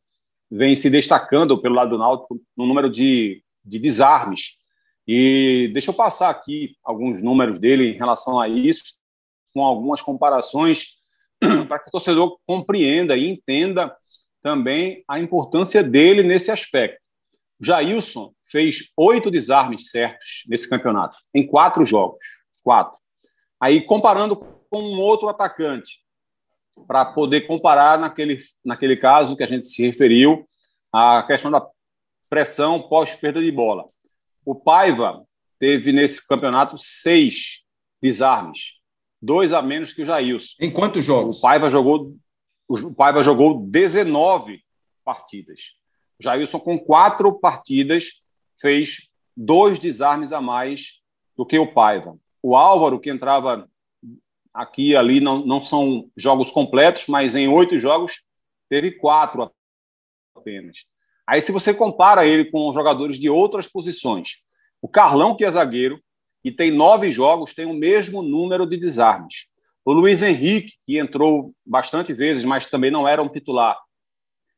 vem 0.50 0.76
se 0.76 0.88
destacando 0.88 1.60
pelo 1.60 1.74
lado 1.74 1.90
do 1.90 1.98
Náutico 1.98 2.40
no 2.56 2.66
número 2.66 2.90
de, 2.90 3.42
de 3.64 3.78
desarmes. 3.78 4.56
E 5.06 5.70
deixa 5.72 5.90
eu 5.90 5.94
passar 5.94 6.30
aqui 6.30 6.76
alguns 6.82 7.22
números 7.22 7.58
dele 7.58 7.90
em 7.90 7.96
relação 7.96 8.40
a 8.40 8.48
isso, 8.48 8.96
com 9.54 9.64
algumas 9.64 10.02
comparações, 10.02 10.96
para 11.68 11.78
que 11.78 11.88
o 11.88 11.92
torcedor 11.92 12.38
compreenda 12.46 13.16
e 13.16 13.28
entenda 13.28 13.94
também 14.42 15.04
a 15.08 15.18
importância 15.18 15.82
dele 15.82 16.22
nesse 16.22 16.50
aspecto. 16.50 17.00
Jailson 17.60 18.32
fez 18.46 18.90
oito 18.96 19.30
desarmes 19.30 19.90
certos 19.90 20.42
nesse 20.46 20.68
campeonato, 20.68 21.16
em 21.34 21.46
quatro 21.46 21.84
jogos. 21.84 22.24
Quatro. 22.62 22.96
Aí, 23.60 23.80
comparando 23.80 24.36
com 24.36 24.82
um 24.82 25.00
outro 25.00 25.28
atacante, 25.28 26.00
para 26.86 27.04
poder 27.04 27.42
comparar 27.42 27.98
naquele, 27.98 28.42
naquele 28.64 28.96
caso 28.96 29.36
que 29.36 29.42
a 29.42 29.46
gente 29.46 29.68
se 29.68 29.86
referiu, 29.86 30.48
a 30.92 31.22
questão 31.26 31.50
da 31.50 31.66
pressão 32.28 32.82
pós-perda 32.88 33.42
de 33.42 33.50
bola. 33.50 33.84
O 34.44 34.54
Paiva 34.54 35.24
teve 35.58 35.92
nesse 35.92 36.26
campeonato 36.26 36.76
seis 36.78 37.62
desarmes, 38.00 38.74
dois 39.20 39.52
a 39.52 39.62
menos 39.62 39.92
que 39.92 40.02
o 40.02 40.06
Jailson. 40.06 40.54
Em 40.60 40.70
quantos 40.70 41.04
jogos? 41.04 41.38
O 41.38 41.40
Paiva 41.40 41.70
jogou, 41.70 42.16
o 42.68 42.94
Paiva 42.94 43.22
jogou 43.22 43.60
19 43.66 44.62
partidas. 45.04 45.74
O 46.18 46.22
Jailson, 46.22 46.60
com 46.60 46.78
quatro 46.78 47.32
partidas, 47.38 48.22
fez 48.60 49.08
dois 49.36 49.78
desarmes 49.78 50.32
a 50.32 50.40
mais 50.40 51.00
do 51.36 51.44
que 51.44 51.58
o 51.58 51.72
Paiva. 51.72 52.16
O 52.42 52.56
Álvaro, 52.56 53.00
que 53.00 53.10
entrava 53.10 53.68
aqui 54.56 54.90
e 54.90 54.96
ali, 54.96 55.20
não, 55.20 55.44
não 55.44 55.62
são 55.62 56.10
jogos 56.16 56.50
completos, 56.50 57.06
mas 57.06 57.34
em 57.34 57.46
oito 57.46 57.78
jogos 57.78 58.24
teve 58.68 58.92
quatro 58.92 59.52
apenas. 60.34 60.86
Aí, 61.26 61.42
se 61.42 61.52
você 61.52 61.74
compara 61.74 62.26
ele 62.26 62.46
com 62.46 62.72
jogadores 62.72 63.18
de 63.18 63.28
outras 63.28 63.68
posições, 63.68 64.38
o 64.80 64.88
Carlão, 64.88 65.36
que 65.36 65.44
é 65.44 65.50
zagueiro, 65.50 66.00
e 66.42 66.50
tem 66.50 66.70
nove 66.70 67.10
jogos, 67.10 67.54
tem 67.54 67.66
o 67.66 67.74
mesmo 67.74 68.22
número 68.22 68.64
de 68.66 68.76
desarmes. 68.76 69.46
O 69.84 69.92
Luiz 69.92 70.22
Henrique, 70.22 70.74
que 70.86 70.98
entrou 70.98 71.52
bastante 71.64 72.12
vezes, 72.12 72.44
mas 72.44 72.66
também 72.66 72.90
não 72.90 73.06
era 73.06 73.22
um 73.22 73.28
titular, 73.28 73.78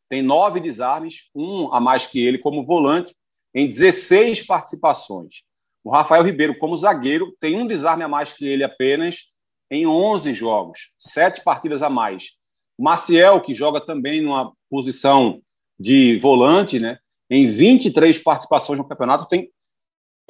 tem 0.09 0.23
nove 0.23 0.61
desarmes, 0.61 1.29
um 1.35 1.73
a 1.73 1.81
mais 1.81 2.07
que 2.07 2.25
ele 2.25 2.39
como 2.39 2.65
volante, 2.65 3.15
em 3.55 3.67
16 3.67 4.47
participações. 4.47 5.43
O 5.83 5.91
Rafael 5.91 6.23
Ribeiro, 6.23 6.59
como 6.59 6.77
zagueiro, 6.77 7.35
tem 7.41 7.57
um 7.57 7.67
desarme 7.67 8.05
a 8.05 8.09
mais 8.09 8.33
que 8.33 8.47
ele 8.47 8.65
apenas 8.65 9.33
em 9.71 9.87
11 9.87 10.33
jogos, 10.33 10.91
sete 10.99 11.43
partidas 11.43 11.83
a 11.83 11.91
mais. 11.91 12.33
Maciel, 12.79 13.41
que 13.41 13.55
joga 13.55 13.81
também 13.81 14.21
numa 14.21 14.53
posição 14.71 15.43
de 15.79 16.19
volante, 16.19 16.79
né, 16.79 16.99
em 17.31 17.47
23 17.47 18.19
participações 18.19 18.79
no 18.79 18.89
campeonato, 18.89 19.29
tem 19.29 19.51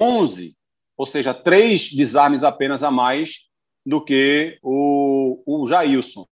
11, 0.01 0.55
ou 0.97 1.05
seja, 1.05 1.33
três 1.33 1.91
desarmes 1.91 2.43
apenas 2.43 2.83
a 2.83 2.91
mais 2.91 3.45
do 3.85 4.03
que 4.03 4.59
o, 4.61 5.41
o 5.45 5.67
Jailson. 5.67 6.27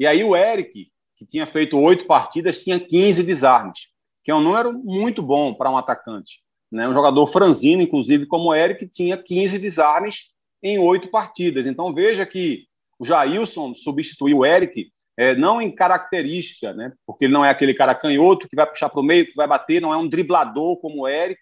E 0.00 0.06
aí 0.06 0.24
o 0.24 0.34
Eric, 0.34 0.90
que 1.16 1.26
tinha 1.26 1.46
feito 1.46 1.78
oito 1.78 2.06
partidas, 2.06 2.62
tinha 2.62 2.80
15 2.80 3.22
desarmes 3.22 3.92
que 4.22 4.30
é 4.30 4.34
um 4.34 4.40
número 4.40 4.72
muito 4.72 5.22
bom 5.22 5.52
para 5.52 5.70
um 5.70 5.76
atacante. 5.76 6.40
Né? 6.70 6.88
Um 6.88 6.94
jogador 6.94 7.26
franzino, 7.26 7.82
inclusive, 7.82 8.26
como 8.26 8.50
o 8.50 8.54
Eric, 8.54 8.86
tinha 8.88 9.16
15 9.16 9.58
desarmes 9.58 10.32
em 10.62 10.78
oito 10.78 11.08
partidas. 11.08 11.66
Então, 11.66 11.92
veja 11.92 12.24
que 12.24 12.66
o 12.98 13.04
Jailson 13.04 13.74
substituiu 13.74 14.38
o 14.38 14.46
Eric 14.46 14.90
é, 15.16 15.34
não 15.34 15.60
em 15.60 15.74
característica, 15.74 16.72
né? 16.72 16.92
porque 17.06 17.26
ele 17.26 17.32
não 17.32 17.44
é 17.44 17.50
aquele 17.50 17.74
cara 17.74 17.94
canhoto 17.94 18.48
que 18.48 18.56
vai 18.56 18.66
puxar 18.66 18.88
para 18.88 19.00
o 19.00 19.04
meio, 19.04 19.26
que 19.26 19.34
vai 19.34 19.46
bater, 19.46 19.80
não 19.80 19.92
é 19.92 19.96
um 19.96 20.08
driblador 20.08 20.76
como 20.78 21.02
o 21.02 21.08
Eric, 21.08 21.40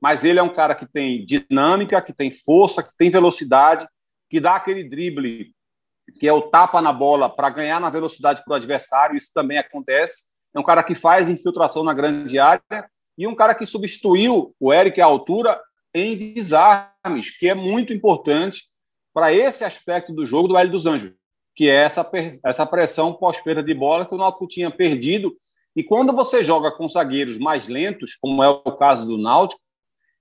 mas 0.00 0.24
ele 0.24 0.38
é 0.38 0.42
um 0.42 0.52
cara 0.52 0.74
que 0.74 0.86
tem 0.86 1.24
dinâmica, 1.24 2.02
que 2.02 2.12
tem 2.12 2.30
força, 2.30 2.82
que 2.82 2.90
tem 2.96 3.10
velocidade, 3.10 3.86
que 4.28 4.40
dá 4.40 4.56
aquele 4.56 4.82
drible 4.82 5.52
que 6.18 6.26
é 6.26 6.32
o 6.32 6.42
tapa 6.42 6.82
na 6.82 6.92
bola 6.92 7.28
para 7.28 7.50
ganhar 7.50 7.80
na 7.80 7.88
velocidade 7.88 8.42
para 8.44 8.52
o 8.52 8.56
adversário, 8.56 9.16
isso 9.16 9.30
também 9.32 9.58
acontece 9.58 10.30
é 10.54 10.58
um 10.58 10.64
cara 10.64 10.82
que 10.82 10.94
faz 10.94 11.28
infiltração 11.28 11.84
na 11.84 11.94
grande 11.94 12.38
área 12.38 12.90
e 13.16 13.26
um 13.26 13.34
cara 13.34 13.54
que 13.54 13.64
substituiu 13.64 14.54
o 14.58 14.72
Eric 14.72 15.00
à 15.00 15.04
altura 15.04 15.60
em 15.94 16.16
desarmes, 16.16 17.36
que 17.38 17.48
é 17.48 17.54
muito 17.54 17.92
importante 17.92 18.64
para 19.12 19.32
esse 19.32 19.64
aspecto 19.64 20.12
do 20.12 20.24
jogo 20.24 20.48
do 20.48 20.56
Hélio 20.56 20.72
dos 20.72 20.86
Anjos, 20.86 21.12
que 21.54 21.68
é 21.68 21.84
essa, 21.84 22.08
essa 22.44 22.64
pressão 22.64 23.12
pós-perda 23.12 23.62
de 23.62 23.74
bola 23.74 24.06
que 24.06 24.14
o 24.14 24.18
Náutico 24.18 24.46
tinha 24.46 24.70
perdido. 24.70 25.36
E 25.74 25.82
quando 25.82 26.12
você 26.12 26.42
joga 26.42 26.70
com 26.70 26.88
zagueiros 26.88 27.38
mais 27.38 27.68
lentos, 27.68 28.14
como 28.14 28.42
é 28.42 28.48
o 28.48 28.62
caso 28.76 29.06
do 29.06 29.18
Náutico, 29.18 29.60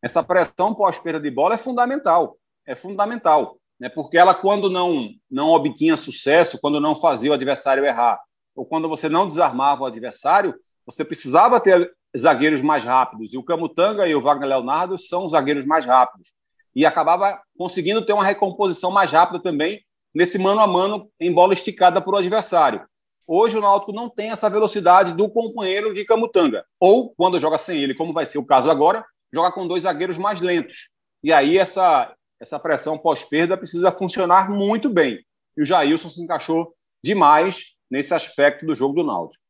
essa 0.02 0.24
pressão 0.24 0.74
pós-perda 0.74 1.20
de 1.20 1.30
bola 1.30 1.56
é 1.56 1.58
fundamental. 1.58 2.38
é 2.66 2.76
fundamental, 2.76 3.60
né? 3.80 3.90
porque 3.90 4.18
ela, 4.18 4.34
quando 4.34 4.70
não, 4.70 5.10
não 5.30 5.50
obtinha 5.50 5.98
sucesso, 5.98 6.60
quando 6.60 6.80
não 6.80 6.96
fazia 6.96 7.32
o 7.32 7.34
adversário 7.34 7.86
errar, 7.86 8.20
ou 8.56 8.66
quando 8.66 8.90
você 8.90 9.08
não 9.10 9.28
desarmava 9.28 9.84
o 9.84 9.86
adversário, 9.86 10.56
você 10.86 11.06
precisava 11.06 11.60
ter 11.60 11.92
zagueiros 12.18 12.62
mais 12.62 12.84
rápidos. 12.84 13.34
E 13.34 13.38
o 13.38 13.44
Camutanga 13.44 14.08
e 14.08 14.16
o 14.16 14.22
Wagner 14.22 14.50
Leonardo 14.50 14.98
são 14.98 15.26
os 15.26 15.32
zagueiros 15.32 15.66
mais 15.66 15.86
rápidos. 15.86 16.34
E 16.76 16.86
acabava 16.86 17.42
conseguindo 17.58 18.06
ter 18.06 18.14
uma 18.14 18.24
recomposição 18.24 18.92
mais 18.92 19.12
rápida 19.12 19.42
também 19.42 19.84
nesse 20.14 20.38
mano 20.38 20.62
a 20.62 20.68
mano 20.68 21.10
em 21.20 21.32
bola 21.32 21.54
esticada 21.54 22.02
para 22.02 22.14
o 22.14 22.18
adversário. 22.18 22.86
Hoje 23.28 23.58
o 23.58 23.62
Náutico 23.62 23.94
não 23.94 24.10
tem 24.10 24.32
essa 24.32 24.50
velocidade 24.50 25.14
do 25.14 25.30
companheiro 25.30 25.94
de 25.94 26.04
Camutanga. 26.04 26.66
Ou, 26.80 27.14
quando 27.16 27.40
joga 27.40 27.60
sem 27.60 27.78
ele, 27.78 27.94
como 27.94 28.12
vai 28.12 28.26
ser 28.26 28.40
o 28.40 28.46
caso 28.46 28.72
agora, 28.72 29.06
joga 29.32 29.52
com 29.52 29.68
dois 29.68 29.84
zagueiros 29.84 30.18
mais 30.18 30.42
lentos. 30.42 30.90
E 31.24 31.32
aí 31.32 31.58
essa, 31.58 32.12
essa 32.40 32.60
pressão 32.60 32.98
pós-perda 32.98 33.56
precisa 33.56 33.92
funcionar 33.92 34.50
muito 34.50 34.90
bem. 34.90 35.24
E 35.56 35.62
o 35.62 35.66
Jailson 35.66 36.10
se 36.10 36.22
encaixou 36.22 36.74
demais 37.04 37.76
nesse 37.90 38.14
aspecto 38.14 38.66
do 38.66 38.74
jogo 38.74 38.96
do 38.96 39.04
Náutico. 39.04 39.44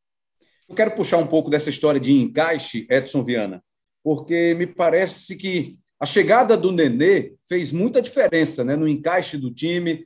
Eu 0.69 0.75
quero 0.75 0.91
puxar 0.91 1.17
um 1.17 1.25
pouco 1.25 1.49
dessa 1.49 1.69
história 1.69 1.99
de 1.99 2.13
encaixe, 2.13 2.85
Edson 2.91 3.23
Viana, 3.23 3.63
porque 4.03 4.53
me 4.53 4.67
parece 4.67 5.35
que 5.35 5.79
a 5.99 6.05
chegada 6.05 6.55
do 6.55 6.71
Nenê 6.71 7.33
fez 7.47 7.71
muita 7.71 8.01
diferença 8.01 8.63
né, 8.63 8.75
no 8.75 8.87
encaixe 8.87 9.35
do 9.35 9.51
time, 9.51 10.05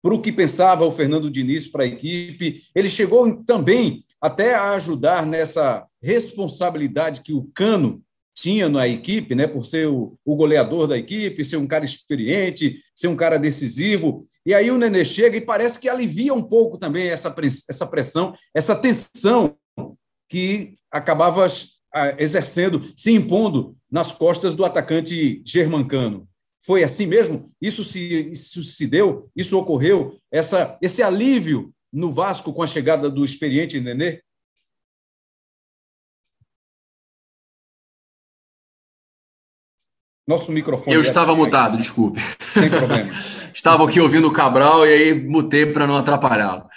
para 0.00 0.14
o 0.14 0.22
que 0.22 0.30
pensava 0.30 0.84
o 0.84 0.92
Fernando 0.92 1.28
Diniz 1.28 1.66
para 1.66 1.82
a 1.82 1.86
equipe. 1.86 2.62
Ele 2.72 2.88
chegou 2.88 3.42
também 3.44 4.04
até 4.20 4.54
a 4.54 4.70
ajudar 4.70 5.26
nessa 5.26 5.84
responsabilidade 6.00 7.20
que 7.22 7.32
o 7.32 7.50
Cano 7.52 8.00
tinha 8.32 8.68
na 8.68 8.86
equipe, 8.86 9.34
né, 9.34 9.48
por 9.48 9.64
ser 9.64 9.88
o, 9.88 10.16
o, 10.24 10.36
goleador 10.36 10.86
da 10.86 10.96
equipe, 10.96 11.44
ser 11.44 11.56
um 11.56 11.66
cara 11.66 11.84
experiente, 11.84 12.80
ser 12.94 13.08
um 13.08 13.16
cara 13.16 13.36
decisivo. 13.36 14.28
E 14.46 14.54
aí 14.54 14.70
o 14.70 14.78
Nenê 14.78 15.04
chega 15.04 15.36
e 15.36 15.40
parece 15.40 15.80
que 15.80 15.88
alivia 15.88 16.32
um 16.32 16.42
pouco 16.42 16.78
também 16.78 17.08
essa, 17.08 17.34
essa 17.68 17.84
pressão, 17.84 18.32
essa 18.54 18.76
tensão 18.76 19.56
que 20.28 20.76
acabava 20.90 21.46
ah, 21.92 22.14
exercendo, 22.18 22.92
se 22.96 23.12
impondo 23.12 23.76
nas 23.90 24.12
costas 24.12 24.54
do 24.54 24.64
atacante 24.64 25.42
germancano. 25.44 26.28
Foi 26.64 26.84
assim 26.84 27.06
mesmo? 27.06 27.50
Isso 27.60 27.82
se, 27.82 28.30
isso 28.30 28.62
se 28.62 28.86
deu? 28.86 29.30
Isso 29.34 29.58
ocorreu? 29.58 30.18
Essa, 30.30 30.76
esse 30.82 31.02
alívio 31.02 31.72
no 31.90 32.12
Vasco 32.12 32.52
com 32.52 32.62
a 32.62 32.66
chegada 32.66 33.10
do 33.10 33.24
experiente 33.24 33.80
Nenê? 33.80 34.20
Nosso 40.26 40.52
microfone. 40.52 40.94
Eu 40.94 41.00
estava 41.00 41.34
mutado, 41.34 41.78
desculpe. 41.78 42.20
Sem 42.52 42.68
problema. 42.68 43.10
estava 43.54 43.88
aqui 43.88 43.98
ouvindo 43.98 44.28
o 44.28 44.32
Cabral 44.32 44.86
e 44.86 44.92
aí 44.92 45.14
mutei 45.14 45.64
para 45.64 45.86
não 45.86 45.96
atrapalhá-lo. 45.96 46.68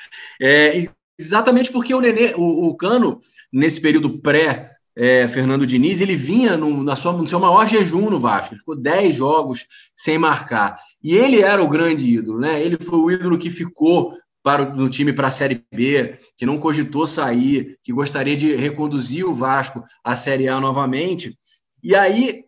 É, 0.41 0.87
exatamente 1.19 1.69
porque 1.69 1.93
o 1.93 1.99
Nenê, 1.99 2.33
o, 2.37 2.69
o 2.69 2.77
Cano, 2.77 3.19
nesse 3.51 3.81
período 3.81 4.19
pré 4.19 4.71
é, 4.95 5.27
Fernando 5.27 5.65
Diniz, 5.65 6.01
ele 6.01 6.15
vinha 6.15 6.57
no, 6.57 6.83
na 6.83 6.95
sua, 6.95 7.13
no 7.13 7.27
seu 7.27 7.39
maior 7.39 7.65
jejum 7.67 8.09
no 8.09 8.19
Vasco, 8.19 8.53
ele 8.53 8.59
ficou 8.59 8.75
10 8.75 9.15
jogos 9.15 9.65
sem 9.95 10.17
marcar. 10.17 10.77
E 11.01 11.15
ele 11.15 11.41
era 11.41 11.63
o 11.63 11.69
grande 11.69 12.05
ídolo, 12.05 12.39
né? 12.39 12.61
Ele 12.61 12.77
foi 12.77 12.99
o 12.99 13.11
ídolo 13.11 13.37
que 13.37 13.49
ficou 13.49 14.13
para 14.43 14.63
o 14.63 14.89
time 14.89 15.13
para 15.13 15.27
a 15.27 15.31
Série 15.31 15.63
B, 15.71 16.17
que 16.35 16.45
não 16.45 16.57
cogitou 16.57 17.07
sair, 17.07 17.77
que 17.83 17.93
gostaria 17.93 18.35
de 18.35 18.55
reconduzir 18.55 19.25
o 19.25 19.35
Vasco 19.35 19.83
à 20.03 20.15
Série 20.15 20.47
A 20.47 20.59
novamente. 20.59 21.37
E 21.83 21.95
aí 21.95 22.43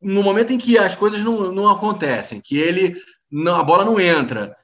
no 0.00 0.22
momento 0.22 0.52
em 0.52 0.58
que 0.58 0.78
as 0.78 0.96
coisas 0.96 1.22
não, 1.22 1.52
não 1.52 1.68
acontecem, 1.68 2.40
que 2.40 2.56
ele 2.56 2.96
não, 3.30 3.56
a 3.56 3.62
bola 3.62 3.84
não 3.84 4.00
entra, 4.00 4.56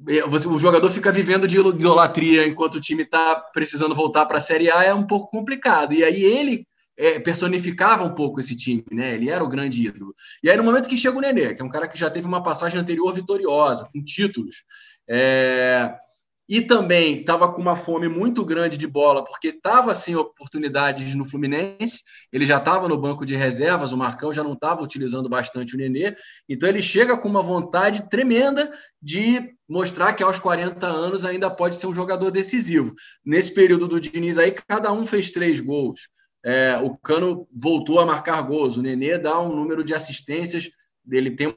o 0.00 0.58
jogador 0.58 0.90
fica 0.90 1.10
vivendo 1.10 1.48
de 1.48 1.58
idolatria 1.58 2.46
enquanto 2.46 2.76
o 2.76 2.80
time 2.80 3.02
está 3.02 3.34
precisando 3.52 3.94
voltar 3.94 4.26
para 4.26 4.38
a 4.38 4.40
Série 4.40 4.70
A, 4.70 4.84
é 4.84 4.94
um 4.94 5.06
pouco 5.06 5.30
complicado. 5.30 5.92
E 5.92 6.04
aí 6.04 6.22
ele 6.22 6.66
é, 6.96 7.18
personificava 7.18 8.04
um 8.04 8.14
pouco 8.14 8.40
esse 8.40 8.54
time, 8.56 8.84
né? 8.92 9.14
Ele 9.14 9.30
era 9.30 9.42
o 9.42 9.48
grande 9.48 9.86
ídolo. 9.86 10.14
E 10.42 10.50
aí, 10.50 10.56
no 10.56 10.64
momento 10.64 10.88
que 10.88 10.96
chega 10.96 11.16
o 11.16 11.20
Nenê, 11.20 11.54
que 11.54 11.62
é 11.62 11.64
um 11.64 11.70
cara 11.70 11.88
que 11.88 11.98
já 11.98 12.10
teve 12.10 12.26
uma 12.26 12.42
passagem 12.42 12.78
anterior 12.78 13.12
vitoriosa, 13.12 13.88
com 13.92 14.02
títulos, 14.02 14.64
é, 15.08 15.92
e 16.48 16.62
também 16.62 17.20
estava 17.20 17.52
com 17.52 17.60
uma 17.60 17.76
fome 17.76 18.08
muito 18.08 18.42
grande 18.42 18.78
de 18.78 18.86
bola, 18.86 19.22
porque 19.22 19.48
estava 19.48 19.94
sem 19.94 20.16
oportunidades 20.16 21.14
no 21.14 21.26
Fluminense, 21.26 22.02
ele 22.32 22.46
já 22.46 22.56
estava 22.56 22.88
no 22.88 22.96
banco 22.96 23.26
de 23.26 23.36
reservas, 23.36 23.92
o 23.92 23.98
Marcão 23.98 24.32
já 24.32 24.42
não 24.42 24.54
estava 24.54 24.82
utilizando 24.82 25.28
bastante 25.28 25.74
o 25.74 25.78
Nenê, 25.78 26.16
então 26.48 26.66
ele 26.66 26.80
chega 26.80 27.18
com 27.18 27.28
uma 27.28 27.42
vontade 27.42 28.08
tremenda 28.08 28.72
de 29.00 29.54
mostrar 29.68 30.14
que 30.14 30.22
aos 30.22 30.38
40 30.38 30.86
anos 30.86 31.24
ainda 31.24 31.50
pode 31.50 31.76
ser 31.76 31.86
um 31.86 31.94
jogador 31.94 32.30
decisivo. 32.30 32.94
Nesse 33.22 33.52
período 33.52 33.86
do 33.86 34.00
Diniz 34.00 34.38
aí, 34.38 34.50
cada 34.50 34.90
um 34.90 35.06
fez 35.06 35.30
três 35.30 35.60
gols. 35.60 36.08
É, 36.42 36.78
o 36.78 36.96
Cano 36.96 37.46
voltou 37.52 38.00
a 38.00 38.06
marcar 38.06 38.40
gols, 38.40 38.76
o 38.76 38.82
Nenê 38.82 39.18
dá 39.18 39.38
um 39.38 39.54
número 39.54 39.84
de 39.84 39.92
assistências, 39.92 40.70
ele 41.10 41.36
tem 41.36 41.54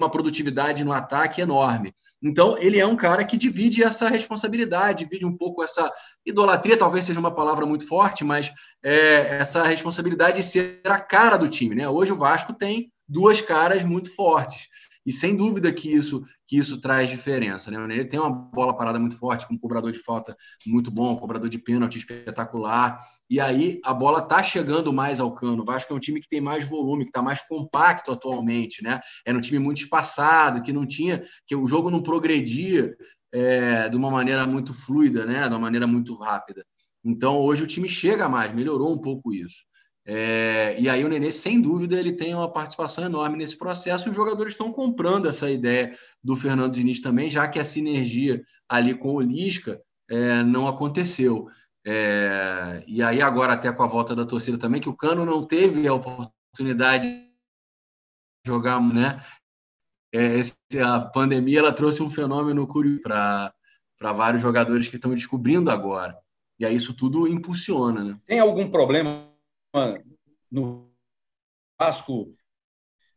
uma 0.00 0.10
produtividade 0.10 0.84
no 0.84 0.92
ataque 0.92 1.40
enorme. 1.40 1.94
Então, 2.22 2.56
ele 2.58 2.78
é 2.78 2.86
um 2.86 2.96
cara 2.96 3.24
que 3.24 3.36
divide 3.36 3.82
essa 3.82 4.08
responsabilidade, 4.08 5.04
divide 5.04 5.24
um 5.24 5.36
pouco 5.36 5.62
essa 5.62 5.90
idolatria, 6.24 6.76
talvez 6.76 7.04
seja 7.04 7.18
uma 7.18 7.34
palavra 7.34 7.64
muito 7.64 7.86
forte, 7.86 8.24
mas 8.24 8.52
é, 8.82 9.38
essa 9.38 9.62
responsabilidade 9.62 10.36
de 10.36 10.42
ser 10.42 10.80
a 10.84 11.00
cara 11.00 11.38
do 11.38 11.48
time. 11.48 11.74
Né? 11.74 11.88
Hoje 11.88 12.12
o 12.12 12.16
Vasco 12.16 12.52
tem 12.52 12.92
duas 13.08 13.40
caras 13.40 13.84
muito 13.84 14.14
fortes. 14.14 14.68
E 15.04 15.10
sem 15.10 15.34
dúvida 15.34 15.72
que 15.72 15.90
isso 15.90 16.22
que 16.46 16.58
isso 16.58 16.80
traz 16.80 17.08
diferença. 17.08 17.70
Né? 17.70 18.04
Tem 18.04 18.18
uma 18.18 18.28
bola 18.28 18.76
parada 18.76 18.98
muito 18.98 19.16
forte, 19.16 19.46
com 19.46 19.54
um 19.54 19.58
cobrador 19.58 19.92
de 19.92 20.00
falta 20.00 20.36
muito 20.66 20.90
bom, 20.90 21.12
um 21.12 21.16
cobrador 21.16 21.48
de 21.48 21.58
pênalti 21.58 21.96
espetacular. 21.96 23.00
E 23.30 23.38
aí 23.38 23.78
a 23.84 23.94
bola 23.94 24.18
está 24.18 24.42
chegando 24.42 24.92
mais 24.92 25.20
ao 25.20 25.32
cano. 25.32 25.62
O 25.62 25.64
Vasco 25.64 25.92
é 25.92 25.96
um 25.96 26.00
time 26.00 26.20
que 26.20 26.28
tem 26.28 26.40
mais 26.40 26.64
volume, 26.64 27.04
que 27.04 27.10
está 27.10 27.22
mais 27.22 27.40
compacto 27.46 28.10
atualmente. 28.10 28.82
Né? 28.82 28.98
Era 29.24 29.38
um 29.38 29.40
time 29.40 29.60
muito 29.60 29.78
espaçado, 29.78 30.60
que 30.62 30.72
não 30.72 30.84
tinha, 30.84 31.22
que 31.46 31.54
o 31.54 31.68
jogo 31.68 31.90
não 31.90 32.02
progredia 32.02 32.92
é, 33.32 33.88
de 33.88 33.96
uma 33.96 34.10
maneira 34.10 34.44
muito 34.48 34.74
fluida, 34.74 35.24
né? 35.24 35.42
de 35.42 35.54
uma 35.54 35.60
maneira 35.60 35.86
muito 35.86 36.16
rápida. 36.16 36.64
Então 37.04 37.38
hoje 37.38 37.62
o 37.62 37.68
time 37.68 37.88
chega 37.88 38.28
mais, 38.28 38.52
melhorou 38.52 38.92
um 38.92 38.98
pouco 38.98 39.32
isso. 39.32 39.64
É, 40.04 40.74
e 40.80 40.88
aí 40.88 41.04
o 41.04 41.08
Nenê, 41.08 41.30
sem 41.30 41.60
dúvida, 41.60 41.96
ele 41.96 42.12
tem 42.12 42.34
uma 42.34 42.50
participação 42.50 43.04
enorme 43.04 43.36
nesse 43.36 43.56
processo 43.56 44.10
os 44.10 44.16
jogadores 44.16 44.54
estão 44.54 44.72
comprando 44.72 45.28
essa 45.28 45.48
ideia 45.48 45.94
do 46.24 46.34
Fernando 46.34 46.72
Diniz 46.72 47.00
também, 47.00 47.30
já 47.30 47.46
que 47.46 47.60
a 47.60 47.64
sinergia 47.64 48.42
ali 48.68 48.94
com 48.94 49.14
o 49.14 49.20
Lisca 49.20 49.80
é, 50.10 50.42
não 50.42 50.66
aconteceu. 50.66 51.46
É, 51.86 52.84
e 52.86 53.02
aí 53.02 53.22
agora 53.22 53.54
até 53.54 53.72
com 53.72 53.82
a 53.82 53.86
volta 53.86 54.14
da 54.14 54.26
torcida 54.26 54.58
também, 54.58 54.80
que 54.80 54.88
o 54.88 54.96
Cano 54.96 55.24
não 55.24 55.46
teve 55.46 55.86
a 55.88 55.94
oportunidade 55.94 57.08
de 57.08 57.30
jogar, 58.46 58.80
né? 58.80 59.24
É, 60.12 60.38
esse, 60.38 60.58
a 60.84 61.00
pandemia 61.00 61.60
ela 61.60 61.72
trouxe 61.72 62.02
um 62.02 62.10
fenômeno 62.10 62.66
curioso 62.66 63.00
para 63.02 64.12
vários 64.12 64.42
jogadores 64.42 64.88
que 64.88 64.96
estão 64.96 65.14
descobrindo 65.14 65.70
agora. 65.70 66.18
E 66.58 66.66
aí 66.66 66.76
isso 66.76 66.94
tudo 66.94 67.26
impulsiona, 67.26 68.04
né? 68.04 68.20
Tem 68.26 68.40
algum 68.40 68.70
problema 68.70 69.30
no 70.50 70.90
Vasco, 71.80 72.36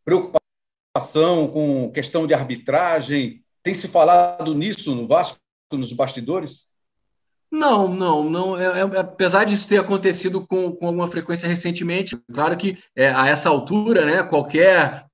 preocupação 0.05 1.49
com 1.51 1.91
questão 1.91 2.25
de 2.25 2.33
arbitragem? 2.33 3.43
Tem 3.61 3.73
se 3.73 3.87
falado 3.87 4.53
nisso 4.53 4.95
no 4.95 5.07
Vasco, 5.07 5.37
nos 5.71 5.91
bastidores? 5.91 6.72
Não, 7.53 7.87
não, 7.87 8.27
não. 8.27 8.57
É, 8.57 8.79
é, 8.79 8.81
apesar 8.99 9.43
disso 9.43 9.67
ter 9.67 9.77
acontecido 9.77 10.45
com, 10.45 10.71
com 10.71 10.87
alguma 10.87 11.07
frequência 11.07 11.47
recentemente, 11.47 12.17
claro 12.33 12.57
que 12.57 12.79
é, 12.95 13.09
a 13.09 13.27
essa 13.27 13.47
altura, 13.47 14.07
né, 14.07 14.23
qualquer, 14.23 15.05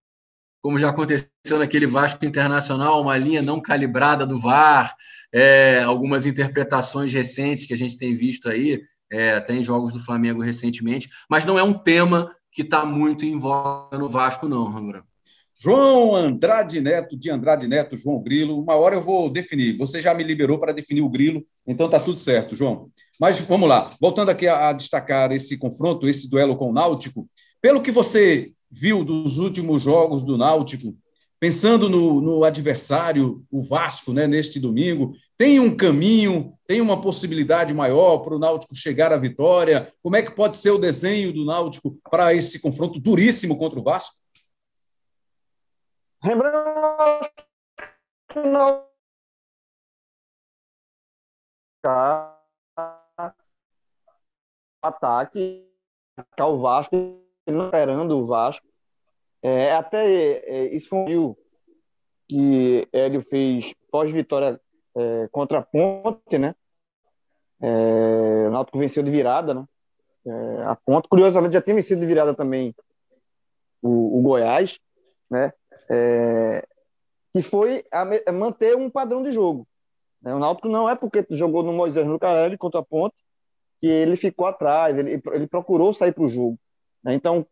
como 0.62 0.80
já 0.80 0.90
aconteceu 0.90 1.28
naquele 1.60 1.86
Vasco 1.86 2.24
Internacional, 2.24 3.02
uma 3.02 3.18
linha 3.18 3.42
não 3.42 3.62
calibrada 3.62 4.26
do 4.26 4.40
VAR, 4.40 4.96
é, 5.34 5.84
algumas 5.84 6.26
interpretações 6.26 7.12
recentes 7.12 7.66
que 7.66 7.74
a 7.74 7.78
gente 7.78 7.98
tem 7.98 8.16
visto 8.16 8.48
aí, 8.48 8.82
é, 9.12 9.34
até 9.34 9.54
em 9.54 9.64
jogos 9.64 9.92
do 9.92 10.00
Flamengo 10.00 10.42
recentemente, 10.42 11.10
mas 11.30 11.46
não 11.46 11.60
é 11.60 11.64
um 11.64 11.74
tema 11.74 12.34
que 12.54 12.62
está 12.62 12.86
muito 12.86 13.26
em 13.26 13.38
voga 13.38 13.98
no 13.98 14.08
Vasco, 14.08 14.48
não, 14.48 14.64
Rambra. 14.64 15.04
João 15.62 16.16
Andrade 16.16 16.80
Neto, 16.80 17.18
de 17.18 17.30
Andrade 17.30 17.68
Neto, 17.68 17.97
João 17.97 18.24
Grilo. 18.24 18.62
Uma 18.62 18.76
hora 18.76 18.95
eu 18.95 19.01
vou 19.01 19.30
definir. 19.30 19.78
Você 19.78 19.99
já 19.99 20.14
me 20.14 20.24
liberou 20.24 20.57
para 20.57 20.72
definir 20.72 21.01
o 21.01 21.10
Grilo, 21.10 21.45
então 21.68 21.89
tá 21.89 21.99
tudo 21.99 22.18
certo, 22.18 22.55
João. 22.55 22.89
Mas 23.20 23.38
vamos 23.39 23.68
lá. 23.68 23.93
Voltando 23.99 24.30
aqui 24.30 24.47
a, 24.47 24.70
a 24.70 24.74
destacar 24.74 25.34
esse 25.34 25.57
confronto, 25.57 26.07
esse 26.07 26.30
duelo 26.30 26.55
com 26.55 26.70
o 26.70 26.74
Náutico. 26.74 27.28
Pelo 27.62 27.82
que 27.82 27.91
você 27.91 28.53
viu 28.72 29.03
dos 29.03 29.38
últimos 29.38 29.82
jogos 29.84 30.24
do 30.24 30.38
Náutico, 30.38 30.95
pensando 31.41 31.89
no, 31.89 32.22
no 32.22 32.45
adversário, 32.45 33.43
o 33.51 33.62
Vasco, 33.62 34.14
né, 34.14 34.28
neste 34.28 34.62
domingo, 34.62 35.14
tem 35.38 35.60
um 35.60 35.76
caminho, 35.76 36.53
tem 36.66 36.80
uma 36.80 37.01
possibilidade 37.01 37.74
maior 37.74 38.20
para 38.20 38.34
o 38.34 38.39
Náutico 38.39 38.74
chegar 38.74 39.12
à 39.12 39.18
vitória? 39.18 39.91
Como 40.01 40.16
é 40.16 40.22
que 40.22 40.32
pode 40.32 40.55
ser 40.55 40.72
o 40.72 40.78
desenho 40.78 41.34
do 41.34 41.43
Náutico 41.43 41.97
para 42.10 42.34
esse 42.34 42.60
confronto 42.60 42.97
duríssimo 42.97 43.57
contra 43.57 43.78
o 43.78 43.84
Vasco? 43.84 44.16
Lembrando 46.24 46.57
ataque, 54.82 55.65
o 56.39 56.57
Vasco, 56.57 56.95
não 57.47 57.65
esperando 57.65 58.17
o 58.17 58.26
Vasco. 58.26 58.67
É, 59.41 59.72
até 59.74 60.76
é, 60.76 60.80
foi 60.82 61.36
que 62.28 62.88
Hélio 62.91 63.22
fez 63.30 63.74
pós-vitória 63.89 64.59
é, 64.95 65.28
contra 65.32 65.59
a 65.59 65.63
Ponte, 65.63 66.38
né? 66.38 66.53
É, 67.61 68.47
o 68.47 68.51
Náutico 68.51 68.78
venceu 68.78 69.03
de 69.03 69.09
virada, 69.09 69.53
né? 69.53 69.65
É, 70.26 70.63
a 70.63 70.76
Ponte, 70.76 71.07
curiosamente, 71.07 71.53
já 71.53 71.61
tinha 71.61 71.76
vencido 71.76 72.01
de 72.01 72.07
virada 72.07 72.34
também 72.34 72.76
o, 73.82 74.20
o 74.20 74.22
Goiás, 74.22 74.80
né? 75.32 75.53
É, 75.90 76.68
que 77.34 77.42
foi 77.42 77.84
a, 77.92 78.06
a 78.28 78.32
manter 78.32 78.76
um 78.76 78.90
padrão 78.90 79.24
de 79.24 79.32
jogo. 79.32 79.68
Né? 80.22 80.34
O 80.34 80.40
Náutico 80.40 80.68
não 80.68 80.90
é 80.90 80.96
porque 80.96 81.26
jogou 81.32 81.64
no 81.64 81.74
Moisés 81.74 82.06
no 82.06 82.20
Carelli 82.20 82.58
contra 82.58 82.80
a 82.80 82.84
Ponte 82.84 83.16
que 83.80 83.88
ele 83.88 84.18
ficou 84.18 84.46
atrás, 84.46 84.98
ele, 84.98 85.22
ele 85.32 85.48
procurou 85.48 85.94
sair 85.94 86.12
para 86.12 86.24
o 86.24 86.30
jogo. 86.30 86.60
Né? 87.04 87.14
Então, 87.14 87.46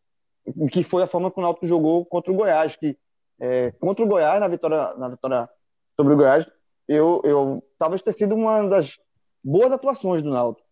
que 0.72 0.84
foi 0.84 1.04
a 1.04 1.08
forma 1.08 1.32
que 1.32 1.40
o 1.40 1.42
Náutico 1.42 1.68
jogou 1.68 2.06
contra 2.06 2.32
o 2.32 2.36
Goiás, 2.36 2.76
que 2.76 2.98
é, 3.40 3.72
contra 3.72 4.04
o 4.04 4.08
Goiás, 4.08 4.40
na 4.40 4.48
vitória, 4.48 4.94
na 4.96 5.08
vitória 5.08 5.50
sobre 5.96 6.14
o 6.14 6.18
Goiás, 6.18 6.46
eu, 6.88 7.22
eu 7.24 7.64
talvez 7.78 8.02
tenha 8.02 8.14
sido 8.14 8.36
uma 8.36 8.68
das 8.68 8.98
boas 9.44 9.72
atuações 9.72 10.22
do 10.22 10.30
Náutico 10.30 10.68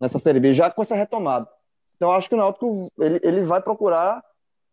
nessa 0.00 0.18
Série 0.18 0.40
B, 0.40 0.52
já 0.52 0.70
com 0.70 0.82
essa 0.82 0.94
retomada. 0.94 1.48
Então, 1.96 2.10
acho 2.10 2.28
que 2.28 2.34
o 2.34 2.38
Náutico 2.38 2.90
ele, 2.98 3.20
ele 3.22 3.42
vai 3.42 3.62
procurar 3.62 4.22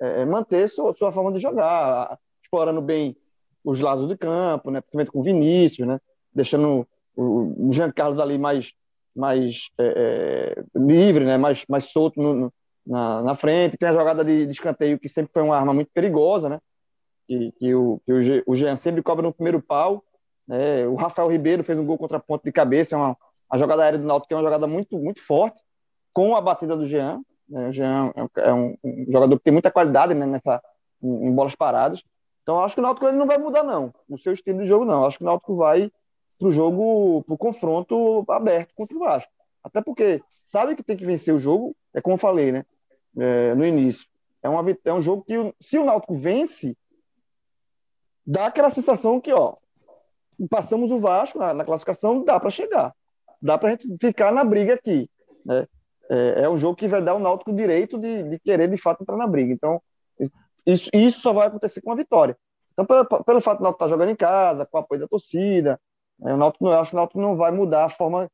é, 0.02 0.22
é 0.22 0.26
manter 0.26 0.68
sua, 0.68 0.94
sua 0.96 1.12
forma 1.12 1.32
de 1.32 1.40
jogar, 1.40 2.20
explorando 2.54 2.82
bem 2.82 3.18
os 3.64 3.80
lados 3.80 4.08
do 4.08 4.18
campo, 4.18 4.70
né, 4.70 4.80
principalmente 4.80 5.12
com 5.12 5.20
o 5.20 5.24
Vinícius, 5.24 5.88
né, 5.88 6.00
deixando 6.34 6.88
o, 7.16 7.70
Jean 7.72 7.92
Carlos 7.92 8.20
ali 8.20 8.38
mais, 8.38 8.74
mais 9.16 9.70
é, 9.78 10.56
é, 10.56 10.64
livre, 10.76 11.26
né, 11.26 11.38
mais, 11.38 11.66
mais 11.68 11.86
solto 11.86 12.22
no, 12.22 12.34
no, 12.34 12.54
na, 12.86 13.24
na 13.24 13.36
frente. 13.36 13.78
Tem 13.78 13.90
a 13.90 13.94
jogada 13.94 14.24
de, 14.24 14.46
de, 14.46 14.52
escanteio, 14.52 15.00
que 15.00 15.10
sempre 15.10 15.32
foi 15.34 15.42
uma 15.42 15.58
arma 15.58 15.74
muito 15.74 15.90
perigosa, 15.92 16.48
né, 16.48 16.60
que, 17.28 17.52
que, 17.54 17.74
o, 17.74 18.00
que 18.06 18.44
o, 18.46 18.56
Jean 18.56 18.76
sempre 18.76 19.02
cobra 19.02 19.24
no 19.24 19.34
primeiro 19.34 19.62
pau. 19.62 20.04
Né, 20.48 20.86
o 20.86 20.96
Rafael 20.96 21.30
Ribeiro 21.30 21.64
fez 21.64 21.80
um 21.80 21.86
gol 21.86 21.98
contra 21.98 22.20
ponto 22.20 22.44
de 22.44 22.52
cabeça, 22.52 22.96
é 22.96 22.98
uma, 22.98 23.18
a 23.50 23.58
jogada 23.58 23.84
aérea 23.84 23.98
do 23.98 24.06
Náutico 24.06 24.28
que 24.28 24.34
é 24.34 24.38
uma 24.38 24.44
jogada 24.44 24.68
muito, 24.68 24.98
muito 25.00 25.22
forte, 25.22 25.60
com 26.14 26.36
a 26.36 26.42
batida 26.42 26.78
do 26.78 26.86
Jean. 26.86 27.22
Né, 27.50 27.70
o 27.70 27.72
Jean 27.72 28.14
é, 28.16 28.50
é 28.50 28.54
um, 28.54 28.78
um, 28.84 29.06
jogador 29.10 29.38
que 29.38 29.44
tem 29.44 29.54
muita 29.54 29.72
qualidade 29.72 30.14
né, 30.14 30.26
nessa, 30.28 30.62
em, 31.02 31.28
em 31.28 31.32
bolas 31.34 31.56
paradas. 31.56 32.04
Então, 32.44 32.62
acho 32.62 32.76
que 32.76 32.82
o 32.82 32.84
Náutico 32.84 33.08
ele 33.08 33.18
não 33.18 33.26
vai 33.26 33.38
mudar, 33.38 33.64
não, 33.64 33.94
o 34.08 34.18
seu 34.18 34.34
estilo 34.34 34.60
de 34.60 34.68
jogo, 34.68 34.84
não. 34.84 35.06
Acho 35.06 35.18
que 35.18 35.24
o 35.24 35.28
Náutico 35.28 35.56
vai 35.56 35.90
para 36.38 36.48
o 36.50 36.52
jogo, 36.52 37.24
para 37.24 37.34
o 37.34 37.38
confronto 37.38 38.26
aberto 38.30 38.74
contra 38.76 38.96
o 38.96 39.00
Vasco. 39.00 39.32
Até 39.64 39.82
porque 39.82 40.22
sabe 40.44 40.76
que 40.76 40.84
tem 40.84 40.98
que 40.98 41.06
vencer 41.06 41.34
o 41.34 41.40
jogo, 41.40 41.74
é 41.94 42.02
como 42.02 42.16
eu 42.16 42.20
falei, 42.20 42.52
né? 42.52 42.66
É, 43.18 43.56
no 43.56 43.66
início. 43.66 44.08
É, 44.42 44.50
uma, 44.50 44.62
é 44.84 44.94
um 44.94 45.02
jogo 45.02 45.24
que, 45.24 45.34
se 45.58 45.78
o 45.78 45.86
Náutico 45.86 46.14
vence, 46.14 46.76
dá 48.26 48.48
aquela 48.48 48.70
sensação 48.70 49.22
que, 49.22 49.32
ó, 49.32 49.56
passamos 50.50 50.92
o 50.92 51.00
Vasco 51.00 51.40
na, 51.40 51.54
na 51.54 51.64
classificação, 51.64 52.26
dá 52.26 52.38
para 52.40 52.50
chegar. 52.50 52.94
Dá 53.42 53.58
para 53.58 53.78
ficar 54.02 54.34
na 54.34 54.44
briga 54.44 54.74
aqui. 54.74 55.10
Né? 55.46 55.66
É, 56.10 56.44
é 56.44 56.50
um 56.50 56.58
jogo 56.58 56.76
que 56.76 56.90
vai 56.90 57.02
dar 57.02 57.16
o 57.16 57.20
Náutico 57.20 57.52
o 57.52 57.56
direito 57.56 57.98
de, 57.98 58.24
de 58.24 58.40
querer, 58.40 58.70
de 58.70 58.78
fato, 58.78 59.02
entrar 59.02 59.16
na 59.16 59.28
briga. 59.28 59.54
Então, 59.54 59.82
isso, 60.66 60.90
isso 60.94 61.20
só 61.20 61.34
vai 61.34 61.48
acontecer 61.48 61.82
com 61.82 61.92
a 61.92 61.96
vitória. 61.96 62.38
Então, 62.72 62.86
pelo, 62.86 63.24
pelo 63.24 63.42
fato 63.42 63.60
do 63.60 63.64
Náutico 63.64 63.84
estar 63.84 63.94
jogando 63.94 64.10
em 64.10 64.16
casa, 64.16 64.66
com 64.66 64.78
o 64.78 64.82
apoio 64.82 65.02
da 65.02 65.08
torcida, 65.08 65.80
né, 66.20 66.34
o 66.34 66.38
Náutico, 66.38 66.68
eu 66.68 66.80
acho 66.80 66.92
que 66.92 66.96
o 66.96 67.00
Náutico 67.00 67.22
não 67.22 67.36
vai 67.36 67.52
mudar 67.52 67.86
a 67.86 67.90
forma 67.90 68.30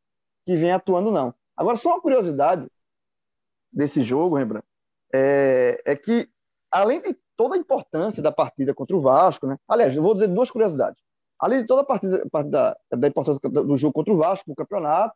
que 0.45 0.55
vem 0.55 0.71
atuando, 0.71 1.11
não. 1.11 1.33
Agora, 1.55 1.75
só 1.77 1.89
uma 1.89 2.01
curiosidade 2.01 2.67
desse 3.71 4.01
jogo, 4.01 4.37
Rembrandt, 4.37 4.65
é, 5.13 5.81
é 5.85 5.95
que, 5.95 6.29
além 6.71 7.01
de 7.01 7.17
toda 7.35 7.55
a 7.55 7.57
importância 7.57 8.21
da 8.21 8.31
partida 8.31 8.73
contra 8.73 8.95
o 8.95 9.01
Vasco, 9.01 9.47
né? 9.47 9.57
Aliás, 9.67 9.95
eu 9.95 10.03
vou 10.03 10.13
dizer 10.13 10.27
duas 10.27 10.51
curiosidades. 10.51 11.01
Além 11.39 11.61
de 11.61 11.67
toda 11.67 11.81
a 11.81 11.85
partida, 11.85 12.23
da, 12.45 12.77
da 12.91 13.07
importância 13.07 13.39
do 13.49 13.77
jogo 13.77 13.93
contra 13.93 14.13
o 14.13 14.17
Vasco 14.17 14.49
no 14.49 14.55
campeonato, 14.55 15.15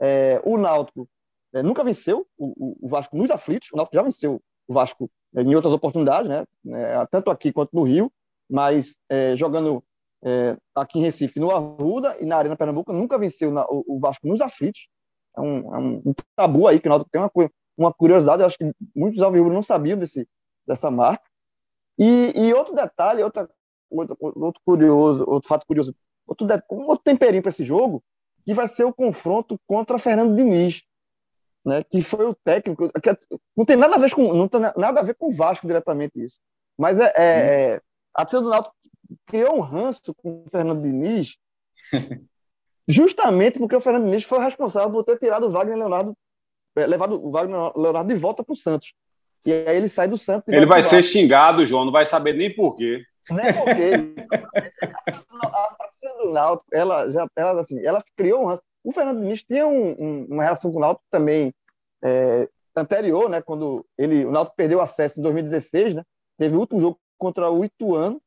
é, 0.00 0.40
o 0.44 0.56
Náutico 0.56 1.08
é, 1.52 1.62
nunca 1.62 1.82
venceu 1.82 2.26
o, 2.38 2.76
o, 2.84 2.88
Vasco 2.88 3.16
nos 3.16 3.30
aflitos. 3.30 3.70
O 3.72 3.76
Náutico 3.76 3.96
já 3.96 4.02
venceu 4.02 4.40
o 4.68 4.72
Vasco 4.72 5.10
em 5.36 5.54
outras 5.54 5.72
oportunidades, 5.72 6.28
né? 6.28 6.44
É, 6.68 7.06
tanto 7.06 7.30
aqui 7.30 7.52
quanto 7.52 7.74
no 7.74 7.82
Rio, 7.82 8.10
mas 8.48 8.96
é, 9.08 9.36
jogando 9.36 9.82
é, 10.22 10.56
aqui 10.74 10.98
em 10.98 11.02
Recife, 11.02 11.40
no 11.40 11.50
Arruda 11.50 12.16
e 12.20 12.24
na 12.24 12.36
Arena 12.36 12.56
Pernambuco, 12.56 12.92
nunca 12.92 13.18
venceu 13.18 13.50
na, 13.50 13.64
o, 13.66 13.84
o, 13.86 13.98
Vasco 13.98 14.26
nos 14.26 14.40
aflitos. 14.40 14.88
É 15.36 15.40
um, 15.40 15.74
é 15.74 15.78
um, 15.82 16.14
tabu 16.36 16.68
aí 16.68 16.80
que 16.80 16.88
o 16.88 17.04
tem 17.04 17.20
uma, 17.20 17.30
uma 17.76 17.92
curiosidade, 17.92 18.42
eu 18.42 18.46
acho 18.46 18.56
que 18.56 18.72
muitos 18.94 19.20
alvirrubros 19.20 19.54
não 19.54 19.62
sabiam 19.62 19.98
desse, 19.98 20.28
dessa 20.66 20.90
marca. 20.90 21.24
E, 21.98 22.32
e 22.34 22.54
outro 22.54 22.74
detalhe, 22.74 23.22
outra, 23.22 23.48
outro, 23.90 24.16
outro 24.20 24.62
curioso, 24.64 25.24
outro 25.28 25.48
fato 25.48 25.66
curioso, 25.66 25.94
outro, 26.26 26.46
outro 26.70 27.04
temperinho 27.04 27.42
para 27.42 27.50
esse 27.50 27.64
jogo, 27.64 28.02
que 28.44 28.54
vai 28.54 28.68
ser 28.68 28.84
o 28.84 28.94
confronto 28.94 29.58
contra 29.66 29.98
Fernando 29.98 30.36
Diniz, 30.36 30.82
né, 31.64 31.82
que 31.82 32.02
foi 32.02 32.26
o 32.26 32.34
técnico, 32.34 32.86
é, 32.86 33.18
não 33.56 33.64
tem 33.64 33.76
nada 33.76 33.96
a 33.96 33.98
ver 33.98 34.14
com 34.14 34.34
não 34.34 34.46
tem 34.46 34.60
nada 34.60 35.00
a 35.00 35.02
ver 35.02 35.14
com 35.14 35.28
o 35.28 35.34
Vasco 35.34 35.66
diretamente 35.66 36.12
isso, 36.16 36.38
mas 36.78 36.98
é, 36.98 37.12
é, 37.16 37.74
é 37.74 37.80
a 38.14 38.24
torcida 38.24 38.42
do 38.42 38.50
Náutico 38.50 38.76
criou 39.26 39.56
um 39.56 39.60
ranço 39.60 40.14
com 40.14 40.44
o 40.44 40.50
Fernando 40.50 40.82
Diniz, 40.82 41.36
justamente 42.86 43.58
porque 43.58 43.76
o 43.76 43.80
Fernando 43.80 44.04
Diniz 44.04 44.24
foi 44.24 44.38
responsável 44.38 44.90
por 44.90 45.04
ter 45.04 45.18
tirado 45.18 45.46
o 45.46 45.50
Wagner 45.50 45.78
Leonardo, 45.78 46.16
é, 46.76 46.86
levado 46.86 47.24
o 47.24 47.30
Wagner 47.30 47.72
Leonardo 47.76 48.12
de 48.12 48.18
volta 48.18 48.44
para 48.44 48.52
o 48.52 48.56
Santos. 48.56 48.94
E 49.46 49.52
aí 49.52 49.76
ele 49.76 49.88
sai 49.88 50.08
do 50.08 50.16
Santos. 50.16 50.48
Ele 50.48 50.64
vai 50.64 50.82
ser 50.82 51.02
xingado, 51.02 51.66
João, 51.66 51.84
não 51.84 51.92
vai 51.92 52.06
saber 52.06 52.32
nem 52.32 52.54
por 52.54 52.76
quê. 52.76 53.02
Nem 53.30 53.52
por 53.52 53.64
quê. 53.64 53.92
a 55.42 55.76
torcida 55.76 56.22
do 56.22 56.32
Náutico, 56.32 56.70
ela 56.72 57.10
já, 57.10 57.26
ela 57.36 57.60
assim, 57.60 57.84
ela 57.84 58.02
criou 58.16 58.42
um 58.42 58.46
ranço. 58.46 58.62
O 58.84 58.92
Fernando 58.92 59.20
Diniz 59.20 59.42
tinha 59.42 59.66
um, 59.66 59.92
um, 59.98 60.26
uma 60.26 60.42
relação 60.42 60.70
com 60.70 60.76
o 60.76 60.80
Náutico 60.80 61.06
também 61.10 61.54
é, 62.02 62.46
anterior, 62.76 63.30
né? 63.30 63.40
Quando 63.40 63.84
ele, 63.96 64.26
o 64.26 64.30
Náutico 64.30 64.56
perdeu 64.56 64.80
acesso 64.80 65.18
em 65.18 65.22
2016, 65.22 65.94
né? 65.94 66.02
Teve 66.36 66.54
o 66.54 66.60
último 66.60 66.78
jogo 66.78 67.00
contra 67.16 67.50
o 67.50 67.64
Ituano. 67.64 68.20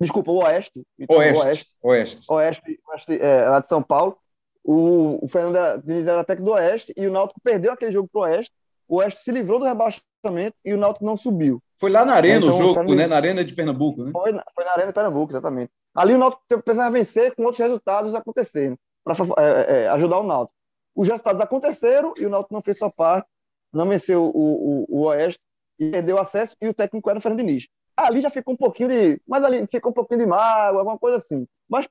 Desculpa, 0.00 0.32
o 0.32 0.38
Oeste. 0.38 0.84
Oeste. 1.08 1.44
Oeste. 1.44 1.72
Oeste. 1.82 2.24
Oeste, 2.28 2.80
Oeste 2.88 3.22
é, 3.22 3.48
lá 3.48 3.60
de 3.60 3.68
São 3.68 3.82
Paulo. 3.82 4.18
O, 4.64 5.24
o 5.24 5.28
Fernando 5.28 5.56
era, 5.56 5.76
Diniz 5.78 6.06
era 6.06 6.24
técnico 6.24 6.50
do 6.50 6.56
Oeste 6.56 6.92
e 6.96 7.06
o 7.06 7.12
Náutico 7.12 7.40
perdeu 7.40 7.72
aquele 7.72 7.92
jogo 7.92 8.08
para 8.12 8.18
o 8.18 8.24
Oeste. 8.24 8.52
O 8.88 8.96
Oeste 8.96 9.22
se 9.22 9.30
livrou 9.30 9.60
do 9.60 9.66
rebaixamento 9.66 10.56
e 10.64 10.74
o 10.74 10.76
Náutico 10.76 11.04
não 11.04 11.16
subiu. 11.16 11.62
Foi 11.76 11.90
lá 11.90 12.04
na 12.04 12.14
Arena 12.14 12.44
então, 12.44 12.50
o 12.50 12.58
jogo, 12.58 12.74
Fernando... 12.74 12.96
né? 12.96 13.06
Na 13.06 13.16
Arena 13.16 13.44
de 13.44 13.54
Pernambuco, 13.54 14.04
né? 14.04 14.10
Foi, 14.10 14.32
foi 14.32 14.64
na 14.64 14.72
Arena 14.72 14.88
de 14.88 14.92
Pernambuco, 14.92 15.32
exatamente. 15.32 15.70
Ali 15.94 16.14
o 16.14 16.18
Náutico 16.18 16.44
precisava 16.62 16.90
vencer 16.90 17.34
com 17.34 17.42
outros 17.42 17.60
resultados 17.60 18.14
acontecendo, 18.14 18.78
para 19.04 19.14
é, 19.38 19.82
é, 19.82 19.88
ajudar 19.88 20.20
o 20.20 20.26
Náutico. 20.26 20.54
Os 20.94 21.08
resultados 21.08 21.40
aconteceram 21.40 22.14
e 22.16 22.26
o 22.26 22.30
Náutico 22.30 22.54
não 22.54 22.62
fez 22.62 22.78
sua 22.78 22.90
parte, 22.90 23.28
não 23.72 23.88
venceu 23.88 24.24
o, 24.24 24.84
o, 24.84 24.86
o 24.88 25.02
Oeste 25.06 25.40
e 25.78 25.90
perdeu 25.90 26.18
acesso 26.18 26.56
e 26.60 26.68
o 26.68 26.74
técnico 26.74 27.08
era 27.08 27.18
o 27.18 27.22
Fernando 27.22 27.40
Diniz. 27.40 27.66
Ali 27.96 28.20
já 28.20 28.30
ficou 28.30 28.54
um 28.54 28.56
pouquinho 28.56 28.88
de. 28.88 29.20
Mas 29.26 29.42
ali 29.42 29.66
ficou 29.66 29.90
um 29.90 29.94
pouquinho 29.94 30.20
de 30.20 30.26
mágoa, 30.26 30.80
alguma 30.80 30.98
coisa 30.98 31.18
assim. 31.18 31.46
Mas 31.68 31.88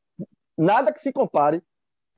nada 0.57 0.93
que 0.93 1.01
se 1.01 1.11
compare. 1.11 1.61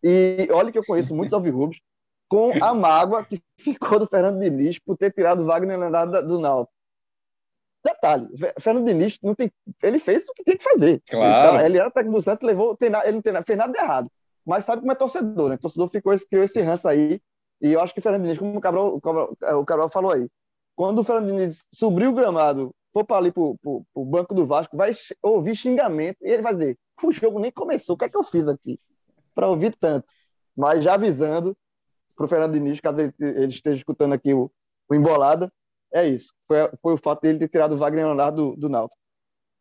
E 0.04 0.48
olha 0.52 0.72
que 0.72 0.78
eu 0.78 0.86
conheço 0.86 1.16
muitos 1.16 1.34
alvirrubos 1.34 1.80
com 2.28 2.52
a 2.64 2.74
mágoa 2.74 3.26
que 3.26 3.42
ficou 3.60 4.00
do 4.00 4.08
Fernando 4.08 4.40
Diniz 4.40 4.80
por 4.80 4.98
ter 4.98 5.12
tirado 5.12 5.46
Wagner 5.46 5.78
Leonardo 5.78 6.26
do 6.26 6.40
Náutico. 6.40 6.74
Detalhe, 7.84 8.28
Fernando 8.60 8.86
Diniz 8.86 9.18
não 9.24 9.34
tem, 9.34 9.52
ele 9.82 9.98
fez 9.98 10.28
o 10.30 10.34
que 10.34 10.44
tem 10.44 10.56
que 10.56 10.64
fazer. 10.64 11.02
Claro. 11.10 11.58
Ele, 11.58 11.66
ele 11.66 11.78
era 11.80 11.90
técnico 11.90 12.20
do 12.20 12.24
Santos, 12.24 12.46
levou, 12.46 12.78
tem, 12.78 12.92
ele 13.04 13.14
não 13.14 13.22
tem, 13.22 13.34
fez 13.44 13.58
nada 13.58 13.74
de 13.74 13.80
errado. 13.80 14.12
Mas 14.46 14.66
sabe 14.66 14.82
como 14.82 14.92
é 14.92 14.96
torcedor, 14.96 15.50
né? 15.50 15.56
O 15.56 15.58
torcedor 15.58 15.88
ficou, 15.88 16.16
criou 16.30 16.44
esse 16.44 16.62
ranço 16.62 16.88
aí. 16.88 17.20
E 17.60 17.74
eu 17.74 17.82
acho 17.82 17.94
que 17.94 18.00
o 18.00 18.04
Fernando 18.04 18.24
Diniz, 18.24 18.38
como 18.38 18.58
o 18.58 18.62
Cabral, 18.62 18.96
o 18.96 19.02
Cabral, 19.02 19.36
o 19.60 19.66
Cabral 19.66 19.90
falou 19.90 20.12
aí, 20.12 20.28
quando 20.76 21.00
o 21.00 21.04
Fernando 21.04 21.28
Diniz 21.28 21.66
subir 21.72 22.08
o 22.08 22.14
gramado, 22.14 22.74
for 22.94 23.06
para 23.06 23.18
ali 23.18 23.32
pro, 23.32 23.56
pro, 23.62 23.86
pro, 23.94 24.06
banco 24.06 24.34
do 24.34 24.46
Vasco, 24.46 24.76
vai 24.76 24.92
ouvir 25.22 25.56
xingamento 25.56 26.18
e 26.22 26.30
ele 26.30 26.42
vai 26.42 26.54
dizer: 26.54 26.78
o 27.04 27.12
jogo 27.12 27.40
nem 27.40 27.52
começou, 27.52 27.96
o 27.96 27.98
que 27.98 28.06
é 28.06 28.10
que 28.10 28.18
eu 28.18 28.24
fiz 28.24 28.48
aqui? 28.48 28.80
Para 29.34 29.48
ouvir 29.48 29.76
tanto. 29.76 30.08
Mas 30.56 30.84
já 30.84 30.96
avisando 30.96 31.56
para 32.16 32.26
o 32.26 32.30
Fernando 32.30 32.54
Diniz, 32.54 32.80
caso 32.80 33.00
ele, 33.00 33.14
ele 33.20 33.48
esteja 33.48 33.78
escutando 33.78 34.14
aqui 34.14 34.34
o, 34.34 34.52
o 34.90 34.96
Embolada, 34.96 35.52
é 35.94 36.08
isso. 36.08 36.34
Foi, 36.48 36.58
foi 36.82 36.94
o 36.94 36.98
fato 36.98 37.22
dele 37.22 37.39
ter 37.39 37.48
tirado 37.48 37.74
o 37.74 37.78
Wagner 37.78 38.06
Leonardo 38.06 38.52
do, 38.52 38.58
do 38.58 38.70
Náutico. 38.70 39.02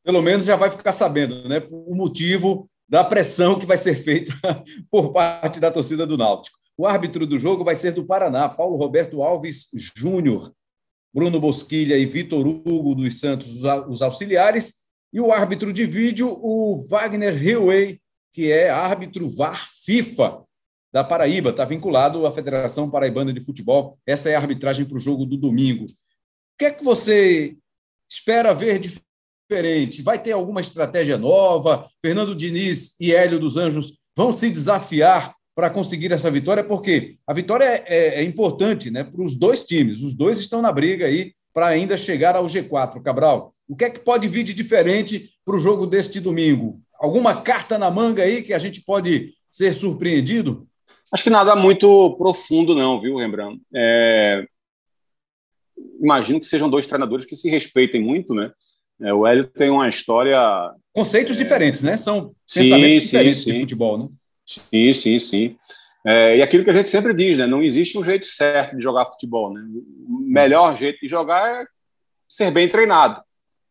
Pelo 0.02 0.22
menos 0.22 0.44
já 0.44 0.56
vai 0.56 0.70
ficar 0.70 0.92
sabendo, 0.92 1.48
né? 1.48 1.62
O 1.70 1.94
motivo 1.94 2.68
da 2.88 3.04
pressão 3.04 3.58
que 3.58 3.66
vai 3.66 3.78
ser 3.78 3.94
feita 3.94 4.32
por 4.90 5.12
parte 5.12 5.60
da 5.60 5.70
torcida 5.70 6.06
do 6.06 6.16
Náutico. 6.16 6.58
O 6.76 6.86
árbitro 6.86 7.26
do 7.26 7.38
jogo 7.38 7.62
vai 7.62 7.76
ser 7.76 7.92
do 7.92 8.04
Paraná, 8.04 8.48
Paulo 8.48 8.76
Roberto 8.76 9.22
Alves 9.22 9.68
Júnior. 9.94 10.52
Bruno 11.12 11.40
Bosquilha 11.40 11.98
e 11.98 12.06
Vitor 12.06 12.46
Hugo 12.46 12.94
dos 12.94 13.18
Santos, 13.18 13.64
os 13.88 14.00
auxiliares, 14.00 14.74
E 15.12 15.20
o 15.20 15.32
árbitro 15.32 15.72
de 15.72 15.84
vídeo, 15.84 16.38
o 16.40 16.86
Wagner 16.88 17.36
Hillway, 17.36 18.00
que 18.32 18.52
é 18.52 18.70
árbitro 18.70 19.28
VAR 19.28 19.68
FIFA 19.84 20.44
da 20.92 21.02
Paraíba, 21.02 21.50
está 21.50 21.64
vinculado 21.64 22.24
à 22.26 22.30
Federação 22.30 22.88
Paraibana 22.88 23.32
de 23.32 23.40
Futebol. 23.40 23.98
Essa 24.06 24.30
é 24.30 24.36
a 24.36 24.38
arbitragem 24.38 24.84
para 24.84 24.96
o 24.96 25.00
jogo 25.00 25.26
do 25.26 25.36
domingo. 25.36 25.86
Que 26.60 26.66
é 26.66 26.70
que 26.70 26.84
você 26.84 27.56
espera 28.06 28.52
ver 28.52 28.78
diferente? 28.78 30.02
Vai 30.02 30.22
ter 30.22 30.32
alguma 30.32 30.60
estratégia 30.60 31.16
nova? 31.16 31.88
Fernando 32.04 32.34
Diniz 32.34 32.96
e 33.00 33.14
Hélio 33.14 33.38
dos 33.38 33.56
Anjos 33.56 33.94
vão 34.14 34.30
se 34.30 34.50
desafiar 34.50 35.34
para 35.54 35.70
conseguir 35.70 36.12
essa 36.12 36.30
vitória? 36.30 36.62
Porque 36.62 37.16
a 37.26 37.32
vitória 37.32 37.64
é, 37.64 37.84
é, 37.86 38.14
é 38.16 38.22
importante 38.24 38.90
né, 38.90 39.02
para 39.02 39.22
os 39.22 39.38
dois 39.38 39.64
times. 39.64 40.02
Os 40.02 40.12
dois 40.12 40.38
estão 40.38 40.60
na 40.60 40.70
briga 40.70 41.06
aí 41.06 41.32
para 41.54 41.68
ainda 41.68 41.96
chegar 41.96 42.36
ao 42.36 42.44
G4. 42.44 43.02
Cabral, 43.02 43.54
o 43.66 43.74
que 43.74 43.86
é 43.86 43.88
que 43.88 44.00
pode 44.00 44.28
vir 44.28 44.44
de 44.44 44.52
diferente 44.52 45.30
para 45.46 45.56
o 45.56 45.58
jogo 45.58 45.86
deste 45.86 46.20
domingo? 46.20 46.78
Alguma 47.00 47.40
carta 47.40 47.78
na 47.78 47.90
manga 47.90 48.22
aí 48.22 48.42
que 48.42 48.52
a 48.52 48.58
gente 48.58 48.82
pode 48.82 49.32
ser 49.48 49.72
surpreendido? 49.72 50.68
Acho 51.10 51.24
que 51.24 51.30
nada 51.30 51.56
muito 51.56 52.18
profundo, 52.18 52.74
não, 52.74 53.00
viu, 53.00 53.16
Rembrandt? 53.16 53.62
É... 53.74 54.44
Imagino 56.00 56.40
que 56.40 56.46
sejam 56.46 56.68
dois 56.68 56.86
treinadores 56.86 57.24
que 57.24 57.36
se 57.36 57.50
respeitem 57.50 58.00
muito, 58.00 58.34
né? 58.34 58.50
É, 59.00 59.14
o 59.14 59.26
Hélio 59.26 59.46
tem 59.46 59.70
uma 59.70 59.88
história. 59.88 60.38
Conceitos 60.92 61.36
é... 61.36 61.38
diferentes, 61.38 61.82
né? 61.82 61.96
São 61.96 62.34
sim, 62.46 62.62
pensamentos 62.62 63.04
sim, 63.04 63.10
diferentes 63.10 63.42
sim. 63.42 63.52
de 63.52 63.60
futebol, 63.60 63.98
né? 63.98 64.08
Sim, 64.44 64.92
sim, 64.92 65.18
sim. 65.18 65.56
É, 66.04 66.38
e 66.38 66.42
aquilo 66.42 66.64
que 66.64 66.70
a 66.70 66.72
gente 66.72 66.88
sempre 66.88 67.14
diz, 67.14 67.38
né? 67.38 67.46
Não 67.46 67.62
existe 67.62 67.98
um 67.98 68.04
jeito 68.04 68.26
certo 68.26 68.76
de 68.76 68.82
jogar 68.82 69.06
futebol, 69.06 69.52
né? 69.52 69.62
O 70.08 70.18
melhor 70.20 70.74
jeito 70.76 70.98
de 71.00 71.08
jogar 71.08 71.62
é 71.62 71.66
ser 72.28 72.50
bem 72.50 72.68
treinado 72.68 73.22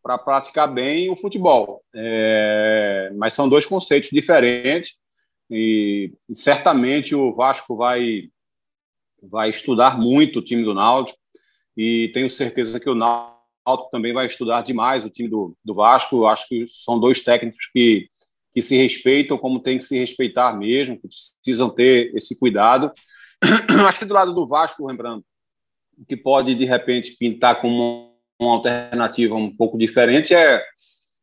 para 0.01 0.18
praticar 0.18 0.72
bem 0.72 1.10
o 1.10 1.16
futebol. 1.16 1.84
É, 1.93 3.12
mas 3.16 3.34
são 3.34 3.49
dois 3.49 3.66
conceitos 3.66 4.10
diferentes 4.12 4.95
e, 5.49 6.14
e, 6.30 6.36
certamente 6.36 7.16
o 7.16 7.34
Vasco 7.34 7.76
vai 7.76 8.30
vai 9.22 9.49
estudar 9.49 9.99
muito 9.99 10.39
o 10.39 10.41
time 10.41 10.64
do 10.64 10.74
Náutico 10.74 11.18
e 11.82 12.09
tenho 12.09 12.30
certeza 12.30 12.77
que 12.77 12.89
o 12.89 12.93
Náutico 12.93 13.89
também 13.89 14.11
vai 14.11 14.25
estudar 14.25 14.63
demais 14.63 15.05
o 15.05 15.09
time 15.09 15.30
do, 15.30 15.55
do 15.63 15.73
Vasco. 15.73 16.25
Acho 16.25 16.45
que 16.49 16.65
são 16.67 16.99
dois 16.99 17.23
técnicos 17.23 17.69
que 17.71 18.09
que 18.51 18.63
se 18.63 18.75
respeitam 18.75 19.38
como 19.38 19.59
tem 19.59 19.77
que 19.77 19.84
se 19.84 19.97
respeitar 19.97 20.57
mesmo, 20.57 20.99
que 20.99 21.07
precisam 21.07 21.69
ter 21.69 22.11
esse 22.15 22.38
cuidado. 22.38 22.91
Acho 23.88 23.99
que 23.99 24.05
do 24.05 24.13
lado 24.13 24.34
do 24.34 24.47
Vasco, 24.47 24.88
lembrando, 24.88 25.23
que 26.07 26.17
pode 26.17 26.55
de 26.55 26.65
repente 26.65 27.15
pintar 27.17 27.61
como 27.61 28.11
uma 28.39 28.55
alternativa 28.55 29.36
um 29.36 29.55
pouco 29.55 29.77
diferente 29.77 30.34
é, 30.34 30.63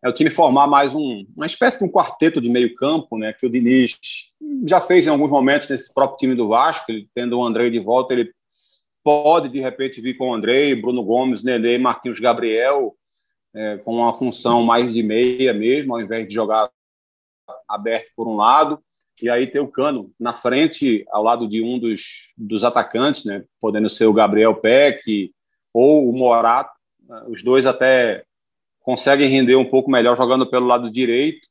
é 0.04 0.08
o 0.08 0.12
time 0.12 0.30
formar 0.30 0.68
mais 0.68 0.94
um, 0.94 1.26
uma 1.36 1.46
espécie 1.46 1.80
de 1.80 1.84
um 1.84 1.90
quarteto 1.90 2.40
de 2.40 2.48
meio 2.48 2.74
campo, 2.76 3.18
né, 3.18 3.32
que 3.32 3.44
o 3.44 3.50
Diniz 3.50 3.98
já 4.64 4.80
fez 4.80 5.06
em 5.06 5.10
alguns 5.10 5.30
momentos 5.30 5.68
nesse 5.68 5.92
próprio 5.92 6.16
time 6.16 6.34
do 6.36 6.48
Vasco, 6.48 6.92
ele 6.92 7.08
tendo 7.12 7.38
o 7.38 7.44
André 7.44 7.68
de 7.70 7.80
volta, 7.80 8.14
ele 8.14 8.32
pode 9.06 9.48
de 9.48 9.60
repente 9.60 10.00
vir 10.00 10.14
com 10.14 10.30
o 10.30 10.34
André, 10.34 10.74
Bruno 10.74 11.00
Gomes, 11.04 11.40
Nenê, 11.40 11.78
Marquinhos 11.78 12.18
Gabriel, 12.18 12.96
é, 13.54 13.76
com 13.76 13.98
uma 13.98 14.18
função 14.18 14.64
mais 14.64 14.92
de 14.92 15.00
meia 15.00 15.54
mesmo, 15.54 15.94
ao 15.94 16.00
invés 16.00 16.26
de 16.26 16.34
jogar 16.34 16.68
aberto 17.68 18.10
por 18.16 18.26
um 18.26 18.34
lado, 18.34 18.82
e 19.22 19.30
aí 19.30 19.46
ter 19.46 19.60
o 19.60 19.68
Cano 19.68 20.10
na 20.18 20.32
frente, 20.32 21.06
ao 21.08 21.22
lado 21.22 21.46
de 21.46 21.62
um 21.62 21.78
dos, 21.78 22.32
dos 22.36 22.64
atacantes, 22.64 23.24
né, 23.24 23.44
podendo 23.60 23.88
ser 23.88 24.06
o 24.06 24.12
Gabriel 24.12 24.56
Peck 24.56 25.32
ou 25.72 26.10
o 26.10 26.12
Morato. 26.12 26.74
Os 27.28 27.44
dois 27.44 27.64
até 27.64 28.24
conseguem 28.80 29.28
render 29.28 29.54
um 29.54 29.70
pouco 29.70 29.88
melhor 29.88 30.16
jogando 30.16 30.50
pelo 30.50 30.66
lado 30.66 30.90
direito 30.90 31.46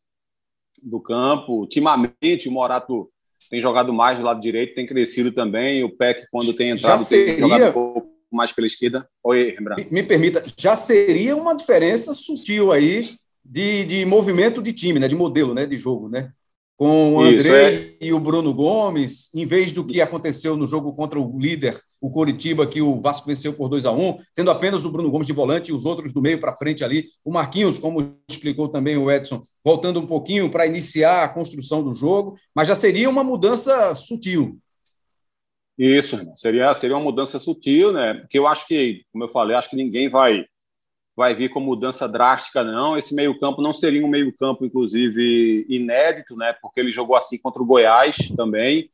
do 0.84 1.00
campo. 1.00 1.54
Ultimamente, 1.54 2.50
o 2.50 2.52
Morato 2.52 3.10
tem 3.56 3.62
jogado 3.62 3.94
mais 3.94 4.18
do 4.18 4.24
lado 4.24 4.42
direito, 4.42 4.76
tem 4.76 4.86
crescido 4.86 5.32
também. 5.32 5.82
O 5.82 5.90
Peck, 5.90 6.28
quando 6.30 6.54
tem 6.54 6.72
entrado, 6.72 7.06
seria... 7.06 7.36
tem 7.36 7.40
jogado 7.40 7.70
um 7.70 7.72
pouco 7.72 8.10
mais 8.30 8.52
pela 8.52 8.68
esquerda. 8.68 9.08
Oi, 9.24 9.56
Rembrandt. 9.58 9.86
Me, 9.86 10.02
me 10.02 10.04
permita, 10.04 10.44
já 10.58 10.76
seria 10.76 11.38
uma 11.38 11.56
diferença 11.56 12.14
sutil 12.14 12.74
aí 12.74 13.12
de, 13.44 13.86
de 13.86 14.06
movimento 14.06 14.62
de 14.62 14.74
time, 14.74 15.00
né, 15.00 15.08
de 15.08 15.16
modelo 15.16 15.54
né, 15.54 15.66
de 15.66 15.78
jogo, 15.78 16.10
né? 16.10 16.32
Com 16.78 17.16
o 17.16 17.22
André 17.22 17.74
é. 17.74 17.98
e 18.02 18.12
o 18.12 18.20
Bruno 18.20 18.54
Gomes, 18.54 19.34
em 19.34 19.46
vez 19.46 19.72
do 19.72 19.82
que 19.82 20.02
aconteceu 20.02 20.58
no 20.58 20.68
jogo 20.68 20.94
contra 20.94 21.18
o 21.18 21.40
líder, 21.40 21.80
o 22.02 22.12
Coritiba, 22.12 22.68
que 22.68 22.82
o 22.82 23.00
Vasco 23.00 23.26
venceu 23.26 23.54
por 23.54 23.70
2 23.70 23.86
a 23.86 23.92
1 23.92 24.18
tendo 24.36 24.52
apenas 24.52 24.84
o 24.84 24.92
Bruno 24.92 25.10
Gomes 25.10 25.26
de 25.26 25.32
volante 25.32 25.72
e 25.72 25.74
os 25.74 25.86
outros 25.86 26.12
do 26.12 26.22
meio 26.22 26.40
para 26.40 26.58
frente 26.58 26.84
ali. 26.84 27.06
O 27.24 27.32
Marquinhos, 27.32 27.80
como 27.80 28.18
explicou 28.30 28.68
também 28.68 28.98
o 28.98 29.10
Edson, 29.10 29.42
voltando 29.64 30.02
um 30.02 30.06
pouquinho 30.06 30.50
para 30.50 30.68
iniciar 30.68 31.24
a 31.24 31.30
construção 31.30 31.82
do 31.82 31.94
jogo, 31.94 32.36
mas 32.54 32.68
já 32.68 32.76
seria 32.76 33.10
uma 33.10 33.24
mudança 33.24 33.96
sutil. 33.96 34.60
Isso, 35.78 36.20
seria, 36.36 36.74
seria 36.74 36.96
uma 36.98 37.04
mudança 37.04 37.40
sutil, 37.40 37.94
né? 37.94 38.16
Porque 38.16 38.38
eu 38.38 38.48
acho 38.48 38.68
que, 38.68 39.04
como 39.12 39.24
eu 39.24 39.30
falei, 39.30 39.56
acho 39.56 39.70
que 39.70 39.76
ninguém 39.78 40.10
vai 40.10 40.46
vai 41.16 41.34
vir 41.34 41.50
com 41.50 41.60
mudança 41.60 42.08
drástica, 42.08 42.64
não. 42.64 42.98
Esse 42.98 43.16
meio-campo 43.16 43.62
não 43.62 43.72
seria 43.72 44.06
um 44.06 44.10
meio-campo, 44.10 44.66
inclusive, 44.66 45.66
inédito, 45.70 46.36
né? 46.36 46.54
Porque 46.62 46.80
ele 46.80 46.92
jogou 46.92 47.16
assim 47.16 47.38
contra 47.38 47.62
o 47.62 47.66
Goiás 47.66 48.18
também. 48.36 48.90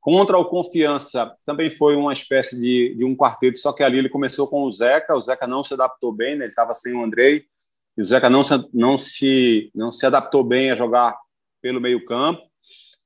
Contra 0.00 0.36
o 0.36 0.44
Confiança 0.44 1.32
também 1.46 1.70
foi 1.70 1.96
uma 1.96 2.12
espécie 2.12 2.60
de, 2.60 2.94
de 2.96 3.04
um 3.04 3.16
quarteto, 3.16 3.58
só 3.58 3.72
que 3.72 3.82
ali 3.82 3.98
ele 3.98 4.08
começou 4.08 4.46
com 4.48 4.64
o 4.64 4.70
Zeca. 4.70 5.16
O 5.16 5.22
Zeca 5.22 5.46
não 5.46 5.64
se 5.64 5.72
adaptou 5.72 6.12
bem, 6.12 6.36
né? 6.36 6.44
ele 6.44 6.50
estava 6.50 6.74
sem 6.74 6.92
o 6.92 7.02
Andrei. 7.02 7.44
E 7.96 8.02
o 8.02 8.04
Zeca 8.04 8.28
não 8.28 8.42
se, 8.42 8.52
não 8.74 8.98
se, 8.98 9.70
não 9.74 9.92
se 9.92 10.04
adaptou 10.04 10.44
bem 10.44 10.70
a 10.70 10.76
jogar 10.76 11.16
pelo 11.62 11.80
meio-campo. 11.80 12.42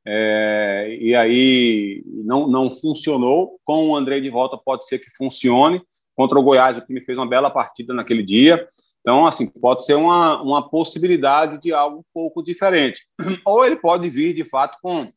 É, 0.08 0.96
e 1.00 1.14
aí 1.14 2.02
não, 2.06 2.48
não 2.48 2.74
funcionou. 2.74 3.60
Com 3.64 3.90
o 3.90 3.96
Andrei 3.96 4.20
de 4.20 4.30
volta, 4.30 4.56
pode 4.56 4.86
ser 4.86 4.98
que 4.98 5.14
funcione 5.16 5.82
contra 6.16 6.38
o 6.38 6.42
Goiás, 6.42 6.76
o 6.76 6.80
time 6.80 7.00
fez 7.02 7.18
uma 7.18 7.28
bela 7.28 7.50
partida 7.50 7.92
naquele 7.92 8.22
dia. 8.22 8.66
Então, 9.00 9.24
assim, 9.24 9.46
pode 9.46 9.84
ser 9.84 9.94
uma, 9.94 10.42
uma 10.42 10.68
possibilidade 10.68 11.60
de 11.60 11.72
algo 11.72 11.98
um 11.98 12.04
pouco 12.12 12.42
diferente. 12.42 13.06
Ou 13.46 13.64
ele 13.64 13.76
pode 13.76 14.08
vir, 14.08 14.34
de 14.34 14.44
fato, 14.44 14.78
com, 14.82 15.12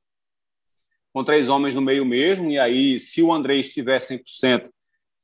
com 1.12 1.24
três 1.24 1.48
homens 1.48 1.74
no 1.74 1.82
meio 1.82 2.06
mesmo, 2.06 2.52
e 2.52 2.60
aí, 2.60 3.00
se 3.00 3.24
o 3.24 3.34
André 3.34 3.56
estiver 3.56 3.98
100%, 3.98 4.70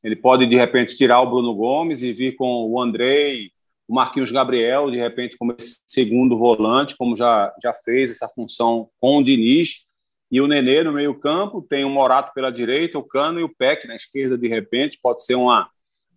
ele 0.03 0.15
pode, 0.15 0.47
de 0.47 0.55
repente, 0.55 0.95
tirar 0.95 1.21
o 1.21 1.29
Bruno 1.29 1.53
Gomes 1.53 2.01
e 2.01 2.11
vir 2.11 2.35
com 2.35 2.67
o 2.71 2.81
André, 2.81 3.49
o 3.87 3.93
Marquinhos 3.93 4.31
Gabriel, 4.31 4.89
de 4.89 4.97
repente, 4.97 5.37
como 5.37 5.55
esse 5.57 5.79
segundo 5.85 6.37
volante, 6.37 6.97
como 6.97 7.15
já, 7.15 7.53
já 7.61 7.73
fez 7.73 8.09
essa 8.09 8.27
função 8.27 8.89
com 8.99 9.17
o 9.17 9.23
Diniz, 9.23 9.84
e 10.31 10.41
o 10.41 10.47
Nenê 10.47 10.83
no 10.83 10.91
meio-campo, 10.91 11.61
tem 11.61 11.85
o 11.85 11.89
Morato 11.89 12.33
pela 12.33 12.51
direita, 12.51 12.97
o 12.97 13.03
Cano 13.03 13.39
e 13.39 13.43
o 13.43 13.53
Peck 13.55 13.87
na 13.87 13.95
esquerda, 13.95 14.37
de 14.37 14.47
repente, 14.47 14.99
pode 15.01 15.23
ser 15.23 15.35
uma, 15.35 15.69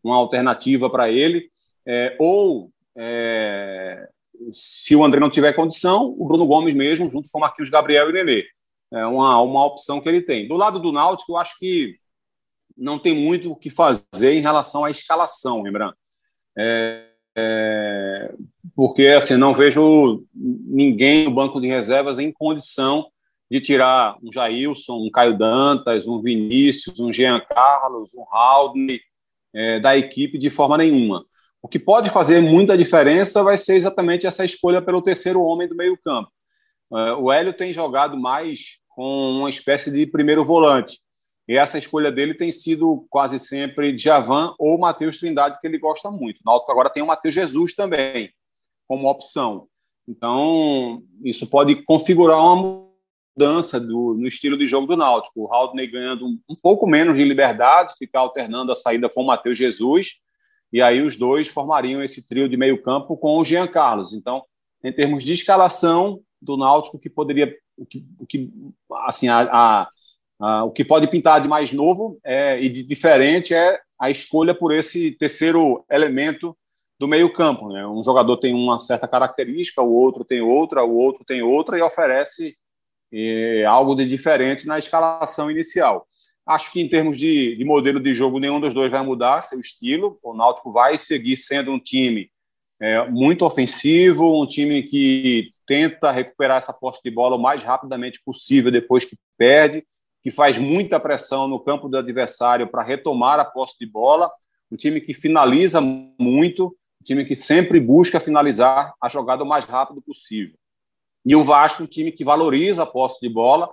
uma 0.02 0.16
alternativa 0.16 0.88
para 0.88 1.10
ele. 1.10 1.50
É, 1.86 2.16
ou, 2.18 2.70
é, 2.96 4.08
se 4.52 4.96
o 4.96 5.04
André 5.04 5.20
não 5.20 5.30
tiver 5.30 5.52
condição, 5.52 6.14
o 6.18 6.26
Bruno 6.26 6.46
Gomes 6.46 6.74
mesmo, 6.74 7.10
junto 7.10 7.28
com 7.30 7.38
o 7.38 7.40
Marquinhos 7.40 7.70
Gabriel 7.70 8.06
e 8.06 8.10
o 8.10 8.12
Nenê. 8.12 8.44
É 8.92 9.04
uma, 9.06 9.40
uma 9.42 9.66
opção 9.66 10.00
que 10.00 10.08
ele 10.08 10.22
tem. 10.22 10.48
Do 10.48 10.56
lado 10.56 10.80
do 10.80 10.90
Náutico, 10.90 11.32
eu 11.32 11.36
acho 11.36 11.58
que 11.58 11.96
não 12.76 12.98
tem 12.98 13.14
muito 13.14 13.52
o 13.52 13.56
que 13.56 13.68
fazer 13.68 14.32
em 14.32 14.40
relação 14.40 14.84
à 14.84 14.90
escalação, 14.90 15.62
lembrando. 15.62 15.94
É, 16.56 17.04
é, 17.36 18.34
porque 18.74 19.08
assim 19.08 19.36
não 19.36 19.54
vejo 19.54 20.24
ninguém 20.34 21.24
no 21.24 21.30
banco 21.30 21.60
de 21.60 21.66
reservas 21.66 22.18
em 22.18 22.32
condição 22.32 23.06
de 23.50 23.60
tirar 23.60 24.16
um 24.22 24.32
Jailson, 24.32 25.06
um 25.06 25.10
Caio 25.10 25.36
Dantas, 25.36 26.06
um 26.06 26.20
Vinícius, 26.20 27.00
um 27.00 27.12
Jean 27.12 27.40
Carlos, 27.40 28.12
um 28.14 28.24
Haldney 28.30 29.00
é, 29.54 29.80
da 29.80 29.96
equipe 29.96 30.38
de 30.38 30.50
forma 30.50 30.76
nenhuma. 30.76 31.24
O 31.62 31.68
que 31.68 31.78
pode 31.78 32.10
fazer 32.10 32.40
muita 32.40 32.76
diferença 32.76 33.42
vai 33.42 33.56
ser 33.56 33.74
exatamente 33.74 34.26
essa 34.26 34.44
escolha 34.44 34.82
pelo 34.82 35.02
terceiro 35.02 35.42
homem 35.42 35.66
do 35.66 35.74
meio-campo. 35.74 36.30
É, 36.92 37.12
o 37.14 37.32
Hélio 37.32 37.52
tem 37.52 37.72
jogado 37.72 38.16
mais 38.18 38.78
com 38.88 39.38
uma 39.38 39.48
espécie 39.48 39.90
de 39.90 40.06
primeiro 40.06 40.44
volante. 40.44 40.98
E 41.48 41.56
essa 41.56 41.78
escolha 41.78 42.12
dele 42.12 42.34
tem 42.34 42.52
sido 42.52 43.06
quase 43.08 43.38
sempre 43.38 43.96
Javan 43.96 44.54
ou 44.58 44.78
Matheus 44.78 45.18
Trindade, 45.18 45.58
que 45.58 45.66
ele 45.66 45.78
gosta 45.78 46.10
muito. 46.10 46.40
agora 46.46 46.90
tem 46.90 47.02
o 47.02 47.06
Matheus 47.06 47.32
Jesus 47.32 47.74
também, 47.74 48.30
como 48.86 49.08
opção. 49.08 49.66
Então, 50.06 51.02
isso 51.24 51.46
pode 51.46 51.82
configurar 51.84 52.38
uma 52.38 52.87
mudança 53.38 53.78
do, 53.78 54.14
no 54.14 54.26
estilo 54.26 54.58
de 54.58 54.66
jogo 54.66 54.88
do 54.88 54.96
Náutico. 54.96 55.44
O 55.44 55.54
Haldney 55.54 55.86
ganhando 55.86 56.26
um, 56.26 56.40
um, 56.50 56.56
pouco 56.56 56.88
menos 56.88 57.16
de 57.16 57.22
liberdade, 57.24 57.94
ficar 57.96 58.20
alternando 58.20 58.72
a 58.72 58.74
saída 58.74 59.08
com 59.08 59.22
o 59.22 59.26
Matheus 59.26 59.56
Jesus, 59.56 60.16
e 60.72 60.82
aí 60.82 61.00
os 61.00 61.16
dois 61.16 61.46
formariam 61.46 62.02
esse 62.02 62.26
trio 62.26 62.48
de 62.48 62.56
meio 62.56 62.82
campo 62.82 63.16
com 63.16 63.38
o 63.38 63.44
Jean 63.44 63.68
Carlos. 63.68 64.12
Então, 64.12 64.42
em 64.82 64.92
termos 64.92 65.22
de 65.22 65.32
escalação 65.32 66.20
do 66.42 66.56
Náutico, 66.56 66.98
que 66.98 67.08
poderia, 67.08 67.54
o 67.76 67.86
que, 67.86 68.04
o 68.18 68.26
que 68.26 68.50
assim, 69.06 69.28
a, 69.28 69.88
a, 70.40 70.64
o 70.64 70.72
que 70.72 70.84
pode 70.84 71.08
pintar 71.08 71.40
de 71.40 71.46
mais 71.46 71.72
novo 71.72 72.18
é, 72.24 72.60
e 72.60 72.68
de 72.68 72.82
diferente 72.82 73.54
é 73.54 73.78
a 74.00 74.10
escolha 74.10 74.54
por 74.54 74.72
esse 74.72 75.12
terceiro 75.12 75.84
elemento 75.88 76.56
do 76.98 77.06
meio-campo. 77.06 77.68
Né? 77.68 77.86
Um 77.86 78.02
jogador 78.02 78.36
tem 78.38 78.52
uma 78.52 78.80
certa 78.80 79.06
característica, 79.06 79.80
o 79.80 79.92
outro 79.92 80.24
tem 80.24 80.40
outra, 80.40 80.84
o 80.84 80.96
outro 80.96 81.24
tem 81.24 81.40
outra 81.40 81.78
e 81.78 81.82
oferece 81.82 82.56
é, 83.12 83.64
algo 83.64 83.94
de 83.94 84.08
diferente 84.08 84.66
na 84.66 84.78
escalação 84.78 85.50
inicial. 85.50 86.06
Acho 86.46 86.72
que 86.72 86.80
em 86.80 86.88
termos 86.88 87.18
de, 87.18 87.56
de, 87.56 87.64
modelo 87.64 88.00
de 88.00 88.14
jogo, 88.14 88.38
nenhum 88.38 88.58
dos 88.58 88.72
dois 88.72 88.90
vai 88.90 89.02
mudar 89.02 89.42
seu 89.42 89.60
estilo. 89.60 90.18
O 90.22 90.34
Náutico 90.34 90.72
vai 90.72 90.96
seguir 90.96 91.36
sendo 91.36 91.70
um 91.70 91.78
time 91.78 92.30
é, 92.80 93.06
muito 93.10 93.44
ofensivo, 93.44 94.40
um 94.40 94.46
time 94.46 94.82
que 94.82 95.52
tenta 95.66 96.10
recuperar 96.10 96.56
essa 96.56 96.72
posse 96.72 97.02
de 97.04 97.10
bola 97.10 97.36
o 97.36 97.38
mais 97.38 97.62
rapidamente 97.62 98.22
possível 98.24 98.72
depois 98.72 99.04
que 99.04 99.16
perde, 99.36 99.84
que 100.22 100.30
faz 100.30 100.56
muita 100.56 100.98
pressão 100.98 101.46
no 101.46 101.60
campo 101.60 101.88
do 101.88 101.98
adversário 101.98 102.66
para 102.66 102.82
retomar 102.82 103.38
a 103.38 103.44
posse 103.44 103.76
de 103.78 103.86
bola, 103.86 104.30
um 104.72 104.76
time 104.76 105.00
que 105.00 105.12
finaliza 105.12 105.80
muito, 105.80 106.68
um 107.00 107.04
time 107.04 107.24
que 107.24 107.34
sempre 107.36 107.78
busca 107.78 108.20
finalizar 108.20 108.94
a 109.02 109.08
jogada 109.08 109.44
o 109.44 109.46
mais 109.46 109.64
rápido 109.66 110.00
possível. 110.00 110.56
E 111.28 111.36
o 111.36 111.44
Vasco, 111.44 111.82
um 111.82 111.86
time 111.86 112.10
que 112.10 112.24
valoriza 112.24 112.84
a 112.84 112.86
posse 112.86 113.20
de 113.20 113.28
bola, 113.28 113.70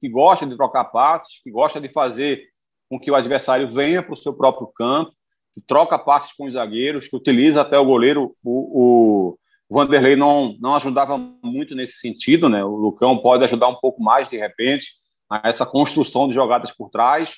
que 0.00 0.08
gosta 0.08 0.46
de 0.46 0.56
trocar 0.56 0.86
passes, 0.86 1.42
que 1.42 1.50
gosta 1.50 1.78
de 1.78 1.90
fazer 1.90 2.48
com 2.88 2.98
que 2.98 3.10
o 3.10 3.14
adversário 3.14 3.70
venha 3.70 4.02
para 4.02 4.14
o 4.14 4.16
seu 4.16 4.32
próprio 4.32 4.66
campo, 4.68 5.12
que 5.54 5.60
troca 5.60 5.98
passes 5.98 6.32
com 6.32 6.46
os 6.46 6.54
zagueiros, 6.54 7.06
que 7.06 7.14
utiliza 7.14 7.60
até 7.60 7.78
o 7.78 7.84
goleiro. 7.84 8.34
O, 8.42 9.36
o 9.68 9.74
Vanderlei 9.74 10.16
não, 10.16 10.56
não 10.58 10.74
ajudava 10.74 11.18
muito 11.44 11.74
nesse 11.74 11.98
sentido, 11.98 12.48
né? 12.48 12.64
O 12.64 12.74
Lucão 12.74 13.18
pode 13.18 13.44
ajudar 13.44 13.68
um 13.68 13.76
pouco 13.76 14.02
mais, 14.02 14.30
de 14.30 14.38
repente, 14.38 14.94
a 15.28 15.46
essa 15.46 15.66
construção 15.66 16.26
de 16.26 16.32
jogadas 16.32 16.72
por 16.72 16.88
trás. 16.88 17.34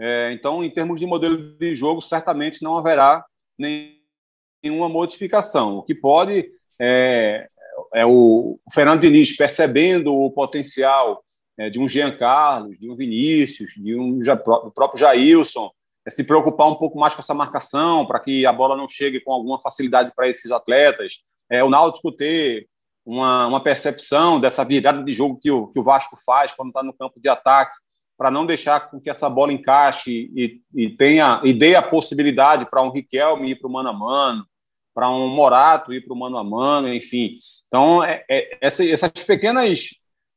É, 0.00 0.32
então, 0.32 0.64
em 0.64 0.70
termos 0.70 0.98
de 0.98 1.04
modelo 1.04 1.54
de 1.58 1.74
jogo, 1.74 2.00
certamente 2.00 2.62
não 2.62 2.78
haverá 2.78 3.22
nenhuma 3.58 4.88
modificação. 4.88 5.76
O 5.76 5.82
que 5.82 5.94
pode 5.94 6.48
é, 6.80 7.50
é 7.94 8.06
o 8.06 8.58
Fernando 8.72 9.00
Diniz 9.00 9.36
percebendo 9.36 10.14
o 10.14 10.30
potencial 10.30 11.22
é, 11.58 11.68
de 11.68 11.78
um 11.78 11.88
Jean 11.88 12.16
Carlos, 12.16 12.78
de 12.78 12.90
um 12.90 12.96
Vinícius, 12.96 13.72
de 13.76 13.94
um 13.94 14.18
do 14.18 14.72
próprio 14.72 14.98
Jailson, 14.98 15.70
é 16.06 16.10
se 16.10 16.24
preocupar 16.24 16.68
um 16.68 16.74
pouco 16.74 16.98
mais 16.98 17.14
com 17.14 17.20
essa 17.20 17.34
marcação, 17.34 18.06
para 18.06 18.18
que 18.18 18.44
a 18.44 18.52
bola 18.52 18.76
não 18.76 18.88
chegue 18.88 19.20
com 19.20 19.32
alguma 19.32 19.60
facilidade 19.60 20.12
para 20.14 20.28
esses 20.28 20.50
atletas. 20.50 21.18
É, 21.50 21.62
o 21.62 21.70
Náutico 21.70 22.10
ter 22.10 22.66
uma, 23.04 23.46
uma 23.46 23.62
percepção 23.62 24.40
dessa 24.40 24.64
virada 24.64 25.02
de 25.02 25.12
jogo 25.12 25.38
que 25.40 25.50
o, 25.50 25.68
que 25.68 25.78
o 25.78 25.84
Vasco 25.84 26.16
faz 26.24 26.52
quando 26.52 26.68
está 26.68 26.82
no 26.82 26.92
campo 26.92 27.20
de 27.20 27.28
ataque, 27.28 27.74
para 28.16 28.30
não 28.30 28.46
deixar 28.46 28.90
com 28.90 29.00
que 29.00 29.10
essa 29.10 29.28
bola 29.28 29.52
encaixe 29.52 30.30
e, 30.34 30.60
e 30.74 30.90
tenha 30.90 31.40
e 31.44 31.52
dê 31.52 31.74
a 31.74 31.82
possibilidade 31.82 32.66
para 32.66 32.82
um 32.82 32.90
Riquelme 32.90 33.50
ir 33.50 33.56
para 33.56 33.68
o 33.68 33.72
mano 33.72 33.88
a 33.88 33.92
mano, 33.92 34.46
para 34.94 35.10
um 35.10 35.28
Morato 35.28 35.92
ir 35.92 36.04
para 36.04 36.14
o 36.14 36.18
mano 36.18 36.36
a 36.36 36.44
mano, 36.44 36.92
enfim. 36.92 37.38
Então, 37.72 38.04
é, 38.04 38.22
é, 38.28 38.58
essa, 38.60 38.86
essas 38.86 39.10
pequenas 39.26 39.88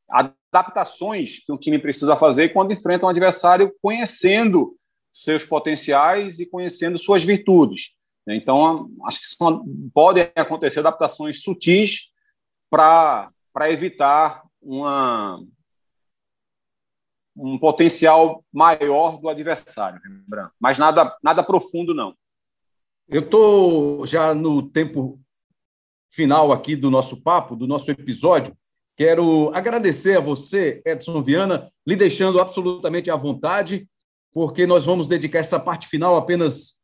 adaptações 0.09 1.43
que 1.45 1.51
um 1.51 1.57
time 1.57 1.77
precisa 1.77 2.15
fazer 2.15 2.53
quando 2.53 2.71
enfrenta 2.71 3.05
um 3.05 3.09
adversário 3.09 3.75
conhecendo 3.81 4.77
seus 5.11 5.43
potenciais 5.43 6.39
e 6.39 6.45
conhecendo 6.45 6.97
suas 6.97 7.25
virtudes. 7.25 7.91
Então, 8.25 8.89
acho 9.05 9.19
que 9.19 9.25
são, 9.25 9.65
podem 9.93 10.31
acontecer 10.33 10.79
adaptações 10.79 11.43
sutis 11.43 12.09
para 12.69 13.29
evitar 13.69 14.41
uma, 14.61 15.37
um 17.35 17.59
potencial 17.59 18.45
maior 18.51 19.19
do 19.19 19.27
adversário, 19.27 19.99
mas 20.57 20.77
nada, 20.77 21.13
nada 21.21 21.43
profundo, 21.43 21.93
não. 21.93 22.15
Eu 23.09 23.21
estou 23.21 24.05
já 24.05 24.33
no 24.33 24.67
tempo 24.69 25.19
final 26.15 26.51
aqui 26.51 26.75
do 26.75 26.89
nosso 26.89 27.21
papo, 27.21 27.55
do 27.55 27.67
nosso 27.67 27.91
episódio. 27.91 28.55
Quero 28.97 29.51
agradecer 29.53 30.17
a 30.17 30.21
você, 30.21 30.81
Edson 30.85 31.21
Viana, 31.21 31.69
lhe 31.85 31.97
deixando 31.97 32.39
absolutamente 32.39 33.11
à 33.11 33.15
vontade, 33.17 33.87
porque 34.33 34.65
nós 34.65 34.85
vamos 34.85 35.05
dedicar 35.05 35.39
essa 35.39 35.59
parte 35.59 35.87
final 35.87 36.15
apenas 36.15 36.75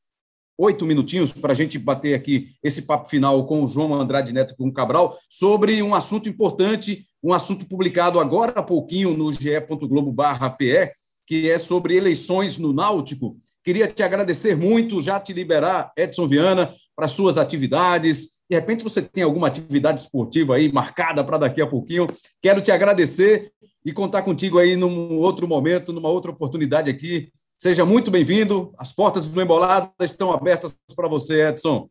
oito 0.58 0.86
minutinhos 0.86 1.32
para 1.32 1.54
a 1.54 1.56
gente 1.56 1.80
bater 1.80 2.14
aqui 2.14 2.50
esse 2.62 2.82
papo 2.82 3.10
final 3.10 3.46
com 3.46 3.64
o 3.64 3.68
João 3.68 3.94
Andrade 3.94 4.34
Neto 4.34 4.56
com 4.56 4.68
o 4.68 4.74
Cabral 4.74 5.18
sobre 5.30 5.82
um 5.82 5.96
assunto 5.96 6.28
importante, 6.28 7.06
um 7.24 7.34
assunto 7.34 7.66
publicado 7.66 8.20
agora 8.20 8.52
há 8.58 8.64
pouquinho 8.64 9.16
no 9.16 9.32
ge.globo.pe, 9.32 10.92
que 11.26 11.50
é 11.50 11.58
sobre 11.58 11.96
eleições 11.96 12.58
no 12.58 12.74
Náutico. 12.74 13.38
Queria 13.64 13.88
te 13.88 14.04
agradecer 14.04 14.56
muito, 14.58 15.02
já 15.02 15.20
te 15.20 15.32
liberar, 15.32 15.94
Edson 15.96 16.28
Viana, 16.28 16.74
para 16.96 17.08
suas 17.08 17.38
atividades. 17.38 18.41
De 18.52 18.56
repente 18.56 18.84
você 18.84 19.02
tem 19.02 19.24
alguma 19.24 19.48
atividade 19.48 20.02
esportiva 20.02 20.56
aí 20.56 20.70
marcada 20.70 21.24
para 21.24 21.38
daqui 21.38 21.62
a 21.62 21.66
pouquinho. 21.68 22.06
Quero 22.42 22.60
te 22.60 22.70
agradecer 22.70 23.50
e 23.86 23.94
contar 23.94 24.24
contigo 24.24 24.60
aí 24.60 24.76
num 24.76 25.20
outro 25.20 25.48
momento, 25.48 25.94
numa 25.94 26.10
outra 26.10 26.32
oportunidade 26.32 26.90
aqui. 26.90 27.32
Seja 27.58 27.86
muito 27.86 28.12
bem-vindo. 28.12 28.74
As 28.78 28.92
portas 28.92 29.26
do 29.26 29.42
Embolada 29.42 29.90
estão 30.02 30.34
abertas 30.34 30.76
para 30.94 31.08
você, 31.08 31.48
Edson. 31.48 31.90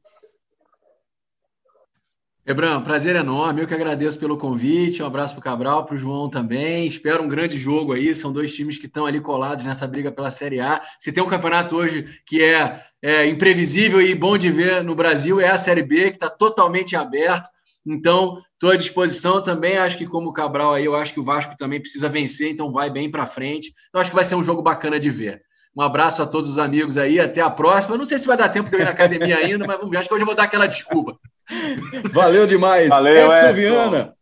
Ebram, 2.46 2.82
prazer 2.82 3.16
enorme. 3.16 3.60
Eu 3.60 3.66
que 3.66 3.74
agradeço 3.74 4.18
pelo 4.18 4.36
convite. 4.36 5.02
Um 5.02 5.06
abraço 5.06 5.34
para 5.34 5.40
o 5.40 5.44
Cabral, 5.44 5.84
para 5.84 5.94
o 5.94 5.98
João 5.98 6.28
também. 6.28 6.86
Espero 6.86 7.22
um 7.22 7.28
grande 7.28 7.58
jogo 7.58 7.92
aí. 7.92 8.14
São 8.14 8.32
dois 8.32 8.54
times 8.54 8.78
que 8.78 8.86
estão 8.86 9.04
ali 9.04 9.20
colados 9.20 9.64
nessa 9.64 9.86
briga 9.86 10.10
pela 10.10 10.30
Série 10.30 10.58
A. 10.58 10.80
Se 10.98 11.12
tem 11.12 11.22
um 11.22 11.28
campeonato 11.28 11.76
hoje 11.76 12.04
que 12.24 12.42
é, 12.42 12.82
é 13.02 13.26
imprevisível 13.26 14.00
e 14.00 14.14
bom 14.14 14.38
de 14.38 14.50
ver 14.50 14.82
no 14.82 14.94
Brasil, 14.94 15.38
é 15.38 15.50
a 15.50 15.58
Série 15.58 15.82
B, 15.82 16.10
que 16.10 16.16
está 16.16 16.30
totalmente 16.30 16.96
aberto. 16.96 17.50
Então, 17.86 18.40
estou 18.54 18.70
à 18.70 18.76
disposição 18.76 19.42
também. 19.42 19.76
Acho 19.76 19.98
que, 19.98 20.06
como 20.06 20.30
o 20.30 20.32
Cabral 20.32 20.72
aí, 20.72 20.86
eu 20.86 20.96
acho 20.96 21.12
que 21.12 21.20
o 21.20 21.24
Vasco 21.24 21.56
também 21.58 21.80
precisa 21.80 22.08
vencer, 22.08 22.50
então 22.50 22.72
vai 22.72 22.90
bem 22.90 23.10
para 23.10 23.26
frente. 23.26 23.72
Então, 23.88 24.00
acho 24.00 24.10
que 24.10 24.16
vai 24.16 24.24
ser 24.24 24.34
um 24.34 24.42
jogo 24.42 24.62
bacana 24.62 24.98
de 24.98 25.10
ver. 25.10 25.42
Um 25.76 25.82
abraço 25.82 26.22
a 26.22 26.26
todos 26.26 26.50
os 26.50 26.58
amigos 26.58 26.96
aí, 26.96 27.20
até 27.20 27.40
a 27.40 27.50
próxima. 27.50 27.96
não 27.96 28.04
sei 28.04 28.18
se 28.18 28.26
vai 28.26 28.36
dar 28.36 28.48
tempo 28.48 28.68
de 28.68 28.76
eu 28.76 28.80
ir 28.80 28.84
na 28.84 28.90
academia 28.90 29.36
ainda, 29.36 29.66
mas 29.66 29.76
vamos 29.76 29.90
ver. 29.90 29.98
Acho 29.98 30.08
que 30.08 30.14
hoje 30.14 30.22
eu 30.22 30.26
vou 30.26 30.34
dar 30.34 30.44
aquela 30.44 30.66
desculpa. 30.66 31.16
Valeu 32.12 32.46
demais. 32.46 32.88
Valeu, 32.88 33.32
Edson, 33.32 33.46
Edson. 33.46 33.52
Viana, 33.54 34.14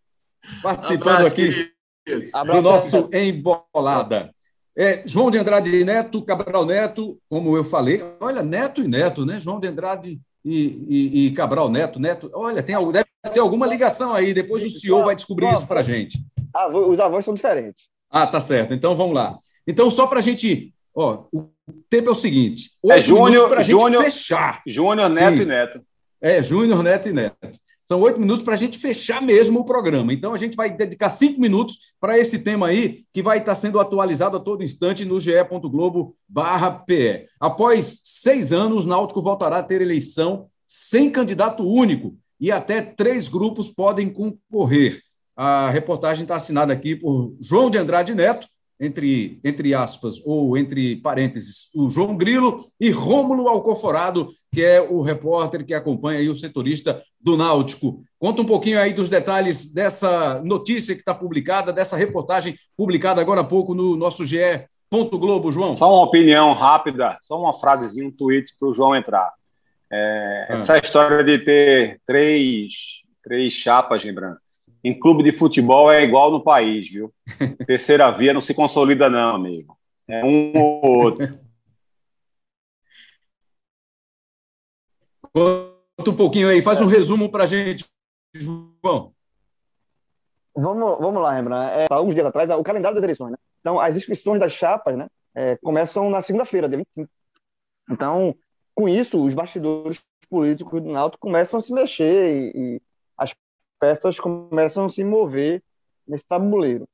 participando 0.62 1.16
abraço, 1.16 1.32
aqui 1.32 1.72
do 2.07 2.62
nosso 2.62 3.09
Embolada. 3.12 4.30
É, 4.76 5.03
João 5.05 5.30
de 5.30 5.38
Andrade 5.38 5.84
Neto, 5.84 6.22
Cabral 6.22 6.64
Neto, 6.64 7.18
como 7.28 7.57
eu 7.57 7.64
falei, 7.64 8.03
olha, 8.20 8.42
Neto 8.42 8.82
e 8.82 8.86
Neto, 8.86 9.26
né? 9.26 9.40
João 9.40 9.59
de 9.59 9.66
Andrade 9.66 10.20
e, 10.44 10.86
e, 10.88 11.26
e 11.26 11.30
Cabral 11.32 11.68
Neto, 11.68 11.99
Neto, 11.99 12.30
olha, 12.32 12.62
tem, 12.62 12.76
deve 12.92 13.07
ter 13.32 13.40
alguma 13.40 13.66
ligação 13.66 14.14
aí, 14.14 14.32
depois 14.32 14.64
o 14.64 14.70
senhor 14.70 15.05
vai 15.05 15.16
descobrir 15.16 15.53
isso 15.53 15.66
para 15.66 15.82
gente. 15.82 16.24
Os 16.72 17.01
avós 17.01 17.24
são 17.24 17.34
diferentes. 17.34 17.88
Ah, 18.09 18.26
tá 18.26 18.40
certo, 18.40 18.72
então 18.72 18.94
vamos 18.94 19.14
lá. 19.14 19.36
Então, 19.66 19.90
só 19.90 20.07
para 20.07 20.20
a 20.20 20.22
gente 20.22 20.72
Ó, 21.01 21.26
o 21.32 21.49
tempo 21.88 22.09
é 22.09 22.12
o 22.12 22.16
seguinte: 22.16 22.72
é 22.84 23.01
Júnior 23.01 23.49
para 23.49 23.62
Júnior 23.62 24.03
fechar. 24.03 24.61
Júnior, 24.66 25.09
Neto 25.09 25.36
Sim. 25.36 25.42
e 25.42 25.46
Neto. 25.46 25.80
É, 26.20 26.42
Júnior, 26.42 26.82
Neto 26.82 27.09
e 27.09 27.12
Neto. 27.12 27.36
São 27.86 28.01
oito 28.03 28.18
minutos 28.18 28.42
para 28.42 28.55
a 28.55 28.57
gente 28.57 28.76
fechar 28.76 29.22
mesmo 29.22 29.61
o 29.61 29.64
programa. 29.64 30.12
Então, 30.12 30.34
a 30.34 30.36
gente 30.36 30.57
vai 30.57 30.68
dedicar 30.70 31.09
cinco 31.09 31.40
minutos 31.40 31.78
para 32.01 32.18
esse 32.18 32.40
tema 32.40 32.66
aí, 32.66 33.05
que 33.14 33.22
vai 33.22 33.38
estar 33.38 33.55
sendo 33.55 33.78
atualizado 33.78 34.36
a 34.36 34.40
todo 34.40 34.64
instante 34.64 35.05
no 35.05 35.20
ge.globo/pe. 35.20 36.16
Após 37.38 38.01
seis 38.03 38.53
anos, 38.53 38.84
Náutico 38.84 39.22
voltará 39.22 39.59
a 39.59 39.62
ter 39.62 39.80
eleição 39.80 40.49
sem 40.66 41.09
candidato 41.11 41.62
único 41.62 42.16
e 42.40 42.51
até 42.51 42.82
três 42.82 43.28
grupos 43.28 43.70
podem 43.70 44.11
concorrer. 44.11 45.01
A 45.36 45.70
reportagem 45.70 46.24
está 46.24 46.34
assinada 46.34 46.72
aqui 46.72 46.96
por 46.96 47.36
João 47.40 47.70
de 47.70 47.78
Andrade 47.78 48.12
Neto, 48.16 48.49
entre, 48.81 49.41
entre 49.45 49.74
aspas, 49.74 50.20
ou 50.24 50.57
entre 50.57 50.97
parênteses, 50.97 51.68
o 51.74 51.91
João 51.91 52.16
Grilo 52.16 52.57
e 52.81 52.91
Rômulo 52.91 53.49
Alcoforado, 53.49 54.31
que 54.53 54.64
é 54.64 54.81
o 54.81 55.01
repórter 55.01 55.64
que 55.64 55.74
acompanha 55.74 56.20
aí 56.20 56.29
o 56.29 56.37
setorista 56.37 57.03
do 57.20 57.37
Náutico. 57.37 58.03
Conta 58.18 58.43
um 58.43 58.47
pouquinho 58.47 58.81
aí 58.81 58.93
dos 58.93 59.09
detalhes 59.09 59.72
dessa 59.72 60.41
notícia 60.45 60.95
que 60.95 61.01
está 61.01 61.14
publicada, 61.14 61.72
dessa 61.72 61.97
reportagem 61.97 62.57
publicada 62.76 63.20
agora 63.20 63.41
há 63.41 63.45
pouco 63.45 63.74
no 63.74 63.97
nosso 63.97 64.24
GE. 64.24 64.66
Globo, 64.91 65.53
João. 65.53 65.74
Só 65.74 65.93
uma 65.93 66.05
opinião 66.05 66.53
rápida, 66.55 67.18
só 67.20 67.39
uma 67.39 67.53
frasezinha, 67.53 68.09
um 68.09 68.11
tweet 68.11 68.55
para 68.59 68.68
o 68.68 68.74
João 68.74 68.97
entrar. 68.97 69.31
É, 69.93 70.47
ah. 70.51 70.59
Essa 70.59 70.79
história 70.79 71.22
de 71.22 71.39
ter 71.39 72.01
três, 72.07 73.03
três 73.22 73.53
chapas, 73.53 74.03
lembrando, 74.05 74.39
em 74.83 74.99
clube 74.99 75.22
de 75.22 75.33
futebol 75.33 75.91
é 75.91 76.03
igual 76.03 76.31
no 76.31 76.43
país, 76.43 76.89
viu? 76.89 77.12
Terceira 77.66 78.11
via 78.11 78.33
não 78.33 78.41
se 78.41 78.55
consolida, 78.55 79.11
não, 79.11 79.35
amigo. 79.35 79.76
É 80.07 80.24
um 80.24 80.53
ou 80.57 81.05
outro. 81.05 81.39
Conta 85.33 86.11
um 86.11 86.16
pouquinho 86.16 86.49
aí, 86.49 86.62
faz 86.62 86.81
um 86.81 86.87
resumo 86.87 87.31
para 87.31 87.45
a 87.45 87.47
gente, 87.47 87.85
João. 88.35 89.12
Vamos, 90.57 90.99
vamos 90.99 91.22
lá, 91.22 91.35
Rembrandt. 91.35 91.72
É, 91.72 91.87
alguns 91.91 92.14
dias 92.14 92.26
atrás, 92.26 92.51
o 92.51 92.62
calendário 92.62 92.95
das 92.97 93.05
eleições, 93.05 93.31
né? 93.31 93.39
Então, 93.61 93.79
as 93.79 93.97
inscrições 93.97 94.41
das 94.41 94.53
chapas, 94.53 94.97
né? 94.97 95.07
É, 95.35 95.57
começam 95.59 96.11
na 96.11 96.22
segunda-feira, 96.22 96.68
dia 96.68 96.79
25. 96.79 97.09
Então, 97.91 98.35
com 98.74 98.89
isso, 98.89 99.24
os 99.24 99.35
bastidores 99.35 100.01
políticos 100.29 100.83
do 100.83 100.91
Náutico 100.91 101.20
começam 101.20 101.59
a 101.59 101.62
se 101.62 101.72
mexer 101.72 102.33
e, 102.33 102.53
e 102.55 102.83
as 103.16 103.35
peças 103.79 104.18
começam 104.18 104.87
a 104.87 104.89
se 104.89 105.05
mover 105.05 105.62
nesse 106.07 106.26
tabuleiro. 106.26 106.89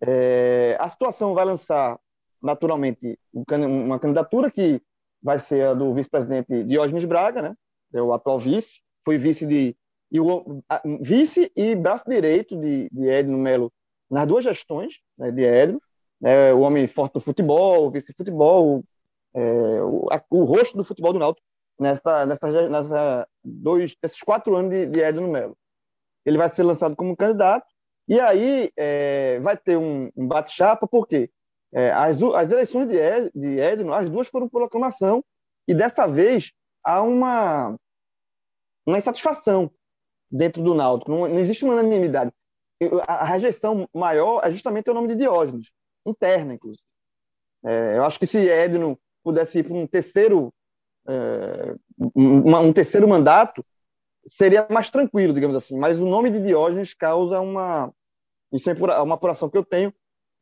É, 0.00 0.76
a 0.80 0.88
situação 0.88 1.34
vai 1.34 1.44
lançar, 1.44 1.98
naturalmente, 2.42 3.18
uma 3.34 3.98
candidatura 3.98 4.50
que 4.50 4.80
vai 5.22 5.38
ser 5.38 5.66
a 5.66 5.74
do 5.74 5.94
vice-presidente 5.94 6.64
Diógenes 6.64 7.04
Braga, 7.04 7.42
né? 7.42 7.54
É 7.94 8.02
o 8.02 8.12
atual 8.12 8.38
vice, 8.38 8.80
foi 9.04 9.18
vice 9.18 9.46
de 9.46 9.76
e 10.10 10.20
o 10.20 10.44
vice 11.00 11.50
e 11.56 11.74
braço 11.74 12.04
direito 12.06 12.54
de, 12.54 12.88
de 12.92 13.08
Edno 13.08 13.38
Melo 13.38 13.72
nas 14.10 14.28
duas 14.28 14.44
gestões 14.44 15.00
né, 15.16 15.30
de 15.30 15.42
Edno, 15.42 15.80
né, 16.20 16.52
o 16.52 16.60
homem 16.60 16.86
forte 16.86 17.14
do 17.14 17.20
futebol, 17.20 17.90
vice-futebol, 17.90 18.84
é, 19.34 19.82
o, 19.82 20.06
o, 20.30 20.44
rosto 20.44 20.76
do 20.76 20.84
futebol 20.84 21.14
do 21.14 21.18
Náutico 21.18 21.46
nessa, 21.80 22.26
nessa, 22.26 22.68
nessa 22.68 23.28
dois, 23.42 23.96
esses 24.02 24.20
quatro 24.20 24.54
anos 24.54 24.70
de, 24.70 24.84
de 24.84 25.00
Edno 25.00 25.28
Melo. 25.28 25.56
Ele 26.24 26.38
vai 26.38 26.48
ser 26.48 26.62
lançado 26.62 26.96
como 26.96 27.16
candidato 27.16 27.66
e 28.08 28.20
aí 28.20 28.70
é, 28.76 29.40
vai 29.40 29.56
ter 29.56 29.76
um, 29.76 30.10
um 30.16 30.26
bate-chapa, 30.26 30.86
por 30.86 31.06
quê? 31.06 31.30
É, 31.72 31.90
as, 31.92 32.20
as 32.20 32.50
eleições 32.50 32.88
de, 32.88 32.96
Ed, 32.96 33.30
de 33.34 33.58
Edno, 33.58 33.94
as 33.94 34.10
duas 34.10 34.28
foram 34.28 34.48
por 34.48 34.62
aclamação 34.62 35.24
e 35.66 35.74
dessa 35.74 36.06
vez 36.06 36.52
há 36.84 37.00
uma, 37.02 37.76
uma 38.86 38.98
insatisfação 38.98 39.70
dentro 40.30 40.62
do 40.62 40.74
Náutico. 40.74 41.10
Não, 41.10 41.20
não 41.28 41.38
existe 41.38 41.64
uma 41.64 41.74
unanimidade. 41.74 42.32
A, 43.06 43.14
a, 43.14 43.24
rejeição 43.24 43.88
maior 43.94 44.40
é 44.44 44.50
justamente 44.50 44.90
o 44.90 44.94
nome 44.94 45.08
de 45.08 45.16
Diógenes, 45.16 45.70
interna, 46.04 46.54
inclusive. 46.54 46.82
É, 47.64 47.96
eu 47.96 48.04
acho 48.04 48.18
que 48.18 48.26
se 48.26 48.38
Edno 48.38 48.98
pudesse 49.22 49.60
ir 49.60 49.62
para 49.62 49.74
um 49.74 49.86
terceiro, 49.86 50.52
é, 51.08 51.76
uma, 52.14 52.58
um 52.58 52.72
terceiro 52.72 53.06
mandato, 53.06 53.64
seria 54.26 54.66
mais 54.70 54.90
tranquilo, 54.90 55.32
digamos 55.32 55.56
assim. 55.56 55.78
Mas 55.78 55.98
o 55.98 56.06
nome 56.06 56.30
de 56.30 56.40
Diógenes 56.40 56.94
causa 56.94 57.40
uma, 57.40 57.92
isso 58.52 58.70
é 58.70 58.74
uma 59.02 59.14
apuração 59.14 59.48
que 59.48 59.58
eu 59.58 59.64
tenho, 59.64 59.92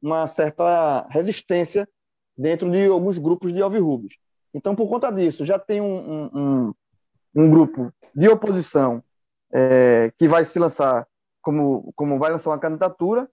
uma 0.03 0.27
certa 0.27 1.07
resistência 1.11 1.89
dentro 2.37 2.71
de 2.71 2.87
alguns 2.87 3.19
grupos 3.19 3.53
de 3.53 3.63
alvirrubos. 3.63 4.17
Então, 4.53 4.75
por 4.75 4.89
conta 4.89 5.11
disso, 5.11 5.45
já 5.45 5.59
tem 5.59 5.81
um, 5.81 6.31
um, 6.35 6.75
um 7.35 7.51
grupo 7.51 7.93
de 8.15 8.29
oposição 8.29 9.03
é, 9.53 10.13
que 10.19 10.27
vai 10.27 10.45
se 10.45 10.59
lançar 10.59 11.07
como, 11.41 11.93
como 11.95 12.19
vai 12.19 12.31
lançar 12.31 12.51
uma 12.51 12.59
candidatura, 12.59 13.29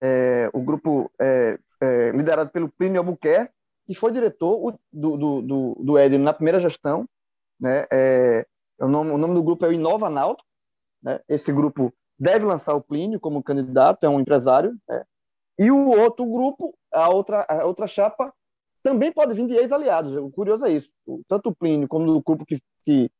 é, 0.00 0.50
o 0.52 0.60
grupo 0.60 1.10
é, 1.20 1.58
é 1.80 2.10
liderado 2.10 2.50
pelo 2.50 2.68
Plínio 2.68 3.00
Albuquerque, 3.00 3.52
que 3.86 3.94
foi 3.94 4.12
diretor 4.12 4.78
do, 4.92 5.16
do, 5.16 5.42
do, 5.42 5.74
do 5.82 5.98
Edno 5.98 6.24
na 6.24 6.34
primeira 6.34 6.60
gestão. 6.60 7.08
Né, 7.60 7.86
é, 7.92 8.46
o, 8.80 8.88
nome, 8.88 9.10
o 9.10 9.18
nome 9.18 9.34
do 9.34 9.42
grupo 9.42 9.64
é 9.64 9.68
o 9.68 9.72
Inova 9.72 10.08
Náutico. 10.08 10.48
Né, 11.02 11.20
esse 11.28 11.52
grupo 11.52 11.92
deve 12.18 12.44
lançar 12.44 12.74
o 12.74 12.82
Plínio 12.82 13.20
como 13.20 13.42
candidato, 13.42 14.04
é 14.04 14.08
um 14.08 14.20
empresário. 14.20 14.76
Né, 14.88 15.04
e 15.58 15.70
o 15.70 15.90
outro 15.90 16.24
grupo, 16.24 16.76
a 16.92 17.08
outra, 17.08 17.46
a 17.48 17.64
outra 17.64 17.86
chapa, 17.86 18.32
também 18.82 19.12
pode 19.12 19.34
vir 19.34 19.46
de 19.46 19.54
ex-aliados. 19.54 20.14
O 20.14 20.30
curioso 20.30 20.64
é 20.64 20.72
isso. 20.72 20.90
Tanto 21.26 21.50
o 21.50 21.54
Plínio 21.54 21.88
como 21.88 22.10
o 22.10 22.22
grupo 22.22 22.44
que, 22.46 22.60
que 22.84 23.10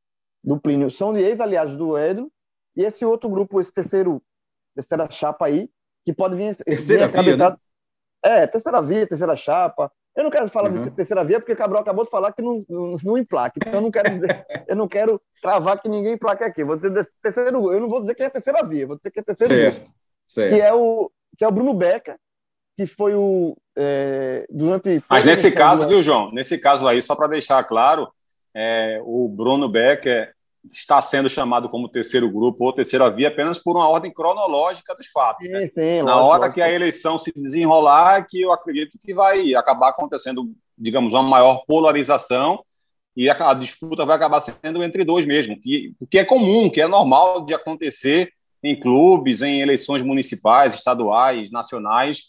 do 0.42 0.60
Plínio 0.60 0.90
são 0.90 1.12
de 1.12 1.20
ex-aliados 1.20 1.76
do 1.76 1.98
Edno, 1.98 2.30
e 2.76 2.84
esse 2.84 3.04
outro 3.04 3.28
grupo, 3.28 3.60
esse 3.60 3.72
terceiro, 3.72 4.22
terceira 4.74 5.10
chapa 5.10 5.46
aí, 5.46 5.68
que 6.04 6.12
pode 6.12 6.36
vir. 6.36 6.54
Terceira 6.56 7.08
vir 7.08 7.22
via, 7.24 7.36
né? 7.36 7.56
É, 8.22 8.46
terceira 8.46 8.80
via, 8.80 9.06
terceira 9.06 9.36
chapa. 9.36 9.92
Eu 10.18 10.24
não 10.24 10.32
quero 10.32 10.48
falar 10.48 10.72
uhum. 10.72 10.82
de 10.82 10.90
terceira 10.90 11.22
via, 11.22 11.38
porque 11.38 11.54
Cabral 11.54 11.80
acabou 11.80 12.04
de 12.04 12.10
falar 12.10 12.32
que 12.32 12.42
não, 12.42 12.60
não, 12.68 12.96
não 13.04 13.16
emplaca. 13.16 13.54
Então 13.56 13.74
eu 13.74 13.80
não 13.80 13.88
quero 13.88 14.10
dizer, 14.10 14.44
eu 14.66 14.74
não 14.74 14.88
quero 14.88 15.14
travar 15.40 15.80
que 15.80 15.88
ninguém 15.88 16.14
emplaque 16.14 16.42
aqui. 16.42 16.64
Vou 16.64 16.74
dizer 16.74 17.08
terceiro, 17.22 17.72
eu 17.72 17.80
não 17.80 17.88
vou 17.88 18.00
dizer 18.00 18.16
que 18.16 18.24
é 18.24 18.28
terceira 18.28 18.66
via, 18.66 18.84
vou 18.84 18.96
dizer 18.96 19.12
que 19.12 19.20
é 19.20 19.22
terceiro 19.22 19.54
certo, 19.54 19.76
via. 19.76 19.94
Certo. 20.26 20.54
Que 20.56 20.60
é 20.60 20.74
o 20.74 21.08
que 21.38 21.44
é 21.44 21.48
o 21.48 21.52
Bruno 21.52 21.72
Beca, 21.72 22.18
que 22.76 22.84
foi 22.84 23.14
o 23.14 23.56
é, 23.76 24.44
durante. 24.50 25.00
Mas 25.08 25.24
nesse 25.24 25.52
caso, 25.52 25.86
viu, 25.86 26.02
João? 26.02 26.32
Nesse 26.32 26.58
caso 26.58 26.88
aí, 26.88 27.00
só 27.00 27.14
para 27.14 27.28
deixar 27.28 27.62
claro, 27.62 28.12
é, 28.52 29.00
o 29.04 29.28
Bruno 29.28 29.68
Becker 29.68 30.34
está 30.72 31.00
sendo 31.00 31.28
chamado 31.28 31.68
como 31.68 31.88
terceiro 31.88 32.30
grupo 32.30 32.64
ou 32.64 32.72
terceira 32.72 33.10
via 33.10 33.28
apenas 33.28 33.58
por 33.58 33.76
uma 33.76 33.88
ordem 33.88 34.12
cronológica 34.12 34.94
dos 34.94 35.06
fatos. 35.06 35.48
Né? 35.48 35.62
Sim, 35.62 35.70
sim, 35.74 36.02
Na 36.02 36.14
lógico, 36.14 36.26
hora 36.26 36.38
lógico. 36.38 36.54
que 36.54 36.62
a 36.62 36.70
eleição 36.72 37.18
se 37.18 37.32
desenrolar, 37.34 38.26
que 38.26 38.40
eu 38.40 38.52
acredito 38.52 38.98
que 38.98 39.14
vai 39.14 39.54
acabar 39.54 39.88
acontecendo, 39.88 40.50
digamos, 40.76 41.12
uma 41.12 41.22
maior 41.22 41.64
polarização 41.66 42.64
e 43.16 43.28
a, 43.28 43.50
a 43.50 43.54
disputa 43.54 44.04
vai 44.04 44.16
acabar 44.16 44.40
sendo 44.40 44.82
entre 44.82 45.04
dois 45.04 45.26
mesmo, 45.26 45.60
que, 45.60 45.92
que 46.10 46.18
é 46.18 46.24
comum, 46.24 46.70
que 46.70 46.80
é 46.80 46.86
normal 46.86 47.44
de 47.44 47.52
acontecer 47.52 48.32
em 48.62 48.78
clubes, 48.78 49.42
em 49.42 49.60
eleições 49.60 50.02
municipais, 50.02 50.74
estaduais, 50.74 51.50
nacionais. 51.50 52.24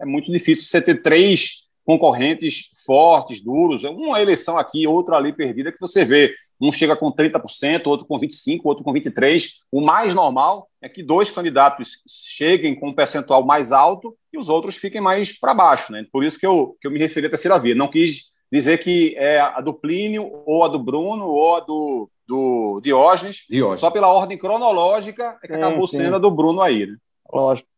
É 0.00 0.04
muito 0.04 0.32
difícil 0.32 0.66
você 0.66 0.82
ter 0.82 1.02
três 1.02 1.64
concorrentes 1.84 2.70
fortes, 2.84 3.40
duros, 3.42 3.84
uma 3.84 4.20
eleição 4.20 4.56
aqui, 4.56 4.86
outra 4.86 5.16
ali 5.16 5.32
perdida, 5.32 5.70
que 5.70 5.80
você 5.80 6.04
vê 6.04 6.34
um 6.60 6.72
chega 6.72 6.96
com 6.96 7.12
30%, 7.12 7.86
outro 7.86 8.06
com 8.06 8.18
25%, 8.18 8.60
outro 8.64 8.84
com 8.84 8.92
23%. 8.92 9.50
O 9.70 9.80
mais 9.80 10.14
normal 10.14 10.68
é 10.80 10.88
que 10.88 11.02
dois 11.02 11.30
candidatos 11.30 11.98
cheguem 12.06 12.74
com 12.74 12.88
um 12.88 12.94
percentual 12.94 13.44
mais 13.44 13.72
alto 13.72 14.16
e 14.32 14.38
os 14.38 14.48
outros 14.48 14.76
fiquem 14.76 15.00
mais 15.00 15.38
para 15.38 15.54
baixo. 15.54 15.92
Né? 15.92 16.06
Por 16.12 16.24
isso 16.24 16.38
que 16.38 16.46
eu, 16.46 16.76
que 16.80 16.86
eu 16.86 16.90
me 16.90 16.98
referi 16.98 17.26
à 17.26 17.30
terceira 17.30 17.58
via. 17.58 17.74
Não 17.74 17.88
quis 17.88 18.30
dizer 18.50 18.78
que 18.78 19.14
é 19.16 19.40
a 19.40 19.60
do 19.60 19.74
Plínio, 19.74 20.30
ou 20.46 20.64
a 20.64 20.68
do 20.68 20.78
Bruno, 20.78 21.26
ou 21.26 21.56
a 21.56 21.60
do, 21.60 22.08
do 22.26 22.80
Diógenes, 22.82 23.44
Diógenes. 23.48 23.80
só 23.80 23.90
pela 23.90 24.08
ordem 24.08 24.38
cronológica 24.38 25.38
é 25.42 25.46
que 25.46 25.54
acabou 25.54 25.88
sim. 25.88 25.98
sendo 25.98 26.16
a 26.16 26.18
do 26.18 26.30
Bruno 26.30 26.60
aí. 26.60 26.86
Né? 26.86 26.96
Lógico. 27.32 27.68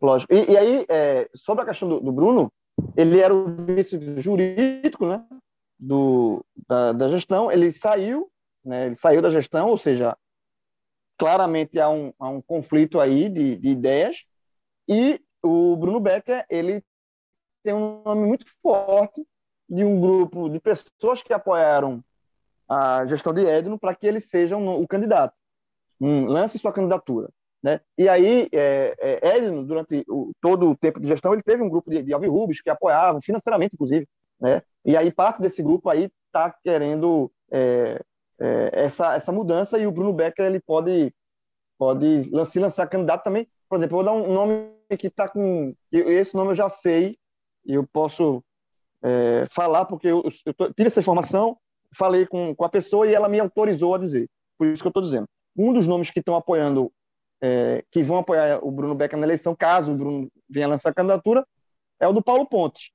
Lógico. 0.00 0.32
E, 0.32 0.52
e 0.52 0.56
aí, 0.56 0.86
é, 0.88 1.28
sobre 1.34 1.64
a 1.64 1.66
questão 1.66 1.88
do, 1.88 2.00
do 2.00 2.12
Bruno, 2.12 2.52
ele 2.96 3.18
era 3.18 3.34
o 3.34 3.46
vice 3.64 3.98
jurídico, 4.18 5.06
né? 5.06 5.24
Do, 5.78 6.44
da, 6.68 6.92
da 6.92 7.08
gestão, 7.08 7.50
ele 7.50 7.70
saiu, 7.70 8.30
né, 8.64 8.86
ele 8.86 8.94
saiu 8.94 9.20
da 9.20 9.30
gestão, 9.30 9.68
ou 9.68 9.76
seja, 9.76 10.16
claramente 11.18 11.78
há 11.78 11.88
um, 11.88 12.12
há 12.18 12.28
um 12.28 12.40
conflito 12.40 13.00
aí 13.00 13.28
de, 13.28 13.56
de 13.56 13.68
ideias, 13.68 14.24
e 14.88 15.20
o 15.42 15.76
Bruno 15.76 16.00
Becker, 16.00 16.44
ele 16.48 16.82
tem 17.62 17.74
um 17.74 18.02
nome 18.04 18.26
muito 18.26 18.46
forte 18.62 19.26
de 19.68 19.84
um 19.84 20.00
grupo 20.00 20.48
de 20.48 20.60
pessoas 20.60 21.22
que 21.22 21.32
apoiaram 21.32 22.02
a 22.68 23.06
gestão 23.06 23.32
de 23.32 23.44
Edno 23.44 23.78
para 23.78 23.94
que 23.94 24.06
ele 24.06 24.20
seja 24.20 24.56
um, 24.56 24.80
o 24.80 24.86
candidato, 24.86 25.34
um, 26.00 26.26
lance 26.26 26.58
sua 26.58 26.72
candidatura. 26.72 27.28
Né? 27.62 27.80
E 27.98 28.08
aí, 28.08 28.48
é, 28.52 28.94
é, 29.00 29.36
Edno, 29.36 29.64
durante 29.64 30.04
o, 30.08 30.32
todo 30.40 30.70
o 30.70 30.76
tempo 30.76 31.00
de 31.00 31.08
gestão, 31.08 31.32
ele 31.32 31.42
teve 31.42 31.62
um 31.62 31.68
grupo 31.68 31.90
de, 31.90 32.02
de 32.02 32.12
alvirrubos 32.12 32.60
que 32.60 32.70
apoiavam, 32.70 33.20
financeiramente, 33.20 33.74
inclusive, 33.74 34.06
né? 34.40 34.62
E 34.86 34.96
aí 34.96 35.10
parte 35.10 35.42
desse 35.42 35.60
grupo 35.64 35.90
aí 35.90 36.08
está 36.28 36.54
querendo 36.62 37.30
é, 37.50 38.00
é, 38.38 38.70
essa, 38.72 39.16
essa 39.16 39.32
mudança 39.32 39.76
e 39.80 39.86
o 39.86 39.90
Bruno 39.90 40.12
Becker 40.12 40.46
ele 40.46 40.60
pode, 40.60 41.12
pode 41.76 42.30
se 42.46 42.60
lançar 42.60 42.86
candidato 42.86 43.24
também. 43.24 43.48
Por 43.68 43.78
exemplo, 43.78 43.98
eu 43.98 44.04
vou 44.04 44.04
dar 44.04 44.12
um 44.12 44.32
nome 44.32 44.70
que 44.96 45.08
está 45.08 45.28
com. 45.28 45.74
Esse 45.90 46.36
nome 46.36 46.52
eu 46.52 46.54
já 46.54 46.70
sei 46.70 47.16
e 47.64 47.74
eu 47.74 47.84
posso 47.84 48.40
é, 49.02 49.46
falar 49.50 49.86
porque 49.86 50.06
eu, 50.06 50.22
eu 50.44 50.54
tô, 50.54 50.72
tive 50.72 50.86
essa 50.86 51.00
informação, 51.00 51.58
falei 51.92 52.24
com, 52.24 52.54
com 52.54 52.64
a 52.64 52.68
pessoa 52.68 53.08
e 53.08 53.14
ela 53.14 53.28
me 53.28 53.40
autorizou 53.40 53.92
a 53.92 53.98
dizer. 53.98 54.28
Por 54.56 54.68
isso 54.68 54.84
que 54.84 54.86
eu 54.86 54.90
estou 54.90 55.02
dizendo. 55.02 55.26
Um 55.58 55.72
dos 55.72 55.88
nomes 55.88 56.10
que 56.10 56.20
estão 56.20 56.36
apoiando, 56.36 56.92
é, 57.42 57.82
que 57.90 58.04
vão 58.04 58.18
apoiar 58.18 58.64
o 58.64 58.70
Bruno 58.70 58.94
Becker 58.94 59.18
na 59.18 59.26
eleição, 59.26 59.52
caso 59.52 59.90
o 59.90 59.96
Bruno 59.96 60.30
venha 60.48 60.68
lançar 60.68 60.94
candidatura, 60.94 61.44
é 61.98 62.06
o 62.06 62.12
do 62.12 62.22
Paulo 62.22 62.46
Pontes 62.46 62.92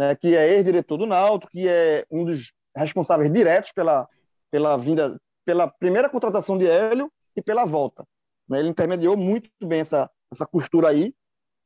né, 0.00 0.16
que 0.16 0.34
é 0.34 0.54
ex-diretor 0.54 0.96
do 0.96 1.04
Náutico, 1.04 1.52
que 1.52 1.68
é 1.68 2.06
um 2.10 2.24
dos 2.24 2.54
responsáveis 2.74 3.30
diretos 3.30 3.70
pela, 3.70 4.08
pela 4.50 4.78
vinda, 4.78 5.20
pela 5.44 5.68
primeira 5.68 6.08
contratação 6.08 6.56
de 6.56 6.66
Hélio 6.66 7.12
e 7.36 7.42
pela 7.42 7.66
volta. 7.66 8.02
Né, 8.48 8.60
ele 8.60 8.70
intermediou 8.70 9.14
muito 9.14 9.50
bem 9.62 9.80
essa, 9.80 10.10
essa 10.32 10.46
costura 10.46 10.88
aí. 10.88 11.14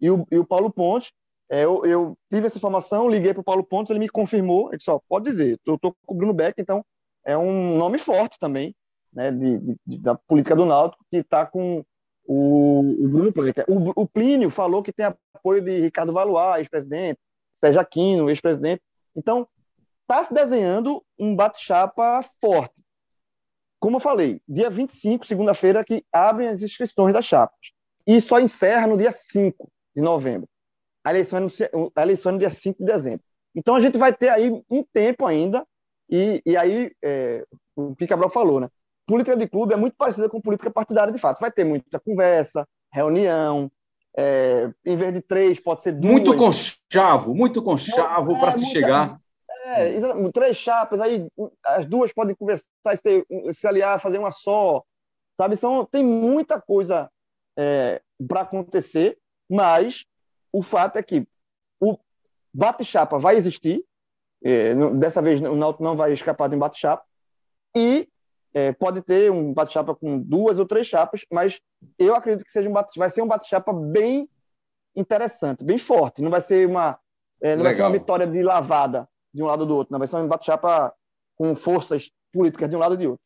E 0.00 0.10
o, 0.10 0.26
e 0.32 0.36
o 0.36 0.44
Paulo 0.44 0.68
Pontes, 0.68 1.12
é, 1.48 1.64
eu, 1.64 1.86
eu, 1.86 2.18
tive 2.28 2.48
essa 2.48 2.58
informação, 2.58 3.08
liguei 3.08 3.32
para 3.32 3.40
o 3.40 3.44
Paulo 3.44 3.62
Pontes, 3.62 3.90
ele 3.90 4.00
me 4.00 4.08
confirmou, 4.08 4.68
ele 4.70 4.78
disse, 4.78 4.90
ó, 4.90 4.98
pode 5.08 5.26
dizer, 5.26 5.56
eu 5.64 5.76
estou 5.76 5.94
com 6.04 6.14
o 6.14 6.16
Bruno 6.16 6.34
Beck, 6.34 6.56
então 6.58 6.84
é 7.24 7.38
um 7.38 7.78
nome 7.78 7.98
forte 7.98 8.36
também, 8.36 8.74
né, 9.12 9.30
de, 9.30 9.60
de, 9.60 10.02
da 10.02 10.16
política 10.16 10.56
do 10.56 10.66
Náutico, 10.66 11.04
que 11.08 11.18
está 11.18 11.46
com 11.46 11.84
o, 12.26 12.80
o 12.80 13.08
Bruno. 13.08 13.32
O, 13.68 14.02
o 14.02 14.08
Plínio 14.08 14.50
falou 14.50 14.82
que 14.82 14.92
tem 14.92 15.06
apoio 15.06 15.60
de 15.60 15.78
Ricardo 15.82 16.12
Valois, 16.12 16.58
ex-presidente, 16.58 17.20
Sérgio 17.54 17.80
Aquino, 17.80 18.28
ex-presidente. 18.28 18.82
Então, 19.16 19.48
está 20.02 20.24
se 20.24 20.34
desenhando 20.34 21.04
um 21.18 21.34
bate-chapa 21.34 22.24
forte. 22.40 22.82
Como 23.80 23.96
eu 23.96 24.00
falei, 24.00 24.40
dia 24.48 24.70
25, 24.70 25.26
segunda-feira, 25.26 25.84
que 25.84 26.04
abrem 26.12 26.48
as 26.48 26.62
inscrições 26.62 27.12
das 27.12 27.24
chapas. 27.24 27.72
E 28.06 28.20
só 28.20 28.40
encerra 28.40 28.86
no 28.86 28.96
dia 28.96 29.12
5 29.12 29.70
de 29.94 30.02
novembro. 30.02 30.48
A 31.02 31.10
eleição 31.10 31.38
é 31.38 31.40
no, 31.42 31.92
a 31.94 32.02
eleição 32.02 32.30
é 32.30 32.32
no 32.32 32.38
dia 32.38 32.50
5 32.50 32.78
de 32.78 32.84
dezembro. 32.84 33.24
Então, 33.54 33.74
a 33.74 33.80
gente 33.80 33.98
vai 33.98 34.12
ter 34.12 34.30
aí 34.30 34.50
um 34.70 34.82
tempo 34.92 35.26
ainda 35.26 35.66
E, 36.08 36.42
e 36.44 36.56
aí, 36.56 36.90
é, 37.02 37.44
o 37.76 37.94
que 37.94 38.06
Cabral 38.06 38.30
falou, 38.30 38.60
né? 38.60 38.68
Política 39.06 39.36
de 39.36 39.48
clube 39.48 39.74
é 39.74 39.76
muito 39.76 39.96
parecida 39.96 40.28
com 40.28 40.40
política 40.40 40.70
partidária 40.70 41.12
de 41.12 41.18
fato. 41.18 41.40
Vai 41.40 41.50
ter 41.50 41.64
muita 41.64 42.00
conversa, 42.00 42.66
reunião, 42.92 43.70
é, 44.16 44.70
em 44.84 44.96
vez 44.96 45.12
de 45.12 45.20
três, 45.20 45.58
pode 45.58 45.82
ser 45.82 45.92
duas. 45.92 46.12
Muito 46.12 46.36
conchavo, 46.36 47.34
muito 47.34 47.62
conchavo 47.62 48.36
é, 48.36 48.38
para 48.38 48.52
se 48.52 48.60
muita, 48.60 48.72
chegar. 48.72 49.20
É, 49.66 50.30
três 50.32 50.56
chapas, 50.56 51.00
aí 51.00 51.26
as 51.64 51.86
duas 51.86 52.12
podem 52.12 52.34
conversar, 52.34 52.64
se, 52.96 53.26
se 53.52 53.66
aliar, 53.66 54.00
fazer 54.00 54.18
uma 54.18 54.30
só. 54.30 54.82
Sabe? 55.36 55.56
São, 55.56 55.84
tem 55.84 56.04
muita 56.04 56.60
coisa 56.60 57.10
é, 57.58 58.00
para 58.28 58.42
acontecer, 58.42 59.18
mas 59.50 60.04
o 60.52 60.62
fato 60.62 60.96
é 60.96 61.02
que 61.02 61.26
o 61.80 61.98
bate-chapa 62.52 63.18
vai 63.18 63.36
existir, 63.36 63.84
é, 64.44 64.74
dessa 64.92 65.20
vez 65.20 65.40
o 65.40 65.56
Náutico 65.56 65.82
não 65.82 65.96
vai 65.96 66.12
escapar 66.12 66.48
de 66.48 66.54
um 66.54 66.60
bate-chapa, 66.60 67.04
e 67.76 68.08
é, 68.54 68.72
pode 68.72 69.02
ter 69.02 69.30
um 69.32 69.52
bate-chapa 69.52 69.94
com 69.94 70.18
duas 70.18 70.60
ou 70.60 70.64
três 70.64 70.86
chapas, 70.86 71.26
mas 71.30 71.60
eu 71.98 72.14
acredito 72.14 72.44
que 72.44 72.52
seja 72.52 72.68
um 72.68 72.72
bate, 72.72 72.96
vai 72.96 73.10
ser 73.10 73.20
um 73.20 73.26
bate-chapa 73.26 73.72
bem 73.72 74.28
interessante, 74.94 75.64
bem 75.64 75.76
forte. 75.76 76.22
Não 76.22 76.30
vai 76.30 76.40
ser 76.40 76.68
uma, 76.68 76.96
é, 77.42 77.56
não 77.56 77.64
vai 77.64 77.74
ser 77.74 77.82
uma 77.82 77.90
vitória 77.90 78.26
de 78.26 78.42
lavada 78.42 79.08
de 79.34 79.42
um 79.42 79.46
lado 79.46 79.62
ou 79.62 79.66
do 79.66 79.76
outro, 79.76 79.92
não 79.92 79.98
vai 79.98 80.06
ser 80.06 80.16
um 80.16 80.28
bate-chapa 80.28 80.94
com 81.36 81.56
forças 81.56 82.10
políticas 82.32 82.70
de 82.70 82.76
um 82.76 82.78
lado 82.78 82.94
e 82.94 82.98
de 82.98 83.06
outro. 83.08 83.24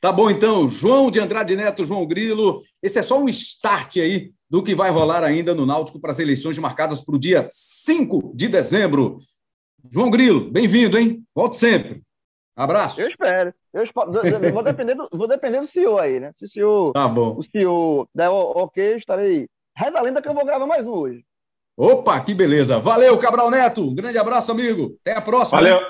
Tá 0.00 0.12
bom, 0.12 0.30
então, 0.30 0.68
João 0.68 1.10
de 1.10 1.20
Andrade 1.20 1.56
Neto, 1.56 1.84
João 1.84 2.06
Grilo, 2.06 2.62
esse 2.82 2.98
é 2.98 3.02
só 3.02 3.18
um 3.18 3.28
start 3.28 3.96
aí 3.96 4.32
do 4.48 4.62
que 4.62 4.74
vai 4.74 4.90
rolar 4.90 5.24
ainda 5.24 5.54
no 5.54 5.66
Náutico 5.66 6.00
para 6.00 6.10
as 6.10 6.18
eleições 6.18 6.58
marcadas 6.58 7.00
para 7.00 7.14
o 7.14 7.18
dia 7.18 7.46
5 7.50 8.32
de 8.34 8.48
dezembro. 8.48 9.18
João 9.90 10.10
Grilo, 10.10 10.50
bem-vindo, 10.50 10.98
hein? 10.98 11.24
Volte 11.34 11.56
sempre. 11.56 12.02
Abraço. 12.58 13.00
Eu 13.00 13.06
espero. 13.06 13.54
Eu 13.72 13.84
espero. 13.84 14.10
vou, 14.52 14.62
depender 14.64 14.96
do, 14.96 15.08
vou 15.12 15.28
depender 15.28 15.60
do 15.60 15.66
CEO 15.66 15.96
aí, 15.96 16.18
né? 16.18 16.32
Se 16.32 16.44
o 16.44 16.48
CEO, 16.48 16.92
tá 16.92 17.06
bom. 17.06 17.36
o 17.38 17.42
CEO 17.42 18.08
der 18.12 18.28
ok, 18.28 18.96
estarei. 18.96 19.48
Reza 19.76 19.96
a 19.96 20.02
lenda 20.02 20.20
que 20.20 20.28
eu 20.28 20.34
vou 20.34 20.44
gravar 20.44 20.66
mais 20.66 20.84
um 20.84 20.92
hoje. 20.92 21.24
Opa, 21.76 22.18
que 22.18 22.34
beleza. 22.34 22.80
Valeu, 22.80 23.16
Cabral 23.18 23.48
Neto. 23.48 23.82
Um 23.82 23.94
grande 23.94 24.18
abraço, 24.18 24.50
amigo. 24.50 24.96
Até 25.00 25.16
a 25.16 25.20
próxima. 25.20 25.60
Valeu, 25.60 25.80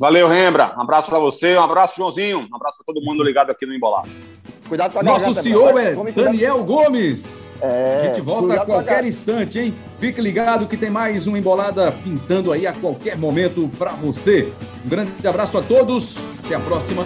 Valeu 0.00 0.26
Rembra. 0.26 0.74
Um 0.78 0.80
abraço 0.80 1.10
para 1.10 1.18
você, 1.18 1.58
um 1.58 1.62
abraço, 1.62 1.96
Joãozinho. 1.96 2.48
Um 2.50 2.56
abraço 2.56 2.78
para 2.78 2.86
todo 2.86 3.04
mundo 3.04 3.22
ligado 3.22 3.50
aqui 3.50 3.66
no 3.66 3.74
Embolado. 3.74 4.08
Cuidado 4.68 4.92
com 4.92 5.00
a 5.00 5.02
Nosso 5.02 5.34
CEO 5.34 5.78
é 5.78 5.94
Daniel 6.14 6.64
Gomes. 6.64 7.58
É, 7.62 8.00
a 8.02 8.06
gente 8.06 8.20
volta 8.20 8.54
a 8.54 8.64
qualquer 8.64 9.04
instante, 9.04 9.58
hein? 9.58 9.74
Fique 9.98 10.20
ligado 10.20 10.66
que 10.66 10.76
tem 10.76 10.90
mais 10.90 11.26
uma 11.26 11.38
embolada 11.38 11.92
pintando 12.02 12.52
aí 12.52 12.66
a 12.66 12.72
qualquer 12.72 13.16
momento 13.16 13.70
para 13.78 13.92
você. 13.92 14.52
Um 14.84 14.88
grande 14.88 15.26
abraço 15.26 15.56
a 15.58 15.62
todos. 15.62 16.16
Até 16.44 16.54
a 16.54 16.60
próxima. 16.60 17.04